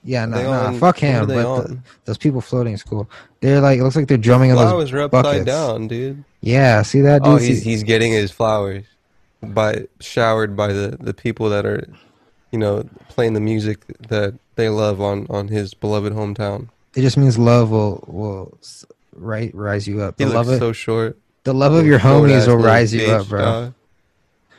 Yeah, 0.07 0.25
no, 0.25 0.43
no, 0.43 0.51
on- 0.53 0.79
fuck 0.79 0.99
him. 0.99 1.27
But 1.27 1.35
the, 1.67 1.79
those 2.07 2.17
people 2.19 2.41
floating 2.41 2.73
is 2.73 2.83
cool. 2.83 3.09
They're 3.41 3.61
like 3.61 3.79
it 3.79 3.83
looks 3.83 3.97
like 3.97 4.09
they're 4.09 4.17
drumming 4.17 4.53
on 4.53 4.57
Flowers 4.57 4.85
those 4.91 4.93
are 4.95 5.01
upside 5.03 5.23
buckets. 5.25 5.45
down, 5.45 5.89
dude. 5.89 6.25
Yeah, 6.41 6.83
see 6.83 7.01
that? 7.03 7.23
Oh, 7.25 7.39
dude? 7.39 7.49
he's 7.49 7.63
he's 7.63 7.83
getting 7.83 8.13
his 8.13 8.31
flowers 8.31 8.85
by 9.43 9.87
showered 10.01 10.57
by 10.57 10.73
the 10.73 10.97
the 11.01 11.13
people 11.13 11.49
that 11.51 11.67
are, 11.67 11.87
you 12.53 12.59
know, 12.59 12.85
playing 13.09 13.35
the 13.35 13.41
music 13.41 13.85
that 14.09 14.35
they 14.55 14.69
love 14.69 15.01
on 15.01 15.27
on 15.29 15.49
his 15.49 15.75
beloved 15.75 16.13
hometown. 16.13 16.69
It 16.95 17.03
just 17.03 17.17
means 17.19 17.39
love 17.39 17.71
will 17.71 18.03
will 18.07 18.57
right 19.15 19.55
rise 19.55 19.87
you 19.87 20.01
up. 20.03 20.15
He 20.19 20.25
The 20.25 20.31
love 20.33 20.47
looks 20.47 20.57
of 20.57 20.61
so 20.69 20.73
short. 20.73 21.19
the 21.45 21.53
love 21.55 21.73
of 21.75 21.85
your 21.87 21.99
homies 21.99 22.47
will 22.47 22.57
rise 22.57 22.95
you 22.95 23.07
up, 23.07 23.29
bro. 23.29 23.41
dog. 23.45 23.75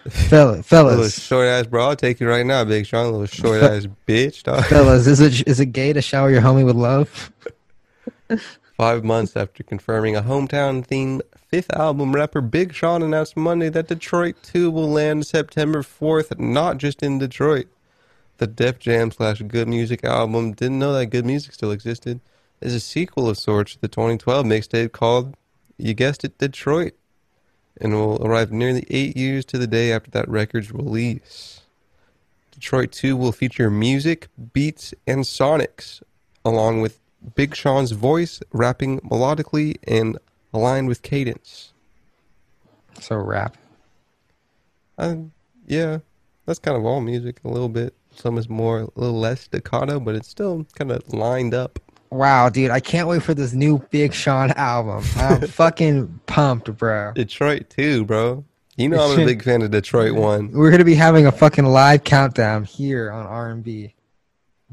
Fella, 0.10 0.50
Little 0.50 0.64
fellas, 0.64 1.22
short 1.24 1.48
ass 1.48 1.68
bro. 1.68 1.90
I'll 1.90 1.96
take 1.96 2.20
you 2.20 2.28
right 2.30 2.46
now, 2.46 2.64
Big 2.64 2.86
Sean. 2.86 3.12
Little 3.12 3.26
short 3.26 3.62
ass 3.64 3.88
bitch, 4.08 4.44
dog. 4.44 4.66
fellas, 4.66 5.08
is 5.08 5.20
it 5.20 5.48
is 5.48 5.60
it 5.60 5.68
gay 5.68 5.94
to 5.94 6.02
shower 6.02 6.30
your 6.30 6.42
homie 6.42 6.66
with 6.66 6.76
love? 6.76 7.32
Five 8.78 9.04
months 9.04 9.36
after 9.36 9.64
confirming 9.64 10.16
a 10.16 10.22
hometown 10.22 10.86
themed 10.86 11.22
fifth 11.50 11.72
album, 11.74 12.14
rapper 12.14 12.42
Big 12.42 12.74
Sean 12.74 13.02
announced 13.02 13.36
Monday 13.36 13.70
that 13.70 13.88
Detroit 13.88 14.36
2 14.44 14.70
will 14.70 14.90
land 14.90 15.26
September 15.26 15.82
4th, 15.82 16.38
not 16.38 16.78
just 16.78 17.02
in 17.02 17.18
Detroit. 17.18 17.68
The 18.38 18.46
Def 18.46 18.78
Jam 18.78 19.10
slash 19.10 19.42
Good 19.42 19.68
Music 19.68 20.04
album 20.04 20.54
didn't 20.54 20.78
know 20.78 20.94
that 20.94 21.08
Good 21.08 21.26
Music 21.26 21.54
still 21.54 21.72
existed. 21.72 22.20
Is 22.62 22.76
a 22.76 22.80
sequel 22.80 23.28
of 23.30 23.38
sorts 23.38 23.74
to 23.74 23.82
the 23.82 23.88
2012 23.88 24.46
mixtape 24.46 24.92
called, 24.92 25.36
you 25.78 25.94
guessed 25.96 26.24
it, 26.24 26.38
Detroit, 26.38 26.94
and 27.82 27.94
will 27.94 28.26
arrive 28.26 28.52
nearly 28.52 28.86
eight 28.90 29.16
years 29.16 29.46
to 29.46 29.58
the 29.58 29.68
day 29.68 29.92
after 29.92 30.12
that 30.12 30.28
record's 30.30 30.72
release. 30.72 31.62
Detroit 32.52 32.92
2 32.92 33.16
will 33.16 33.32
feature 33.32 33.70
music, 33.70 34.28
beats, 34.54 34.94
and 35.06 35.24
sonics, 35.24 36.02
along 36.44 36.82
with 36.82 37.00
Big 37.36 37.56
Sean's 37.56 37.92
voice 37.92 38.40
rapping 38.52 39.00
melodically 39.02 39.76
and 39.88 40.18
aligned 40.54 40.88
with 40.88 41.02
cadence. 41.02 41.74
So 43.00 43.16
rap. 43.18 43.58
Um, 44.98 45.32
yeah, 45.68 46.00
that's 46.46 46.60
kind 46.60 46.76
of 46.76 46.86
all 46.86 47.02
music 47.02 47.40
a 47.44 47.50
little 47.50 47.70
bit. 47.70 47.94
Some 48.16 48.38
is 48.38 48.50
more, 48.50 48.80
a 48.80 48.90
little 48.96 49.20
less 49.20 49.42
staccato, 49.42 50.00
but 50.00 50.16
it's 50.16 50.28
still 50.28 50.66
kind 50.74 50.92
of 50.92 51.14
lined 51.14 51.54
up. 51.54 51.80
Wow, 52.10 52.50
dude, 52.50 52.72
I 52.72 52.80
can't 52.80 53.08
wait 53.08 53.24
for 53.24 53.34
this 53.34 53.54
new 53.54 53.80
Big 53.90 54.14
Sean 54.14 54.52
album. 54.52 55.04
I'm 55.18 55.42
fucking 55.48 56.22
pumped, 56.26 56.76
bro. 56.78 57.14
Detroit 57.14 57.70
too, 57.70 58.06
bro. 58.06 58.46
You 58.78 58.90
know 58.90 59.12
I'm 59.12 59.20
a 59.20 59.26
big 59.26 59.44
fan 59.44 59.64
of 59.64 59.72
Detroit 59.72 60.14
one. 60.14 60.52
We're 60.52 60.70
gonna 60.70 60.86
be 60.86 60.96
having 60.96 61.26
a 61.26 61.32
fucking 61.32 61.66
live 61.66 62.04
countdown 62.04 62.64
here 62.64 63.12
on 63.12 63.26
R&B. 63.26 63.96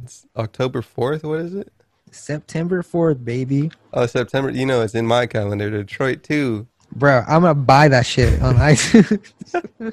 It's 0.02 0.26
October 0.36 0.82
4th, 0.82 1.22
what 1.22 1.40
is 1.40 1.54
it? 1.54 1.72
September 2.10 2.82
4th, 2.82 3.24
baby. 3.24 3.70
Oh, 3.92 4.06
September. 4.06 4.50
You 4.50 4.66
know, 4.66 4.82
it's 4.82 4.94
in 4.94 5.06
my 5.06 5.26
calendar. 5.26 5.70
Detroit 5.70 6.22
too. 6.22 6.66
Bro, 6.92 7.24
I'm 7.26 7.42
gonna 7.42 7.54
buy 7.54 7.88
that 7.88 8.06
shit 8.06 8.40
on 8.40 8.54
iTunes. 8.56 9.32
You 9.80 9.92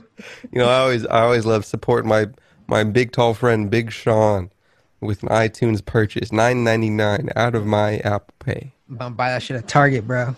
know, 0.54 0.70
I 0.70 0.78
always, 0.80 1.06
I 1.06 1.22
always 1.22 1.46
love 1.46 1.66
support 1.66 2.06
my 2.06 2.28
my 2.68 2.84
big 2.84 3.12
tall 3.12 3.34
friend 3.34 3.70
Big 3.70 3.92
Sean 3.92 4.52
with 5.02 5.24
an 5.24 5.30
iTunes 5.30 5.84
purchase, 5.84 6.32
nine 6.32 6.64
ninety 6.64 6.90
nine 6.90 7.30
out 7.36 7.56
of 7.56 7.66
my 7.66 7.98
Apple 8.00 8.34
Pay. 8.40 8.72
I'm 8.90 8.98
gonna 8.98 9.16
buy 9.16 9.30
that 9.32 9.44
shit 9.44 9.58
at 9.58 9.68
Target, 9.68 10.08
bro. 10.08 10.36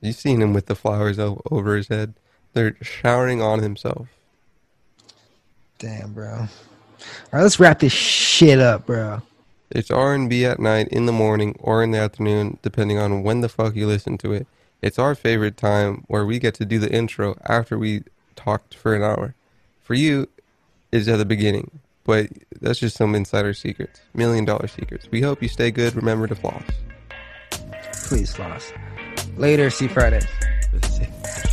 You 0.00 0.12
seen 0.12 0.40
him 0.40 0.52
with 0.54 0.66
the 0.66 0.74
flowers 0.74 1.18
o- 1.18 1.42
over 1.50 1.76
his 1.76 1.88
head? 1.88 2.14
They're 2.52 2.76
showering 2.82 3.42
on 3.42 3.62
himself. 3.62 4.08
Damn, 5.78 6.12
bro. 6.12 6.32
All 6.32 6.48
right, 7.32 7.42
let's 7.42 7.58
wrap 7.60 7.78
this 7.80 7.92
shit 7.92 8.58
up, 8.58 8.86
bro. 8.86 9.22
It's 9.70 9.90
R 9.90 10.14
and 10.14 10.28
B 10.28 10.44
at 10.44 10.58
night, 10.58 10.88
in 10.88 11.06
the 11.06 11.12
morning, 11.12 11.56
or 11.60 11.82
in 11.82 11.92
the 11.92 11.98
afternoon, 11.98 12.58
depending 12.62 12.98
on 12.98 13.22
when 13.22 13.40
the 13.40 13.48
fuck 13.48 13.76
you 13.76 13.86
listen 13.86 14.18
to 14.18 14.32
it. 14.32 14.46
It's 14.82 14.98
our 14.98 15.14
favorite 15.14 15.56
time 15.56 16.04
where 16.08 16.26
we 16.26 16.38
get 16.38 16.54
to 16.54 16.64
do 16.64 16.78
the 16.78 16.90
intro 16.92 17.38
after 17.44 17.78
we 17.78 18.02
talked 18.34 18.74
for 18.74 18.94
an 18.94 19.02
hour. 19.02 19.34
For 19.82 19.94
you, 19.94 20.28
it's 20.90 21.06
at 21.08 21.18
the 21.18 21.24
beginning, 21.24 21.80
but 22.10 22.28
that's 22.60 22.80
just 22.80 22.96
some 22.96 23.14
insider 23.14 23.54
secrets, 23.54 24.00
million 24.14 24.44
dollar 24.44 24.66
secrets. 24.66 25.08
We 25.12 25.20
hope 25.20 25.40
you 25.44 25.48
stay 25.48 25.70
good. 25.70 25.94
Remember 25.94 26.26
to 26.26 26.34
floss. 26.34 26.64
Please 28.08 28.34
floss. 28.34 28.72
Later. 29.36 29.70
See 29.70 29.86
Friday. 29.86 30.18